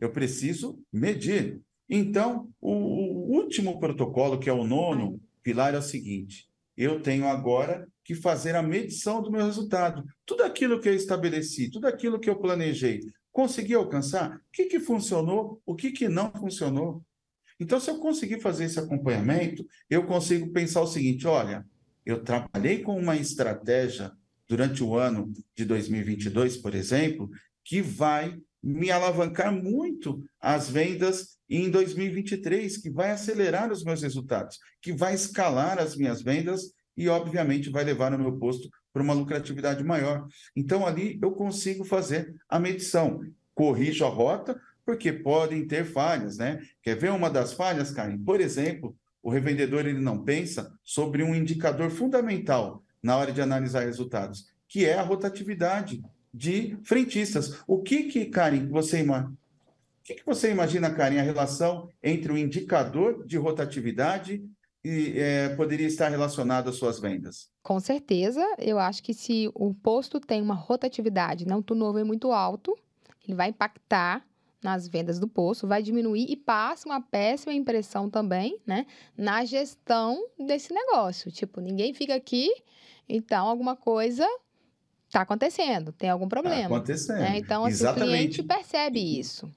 eu 0.00 0.11
preciso 0.11 0.78
medir. 0.92 1.61
Então, 1.88 2.48
o, 2.61 2.72
o 2.72 3.36
último 3.36 3.78
protocolo, 3.78 4.38
que 4.38 4.48
é 4.48 4.52
o 4.52 4.66
nono 4.66 5.12
Ai. 5.12 5.20
pilar, 5.42 5.74
é 5.74 5.78
o 5.78 5.82
seguinte: 5.82 6.48
eu 6.76 7.00
tenho 7.00 7.26
agora 7.26 7.86
que 8.02 8.14
fazer 8.14 8.56
a 8.56 8.62
medição 8.62 9.22
do 9.22 9.30
meu 9.30 9.44
resultado. 9.44 10.02
Tudo 10.24 10.42
aquilo 10.42 10.80
que 10.80 10.88
eu 10.88 10.94
estabeleci, 10.94 11.70
tudo 11.70 11.86
aquilo 11.86 12.18
que 12.18 12.30
eu 12.30 12.38
planejei, 12.38 13.00
consegui 13.39 13.72
alcançar? 13.72 14.34
O 14.34 14.41
que, 14.53 14.64
que 14.64 14.80
funcionou? 14.80 15.62
O 15.64 15.76
que, 15.76 15.93
que 15.93 16.09
não 16.09 16.32
funcionou? 16.32 17.05
Então, 17.61 17.78
se 17.78 17.89
eu 17.89 17.99
conseguir 17.99 18.41
fazer 18.41 18.64
esse 18.64 18.80
acompanhamento, 18.80 19.64
eu 19.89 20.05
consigo 20.07 20.51
pensar 20.51 20.80
o 20.80 20.89
seguinte: 20.89 21.24
olha, 21.24 21.64
eu 22.05 22.24
trabalhei 22.24 22.82
com 22.82 22.99
uma 22.99 23.14
estratégia 23.14 24.11
durante 24.49 24.82
o 24.82 24.97
ano 24.97 25.32
de 25.55 25.64
2022, 25.64 26.57
por 26.57 26.74
exemplo, 26.74 27.30
que 27.62 27.80
vai 27.80 28.36
me 28.61 28.91
alavancar 28.91 29.55
muito 29.55 30.20
as 30.41 30.68
vendas 30.68 31.39
em 31.49 31.70
2023, 31.70 32.76
que 32.78 32.91
vai 32.91 33.12
acelerar 33.12 33.70
os 33.70 33.84
meus 33.84 34.03
resultados, 34.03 34.59
que 34.82 34.93
vai 34.93 35.14
escalar 35.14 35.78
as 35.78 35.95
minhas 35.95 36.22
vendas 36.22 36.72
e, 36.99 37.09
obviamente, 37.09 37.70
vai 37.70 37.84
levar 37.84 38.12
o 38.12 38.18
meu 38.18 38.36
posto 38.38 38.68
para 38.92 39.01
uma 39.01 39.14
lucratividade 39.14 39.84
maior. 39.84 40.26
Então, 40.57 40.84
ali 40.84 41.16
eu 41.22 41.30
consigo 41.30 41.84
fazer 41.84 42.34
a 42.49 42.59
medição. 42.59 43.20
Corrijo 43.55 44.05
a 44.05 44.09
rota, 44.09 44.61
porque 44.84 45.12
podem 45.12 45.64
ter 45.64 45.84
falhas, 45.84 46.38
né? 46.38 46.61
Quer 46.82 46.96
ver 46.96 47.12
uma 47.12 47.30
das 47.30 47.53
falhas, 47.53 47.92
Karen? 47.92 48.18
Por 48.18 48.40
exemplo, 48.40 48.96
o 49.22 49.30
revendedor 49.30 49.86
ele 49.86 50.01
não 50.01 50.24
pensa 50.24 50.72
sobre 50.82 51.22
um 51.22 51.36
indicador 51.36 51.88
fundamental 51.88 52.82
na 53.01 53.16
hora 53.16 53.32
de 53.32 53.40
analisar 53.40 53.84
resultados, 53.84 54.49
que 54.66 54.84
é 54.84 54.94
a 54.94 55.03
rotatividade 55.03 56.03
de 56.34 56.76
frentistas. 56.82 57.62
O 57.66 57.80
que 57.80 58.05
que, 58.05 58.26
Karen, 58.26 58.68
você 58.68 58.99
imagina? 58.99 59.30
O 59.30 60.05
que, 60.09 60.14
que 60.14 60.26
você 60.26 60.51
imagina, 60.51 60.90
Karen, 60.90 61.20
a 61.20 61.22
relação 61.22 61.90
entre 62.03 62.32
o 62.32 62.38
indicador 62.38 63.24
de 63.24 63.36
rotatividade 63.36 64.42
e 64.89 65.18
é, 65.18 65.49
poderia 65.51 65.86
estar 65.86 66.09
relacionado 66.09 66.70
às 66.70 66.76
suas 66.76 66.99
vendas? 66.99 67.51
Com 67.62 67.78
certeza, 67.78 68.43
eu 68.59 68.78
acho 68.78 69.03
que 69.03 69.12
se 69.12 69.51
o 69.55 69.74
posto 69.74 70.18
tem 70.18 70.41
uma 70.41 70.55
rotatividade, 70.55 71.47
não 71.47 71.59
né, 71.59 71.62
turnover 71.66 72.05
muito 72.07 72.32
alto, 72.32 72.74
ele 73.26 73.36
vai 73.36 73.51
impactar 73.51 74.24
nas 74.62 74.89
vendas 74.89 75.18
do 75.18 75.28
posto, 75.28 75.68
vai 75.68 75.82
diminuir 75.82 76.26
e 76.28 76.36
passa 76.36 76.89
uma 76.89 77.01
péssima 77.01 77.53
impressão 77.53 78.09
também, 78.09 78.59
né, 78.66 78.86
na 79.16 79.45
gestão 79.45 80.18
desse 80.39 80.72
negócio. 80.72 81.30
Tipo, 81.30 81.61
ninguém 81.61 81.93
fica 81.93 82.14
aqui, 82.14 82.51
então 83.07 83.47
alguma 83.47 83.76
coisa 83.76 84.26
está 85.07 85.20
acontecendo, 85.20 85.93
tem 85.93 86.09
algum 86.09 86.28
problema. 86.28 86.68
Tá 86.68 86.76
acontecendo. 86.76 87.18
Né? 87.18 87.39
Então, 87.39 87.64
assim, 87.64 87.86
o 87.86 87.95
cliente 87.95 88.43
percebe 88.43 89.18
isso. 89.18 89.51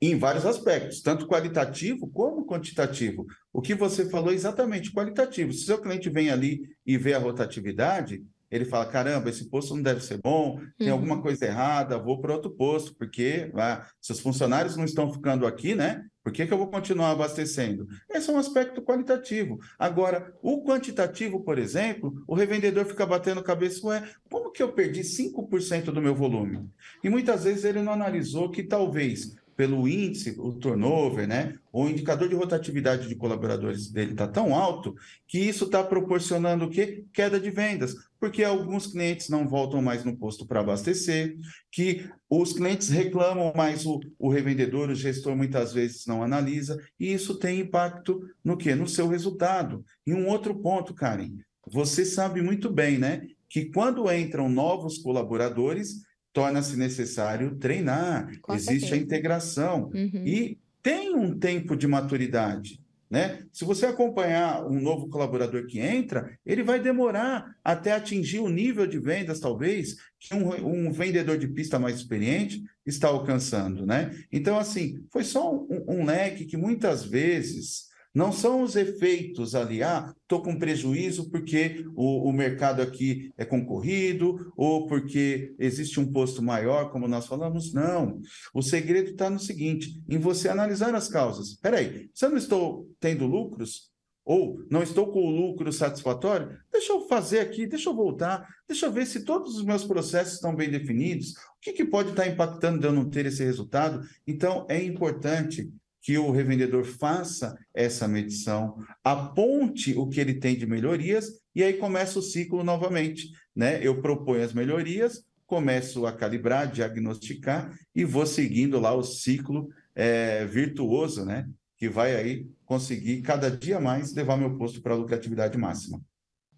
Em 0.00 0.18
vários 0.18 0.44
aspectos, 0.44 1.00
tanto 1.00 1.26
qualitativo 1.26 2.06
como 2.08 2.46
quantitativo. 2.46 3.26
O 3.52 3.62
que 3.62 3.74
você 3.74 4.08
falou 4.10 4.30
é 4.30 4.34
exatamente 4.34 4.92
qualitativo. 4.92 5.52
Se 5.52 5.62
o 5.62 5.66
seu 5.66 5.78
cliente 5.80 6.10
vem 6.10 6.30
ali 6.30 6.60
e 6.84 6.98
vê 6.98 7.14
a 7.14 7.18
rotatividade, 7.18 8.22
ele 8.50 8.64
fala: 8.64 8.86
caramba, 8.86 9.30
esse 9.30 9.48
posto 9.48 9.74
não 9.74 9.82
deve 9.82 10.02
ser 10.02 10.18
bom, 10.18 10.60
tem 10.78 10.88
uhum. 10.88 10.94
alguma 10.94 11.22
coisa 11.22 11.46
errada, 11.46 11.98
vou 11.98 12.20
para 12.20 12.34
outro 12.34 12.50
posto, 12.50 12.94
porque 12.94 13.50
ah, 13.54 13.86
se 14.00 14.12
os 14.12 14.20
funcionários 14.20 14.76
não 14.76 14.84
estão 14.84 15.12
ficando 15.12 15.46
aqui, 15.46 15.74
né? 15.74 16.04
Por 16.22 16.32
que, 16.32 16.44
que 16.44 16.52
eu 16.52 16.58
vou 16.58 16.66
continuar 16.66 17.12
abastecendo? 17.12 17.86
Esse 18.10 18.30
é 18.30 18.32
um 18.32 18.38
aspecto 18.38 18.82
qualitativo. 18.82 19.60
Agora, 19.78 20.34
o 20.42 20.64
quantitativo, 20.64 21.44
por 21.44 21.56
exemplo, 21.56 22.12
o 22.26 22.34
revendedor 22.34 22.84
fica 22.84 23.06
batendo 23.06 23.44
cabeça, 23.44 23.86
ué, 23.86 24.02
como 24.28 24.50
que 24.50 24.60
eu 24.60 24.72
perdi 24.72 25.02
5% 25.02 25.84
do 25.84 26.02
meu 26.02 26.16
volume? 26.16 26.68
E 27.04 27.08
muitas 27.08 27.44
vezes 27.44 27.64
ele 27.64 27.80
não 27.80 27.92
analisou 27.92 28.50
que 28.50 28.64
talvez 28.64 29.36
pelo 29.56 29.88
índice, 29.88 30.36
o 30.38 30.52
turnover, 30.52 31.26
né? 31.26 31.54
O 31.72 31.88
indicador 31.88 32.28
de 32.28 32.34
rotatividade 32.34 33.08
de 33.08 33.14
colaboradores 33.14 33.90
dele 33.90 34.12
está 34.12 34.28
tão 34.28 34.54
alto 34.54 34.94
que 35.26 35.38
isso 35.38 35.64
está 35.64 35.82
proporcionando 35.82 36.66
o 36.66 36.70
quê? 36.70 37.04
Queda 37.12 37.40
de 37.40 37.50
vendas, 37.50 37.94
porque 38.20 38.44
alguns 38.44 38.86
clientes 38.86 39.30
não 39.30 39.48
voltam 39.48 39.80
mais 39.80 40.04
no 40.04 40.16
posto 40.16 40.46
para 40.46 40.60
abastecer, 40.60 41.36
que 41.72 42.08
os 42.28 42.52
clientes 42.52 42.90
reclamam, 42.90 43.52
mas 43.56 43.86
o, 43.86 43.98
o 44.18 44.28
revendedor, 44.28 44.90
o 44.90 44.94
gestor, 44.94 45.34
muitas 45.34 45.72
vezes 45.72 46.06
não 46.06 46.22
analisa, 46.22 46.78
e 47.00 47.12
isso 47.12 47.38
tem 47.38 47.60
impacto 47.60 48.20
no 48.44 48.56
quê? 48.58 48.74
No 48.74 48.86
seu 48.86 49.08
resultado. 49.08 49.84
E 50.06 50.12
um 50.12 50.28
outro 50.28 50.54
ponto, 50.54 50.92
Karen, 50.92 51.32
você 51.66 52.04
sabe 52.04 52.42
muito 52.42 52.70
bem, 52.70 52.98
né? 52.98 53.26
Que 53.48 53.66
quando 53.66 54.12
entram 54.12 54.48
novos 54.48 54.98
colaboradores, 54.98 56.05
torna-se 56.36 56.76
necessário 56.76 57.56
treinar, 57.56 58.30
Com 58.42 58.52
existe 58.52 58.80
certeza. 58.80 58.94
a 58.94 58.98
integração 58.98 59.90
uhum. 59.94 60.22
e 60.22 60.58
tem 60.82 61.16
um 61.16 61.38
tempo 61.38 61.74
de 61.74 61.88
maturidade. 61.88 62.78
Né? 63.08 63.42
Se 63.50 63.64
você 63.64 63.86
acompanhar 63.86 64.66
um 64.66 64.78
novo 64.78 65.08
colaborador 65.08 65.66
que 65.66 65.78
entra, 65.78 66.38
ele 66.44 66.62
vai 66.62 66.78
demorar 66.78 67.56
até 67.64 67.92
atingir 67.92 68.40
o 68.40 68.50
nível 68.50 68.86
de 68.86 68.98
vendas, 68.98 69.40
talvez, 69.40 69.96
que 70.20 70.34
um, 70.34 70.88
um 70.88 70.92
vendedor 70.92 71.38
de 71.38 71.48
pista 71.48 71.78
mais 71.78 71.96
experiente 71.96 72.62
está 72.84 73.08
alcançando. 73.08 73.86
Né? 73.86 74.14
Então, 74.30 74.58
assim, 74.58 75.02
foi 75.10 75.24
só 75.24 75.54
um, 75.54 75.84
um 75.88 76.04
leque 76.04 76.44
que 76.44 76.58
muitas 76.58 77.02
vezes 77.02 77.86
não 78.16 78.32
são 78.32 78.62
os 78.62 78.76
efeitos 78.76 79.54
ali, 79.54 79.82
ah, 79.82 80.10
estou 80.22 80.40
com 80.40 80.58
prejuízo 80.58 81.28
porque 81.30 81.84
o, 81.94 82.30
o 82.30 82.32
mercado 82.32 82.80
aqui 82.80 83.30
é 83.36 83.44
concorrido 83.44 84.50
ou 84.56 84.86
porque 84.86 85.54
existe 85.58 86.00
um 86.00 86.10
posto 86.10 86.42
maior, 86.42 86.90
como 86.90 87.06
nós 87.06 87.26
falamos. 87.26 87.74
Não. 87.74 88.18
O 88.54 88.62
segredo 88.62 89.10
está 89.10 89.28
no 89.28 89.38
seguinte: 89.38 90.02
em 90.08 90.16
você 90.16 90.48
analisar 90.48 90.94
as 90.94 91.08
causas. 91.08 91.48
Espera 91.48 91.76
aí, 91.76 92.08
se 92.14 92.24
eu 92.24 92.30
não 92.30 92.38
estou 92.38 92.88
tendo 92.98 93.26
lucros, 93.26 93.90
ou 94.24 94.64
não 94.70 94.82
estou 94.82 95.12
com 95.12 95.20
o 95.20 95.30
lucro 95.30 95.70
satisfatório, 95.70 96.58
deixa 96.72 96.94
eu 96.94 97.06
fazer 97.06 97.40
aqui, 97.40 97.66
deixa 97.66 97.90
eu 97.90 97.94
voltar, 97.94 98.48
deixa 98.66 98.86
eu 98.86 98.92
ver 98.92 99.04
se 99.06 99.26
todos 99.26 99.58
os 99.58 99.64
meus 99.64 99.84
processos 99.84 100.36
estão 100.36 100.56
bem 100.56 100.70
definidos, 100.70 101.32
o 101.32 101.60
que, 101.60 101.74
que 101.74 101.84
pode 101.84 102.10
estar 102.10 102.26
impactando 102.26 102.80
de 102.80 102.86
eu 102.86 102.92
não 102.92 103.10
ter 103.10 103.26
esse 103.26 103.44
resultado. 103.44 104.00
Então, 104.26 104.64
é 104.70 104.82
importante 104.82 105.70
que 106.06 106.16
o 106.16 106.30
revendedor 106.30 106.84
faça 106.84 107.58
essa 107.74 108.06
medição, 108.06 108.76
aponte 109.02 109.92
o 109.98 110.06
que 110.06 110.20
ele 110.20 110.34
tem 110.34 110.56
de 110.56 110.64
melhorias 110.64 111.40
e 111.52 111.64
aí 111.64 111.72
começa 111.72 112.20
o 112.20 112.22
ciclo 112.22 112.62
novamente, 112.62 113.32
né? 113.56 113.84
Eu 113.84 114.00
proponho 114.00 114.44
as 114.44 114.52
melhorias, 114.52 115.24
começo 115.48 116.06
a 116.06 116.12
calibrar, 116.12 116.70
diagnosticar 116.70 117.76
e 117.92 118.04
vou 118.04 118.24
seguindo 118.24 118.78
lá 118.78 118.94
o 118.94 119.02
ciclo 119.02 119.68
é, 119.96 120.44
virtuoso, 120.44 121.24
né? 121.24 121.48
Que 121.76 121.88
vai 121.88 122.14
aí 122.14 122.46
conseguir 122.64 123.20
cada 123.22 123.50
dia 123.50 123.80
mais 123.80 124.14
levar 124.14 124.36
meu 124.36 124.56
posto 124.56 124.80
para 124.80 124.94
a 124.94 124.96
lucratividade 124.96 125.58
máxima. 125.58 126.00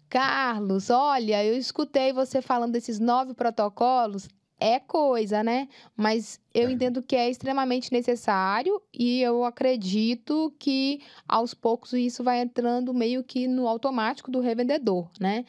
Carlos, 0.09 0.91
olha, 0.91 1.43
eu 1.43 1.57
escutei 1.57 2.13
você 2.13 2.39
falando 2.39 2.73
desses 2.73 2.99
nove 2.99 3.33
protocolos 3.33 4.29
é 4.59 4.79
coisa, 4.79 5.43
né? 5.43 5.67
Mas 5.95 6.39
eu 6.53 6.69
é. 6.69 6.71
entendo 6.71 7.01
que 7.01 7.15
é 7.15 7.29
extremamente 7.29 7.91
necessário 7.91 8.81
e 8.93 9.21
eu 9.21 9.43
acredito 9.43 10.53
que 10.59 11.01
aos 11.27 11.53
poucos 11.53 11.93
isso 11.93 12.23
vai 12.23 12.41
entrando 12.41 12.93
meio 12.93 13.23
que 13.23 13.47
no 13.47 13.67
automático 13.67 14.29
do 14.29 14.39
revendedor, 14.39 15.07
né? 15.19 15.45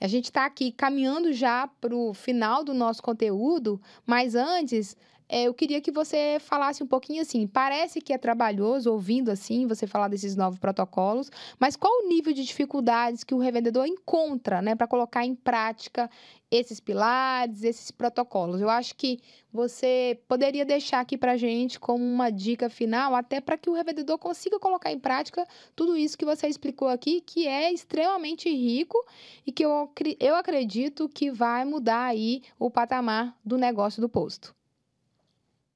A 0.00 0.06
gente 0.06 0.26
está 0.26 0.44
aqui 0.44 0.70
caminhando 0.70 1.32
já 1.32 1.66
para 1.80 1.94
o 1.94 2.12
final 2.12 2.62
do 2.62 2.74
nosso 2.74 3.02
conteúdo, 3.02 3.80
mas 4.04 4.34
antes 4.34 4.96
é, 5.28 5.44
eu 5.44 5.54
queria 5.54 5.80
que 5.80 5.90
você 5.90 6.36
falasse 6.38 6.82
um 6.82 6.86
pouquinho 6.86 7.22
assim. 7.22 7.46
Parece 7.46 8.00
que 8.00 8.12
é 8.12 8.18
trabalhoso 8.18 8.92
ouvindo 8.92 9.30
assim 9.30 9.66
você 9.66 9.86
falar 9.86 10.08
desses 10.08 10.36
novos 10.36 10.58
protocolos, 10.58 11.30
mas 11.58 11.76
qual 11.76 11.92
o 12.04 12.08
nível 12.08 12.32
de 12.32 12.44
dificuldades 12.44 13.24
que 13.24 13.34
o 13.34 13.38
revendedor 13.38 13.86
encontra, 13.86 14.60
né, 14.60 14.74
para 14.74 14.86
colocar 14.86 15.24
em 15.24 15.34
prática 15.34 16.10
esses 16.50 16.78
pilares, 16.78 17.64
esses 17.64 17.90
protocolos? 17.90 18.60
Eu 18.60 18.68
acho 18.68 18.94
que 18.96 19.18
você 19.52 20.20
poderia 20.28 20.64
deixar 20.64 21.00
aqui 21.00 21.16
para 21.16 21.36
gente 21.36 21.80
como 21.80 22.04
uma 22.04 22.30
dica 22.30 22.68
final, 22.68 23.14
até 23.14 23.40
para 23.40 23.56
que 23.56 23.70
o 23.70 23.72
revendedor 23.72 24.18
consiga 24.18 24.58
colocar 24.58 24.92
em 24.92 24.98
prática 24.98 25.46
tudo 25.74 25.96
isso 25.96 26.18
que 26.18 26.24
você 26.24 26.46
explicou 26.48 26.88
aqui, 26.88 27.20
que 27.22 27.48
é 27.48 27.72
extremamente 27.72 28.48
rico 28.50 29.02
e 29.46 29.52
que 29.52 29.64
eu, 29.64 29.90
eu 30.20 30.34
acredito 30.34 31.08
que 31.08 31.30
vai 31.30 31.64
mudar 31.64 32.04
aí 32.04 32.42
o 32.58 32.70
patamar 32.70 33.34
do 33.44 33.56
negócio 33.56 34.00
do 34.02 34.08
posto. 34.08 34.54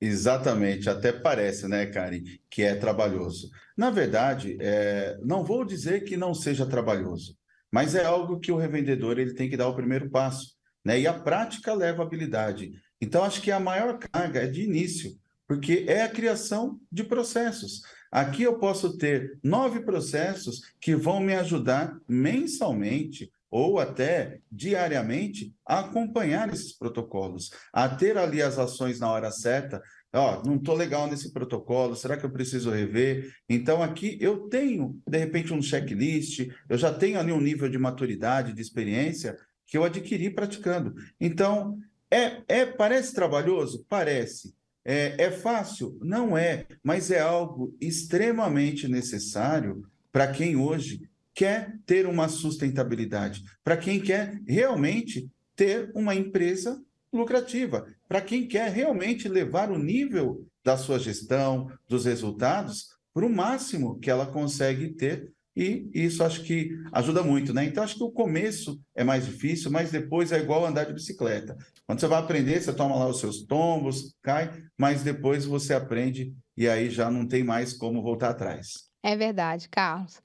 Exatamente, 0.00 0.88
até 0.88 1.12
parece, 1.12 1.66
né, 1.66 1.86
Karen, 1.86 2.22
que 2.48 2.62
é 2.62 2.74
trabalhoso. 2.76 3.50
Na 3.76 3.90
verdade, 3.90 4.56
é, 4.60 5.18
não 5.22 5.44
vou 5.44 5.64
dizer 5.64 6.04
que 6.04 6.16
não 6.16 6.32
seja 6.32 6.66
trabalhoso, 6.66 7.36
mas 7.70 7.94
é 7.96 8.04
algo 8.04 8.38
que 8.38 8.52
o 8.52 8.56
revendedor 8.56 9.18
ele 9.18 9.34
tem 9.34 9.50
que 9.50 9.56
dar 9.56 9.68
o 9.68 9.74
primeiro 9.74 10.08
passo, 10.08 10.54
né? 10.84 11.00
E 11.00 11.06
a 11.06 11.12
prática 11.12 11.74
leva 11.74 12.02
habilidade. 12.02 12.72
Então, 13.00 13.24
acho 13.24 13.42
que 13.42 13.50
a 13.50 13.58
maior 13.58 13.98
carga 13.98 14.42
é 14.42 14.46
de 14.46 14.62
início, 14.62 15.12
porque 15.46 15.84
é 15.88 16.02
a 16.02 16.08
criação 16.08 16.78
de 16.90 17.02
processos. 17.02 17.82
Aqui 18.10 18.42
eu 18.44 18.58
posso 18.58 18.96
ter 18.96 19.38
nove 19.42 19.80
processos 19.80 20.60
que 20.80 20.94
vão 20.94 21.20
me 21.20 21.34
ajudar 21.34 21.96
mensalmente 22.08 23.30
ou 23.50 23.78
até 23.78 24.40
diariamente 24.50 25.54
a 25.66 25.80
acompanhar 25.80 26.52
esses 26.52 26.76
protocolos, 26.76 27.50
a 27.72 27.88
ter 27.88 28.16
ali 28.18 28.42
as 28.42 28.58
ações 28.58 29.00
na 29.00 29.10
hora 29.10 29.30
certa. 29.30 29.82
Ó, 30.12 30.42
não 30.44 30.56
estou 30.56 30.74
legal 30.74 31.06
nesse 31.06 31.32
protocolo, 31.32 31.94
será 31.94 32.16
que 32.16 32.24
eu 32.24 32.32
preciso 32.32 32.70
rever? 32.70 33.30
Então, 33.48 33.82
aqui 33.82 34.18
eu 34.20 34.48
tenho, 34.48 34.98
de 35.06 35.18
repente, 35.18 35.52
um 35.52 35.62
checklist, 35.62 36.48
eu 36.68 36.78
já 36.78 36.92
tenho 36.92 37.18
ali 37.18 37.32
um 37.32 37.40
nível 37.40 37.68
de 37.68 37.78
maturidade, 37.78 38.54
de 38.54 38.62
experiência 38.62 39.36
que 39.66 39.76
eu 39.76 39.84
adquiri 39.84 40.30
praticando. 40.30 40.94
Então, 41.20 41.78
é, 42.10 42.42
é 42.48 42.66
parece 42.66 43.14
trabalhoso? 43.14 43.84
Parece. 43.88 44.54
É, 44.84 45.24
é 45.24 45.30
fácil? 45.30 45.98
Não 46.00 46.36
é, 46.36 46.66
mas 46.82 47.10
é 47.10 47.20
algo 47.20 47.76
extremamente 47.78 48.88
necessário 48.88 49.86
para 50.10 50.28
quem 50.28 50.56
hoje 50.56 51.07
quer 51.38 51.78
ter 51.86 52.04
uma 52.04 52.28
sustentabilidade, 52.28 53.44
para 53.62 53.76
quem 53.76 54.00
quer 54.00 54.40
realmente 54.44 55.30
ter 55.54 55.88
uma 55.94 56.12
empresa 56.12 56.82
lucrativa, 57.12 57.86
para 58.08 58.20
quem 58.20 58.48
quer 58.48 58.72
realmente 58.72 59.28
levar 59.28 59.70
o 59.70 59.78
nível 59.78 60.44
da 60.64 60.76
sua 60.76 60.98
gestão, 60.98 61.70
dos 61.88 62.06
resultados, 62.06 62.88
para 63.14 63.24
o 63.24 63.32
máximo 63.32 64.00
que 64.00 64.10
ela 64.10 64.26
consegue 64.26 64.88
ter 64.88 65.32
e 65.56 65.88
isso 65.94 66.24
acho 66.24 66.42
que 66.42 66.70
ajuda 66.92 67.22
muito, 67.22 67.54
né? 67.54 67.64
Então, 67.64 67.84
acho 67.84 67.96
que 67.96 68.02
o 68.02 68.10
começo 68.10 68.80
é 68.92 69.04
mais 69.04 69.24
difícil, 69.24 69.70
mas 69.70 69.92
depois 69.92 70.32
é 70.32 70.40
igual 70.40 70.66
andar 70.66 70.86
de 70.86 70.92
bicicleta. 70.92 71.56
Quando 71.86 72.00
você 72.00 72.08
vai 72.08 72.18
aprender, 72.18 72.60
você 72.60 72.72
toma 72.72 72.96
lá 72.96 73.06
os 73.06 73.20
seus 73.20 73.44
tombos, 73.44 74.12
cai, 74.22 74.52
mas 74.76 75.04
depois 75.04 75.44
você 75.44 75.72
aprende 75.72 76.34
e 76.56 76.68
aí 76.68 76.90
já 76.90 77.12
não 77.12 77.26
tem 77.26 77.44
mais 77.44 77.72
como 77.72 78.02
voltar 78.02 78.30
atrás. 78.30 78.88
É 79.04 79.16
verdade, 79.16 79.68
Carlos. 79.68 80.20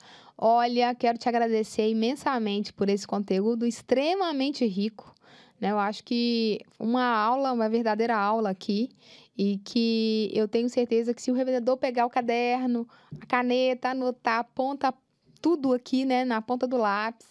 Olha, 0.46 0.94
quero 0.94 1.18
te 1.18 1.30
agradecer 1.30 1.88
imensamente 1.88 2.74
por 2.74 2.90
esse 2.90 3.08
conteúdo 3.08 3.66
extremamente 3.66 4.66
rico. 4.66 5.16
Né? 5.58 5.72
Eu 5.72 5.80
acho 5.80 6.04
que 6.04 6.60
uma 6.78 7.02
aula, 7.02 7.54
uma 7.54 7.70
verdadeira 7.70 8.18
aula 8.18 8.50
aqui, 8.50 8.90
e 9.38 9.60
que 9.60 10.30
eu 10.34 10.46
tenho 10.46 10.68
certeza 10.68 11.14
que 11.14 11.22
se 11.22 11.32
o 11.32 11.34
revendedor 11.34 11.78
pegar 11.78 12.06
o 12.06 12.10
caderno, 12.10 12.86
a 13.22 13.26
caneta, 13.26 13.92
anotar 13.92 14.44
ponta 14.54 14.90
a 14.90 14.94
tudo 15.42 15.72
aqui, 15.72 16.04
né, 16.04 16.26
na 16.26 16.42
ponta 16.42 16.68
do 16.68 16.76
lápis 16.76 17.26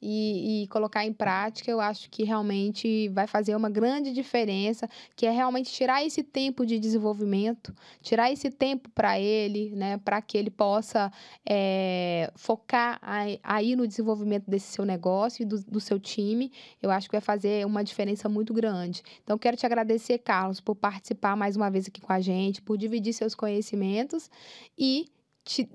e, 0.00 0.64
e, 0.64 0.66
colocar 0.68 1.04
em 1.04 1.12
prática, 1.12 1.70
eu 1.70 1.80
acho 1.80 2.10
que 2.10 2.22
realmente 2.22 3.08
vai 3.08 3.26
fazer 3.26 3.56
uma 3.56 3.70
grande 3.70 4.12
diferença, 4.12 4.88
que 5.14 5.26
é 5.26 5.30
realmente 5.30 5.72
tirar 5.72 6.04
esse 6.04 6.22
tempo 6.22 6.66
de 6.66 6.78
desenvolvimento, 6.78 7.74
tirar 8.02 8.30
esse 8.30 8.50
tempo 8.50 8.90
para 8.90 9.18
ele, 9.18 9.70
né, 9.74 9.98
para 9.98 10.20
que 10.20 10.36
ele 10.36 10.50
possa 10.50 11.10
é, 11.48 12.30
focar 12.36 13.00
aí, 13.42 13.74
no 13.74 13.86
desenvolvimento 13.86 14.48
desse 14.48 14.72
seu 14.72 14.84
negócio 14.84 15.42
e 15.42 15.46
do, 15.46 15.62
do 15.62 15.80
seu 15.80 15.98
time. 15.98 16.52
Eu 16.82 16.90
acho 16.90 17.08
que 17.08 17.12
vai 17.12 17.20
fazer 17.20 17.64
uma 17.66 17.82
diferença 17.82 18.28
muito 18.28 18.52
grande. 18.52 19.02
Então, 19.24 19.38
quero 19.38 19.56
te 19.56 19.64
agradecer, 19.64 20.18
Carlos, 20.18 20.60
por 20.60 20.74
participar 20.74 21.36
mais 21.36 21.56
uma 21.56 21.70
vez 21.70 21.88
aqui 21.88 22.00
com 22.00 22.12
a 22.12 22.20
gente, 22.20 22.60
por 22.62 22.76
dividir 22.76 23.12
seus 23.12 23.34
conhecimentos 23.34 24.30
e 24.78 25.06
te, 25.46 25.68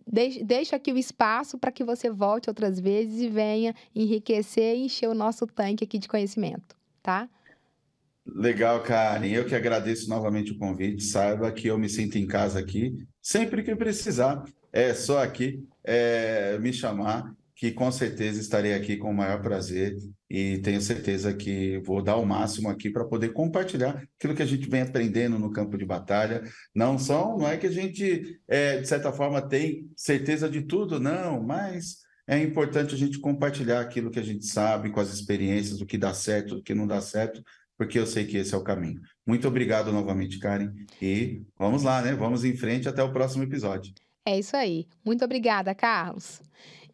deixa 0.43 0.75
aqui 0.75 0.91
o 0.91 0.97
espaço 0.97 1.57
para 1.57 1.71
que 1.71 1.83
você 1.83 2.09
volte 2.09 2.49
outras 2.49 2.77
vezes 2.79 3.21
e 3.21 3.29
venha 3.29 3.73
enriquecer 3.95 4.75
e 4.75 4.85
encher 4.85 5.07
o 5.07 5.13
nosso 5.13 5.47
tanque 5.47 5.85
aqui 5.85 5.97
de 5.97 6.09
conhecimento, 6.09 6.75
tá? 7.01 7.29
Legal, 8.25 8.83
Karen. 8.83 9.25
Eu 9.27 9.45
que 9.45 9.55
agradeço 9.55 10.09
novamente 10.09 10.51
o 10.51 10.57
convite. 10.57 11.03
Saiba 11.03 11.51
que 11.51 11.67
eu 11.67 11.77
me 11.77 11.89
sinto 11.89 12.17
em 12.17 12.27
casa 12.27 12.59
aqui. 12.59 12.95
Sempre 13.21 13.63
que 13.63 13.75
precisar, 13.75 14.43
é 14.71 14.93
só 14.93 15.23
aqui 15.23 15.65
é, 15.83 16.57
me 16.59 16.71
chamar 16.71 17.33
que 17.61 17.71
com 17.71 17.91
certeza 17.91 18.41
estarei 18.41 18.73
aqui 18.73 18.97
com 18.97 19.11
o 19.11 19.13
maior 19.13 19.39
prazer 19.39 19.95
e 20.27 20.57
tenho 20.63 20.81
certeza 20.81 21.31
que 21.31 21.77
vou 21.85 22.01
dar 22.01 22.15
o 22.15 22.25
máximo 22.25 22.67
aqui 22.67 22.89
para 22.89 23.05
poder 23.05 23.33
compartilhar 23.33 24.03
aquilo 24.17 24.33
que 24.33 24.41
a 24.41 24.47
gente 24.47 24.67
vem 24.67 24.81
aprendendo 24.81 25.37
no 25.37 25.51
campo 25.51 25.77
de 25.77 25.85
batalha. 25.85 26.41
Não 26.73 26.97
são, 26.97 27.37
não 27.37 27.47
é 27.47 27.57
que 27.57 27.67
a 27.67 27.71
gente, 27.71 28.41
é, 28.47 28.79
de 28.79 28.87
certa 28.87 29.13
forma, 29.13 29.47
tem 29.47 29.87
certeza 29.95 30.49
de 30.49 30.63
tudo, 30.63 30.99
não, 30.99 31.39
mas 31.39 31.97
é 32.27 32.41
importante 32.41 32.95
a 32.95 32.97
gente 32.97 33.19
compartilhar 33.19 33.79
aquilo 33.79 34.09
que 34.09 34.19
a 34.19 34.25
gente 34.25 34.47
sabe 34.47 34.89
com 34.89 34.99
as 34.99 35.13
experiências, 35.13 35.81
o 35.81 35.85
que 35.85 35.99
dá 35.99 36.15
certo, 36.15 36.55
o 36.55 36.63
que 36.63 36.73
não 36.73 36.87
dá 36.87 36.99
certo, 36.99 37.43
porque 37.77 37.99
eu 37.99 38.07
sei 38.07 38.25
que 38.25 38.37
esse 38.37 38.55
é 38.55 38.57
o 38.57 38.63
caminho. 38.63 38.99
Muito 39.23 39.47
obrigado 39.47 39.91
novamente, 39.91 40.39
Karen, 40.39 40.73
e 40.99 41.43
vamos 41.59 41.83
lá, 41.83 42.01
né? 42.01 42.15
Vamos 42.15 42.43
em 42.43 42.57
frente 42.57 42.89
até 42.89 43.03
o 43.03 43.13
próximo 43.13 43.43
episódio. 43.43 43.93
É 44.25 44.37
isso 44.37 44.55
aí. 44.55 44.87
Muito 45.03 45.25
obrigada, 45.25 45.73
Carlos. 45.73 46.41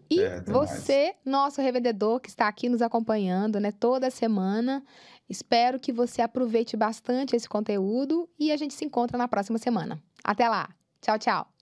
E 0.09 0.21
é, 0.21 0.41
você, 0.41 1.15
nosso 1.25 1.61
revendedor 1.61 2.19
que 2.19 2.29
está 2.29 2.47
aqui 2.47 2.69
nos 2.69 2.81
acompanhando, 2.81 3.59
né, 3.59 3.71
toda 3.71 4.09
semana, 4.09 4.83
espero 5.29 5.79
que 5.79 5.91
você 5.91 6.21
aproveite 6.21 6.77
bastante 6.77 7.35
esse 7.35 7.47
conteúdo 7.47 8.29
e 8.39 8.51
a 8.51 8.57
gente 8.57 8.73
se 8.73 8.85
encontra 8.85 9.17
na 9.17 9.27
próxima 9.27 9.57
semana. 9.57 10.01
Até 10.23 10.47
lá. 10.47 10.69
Tchau, 11.01 11.17
tchau. 11.19 11.56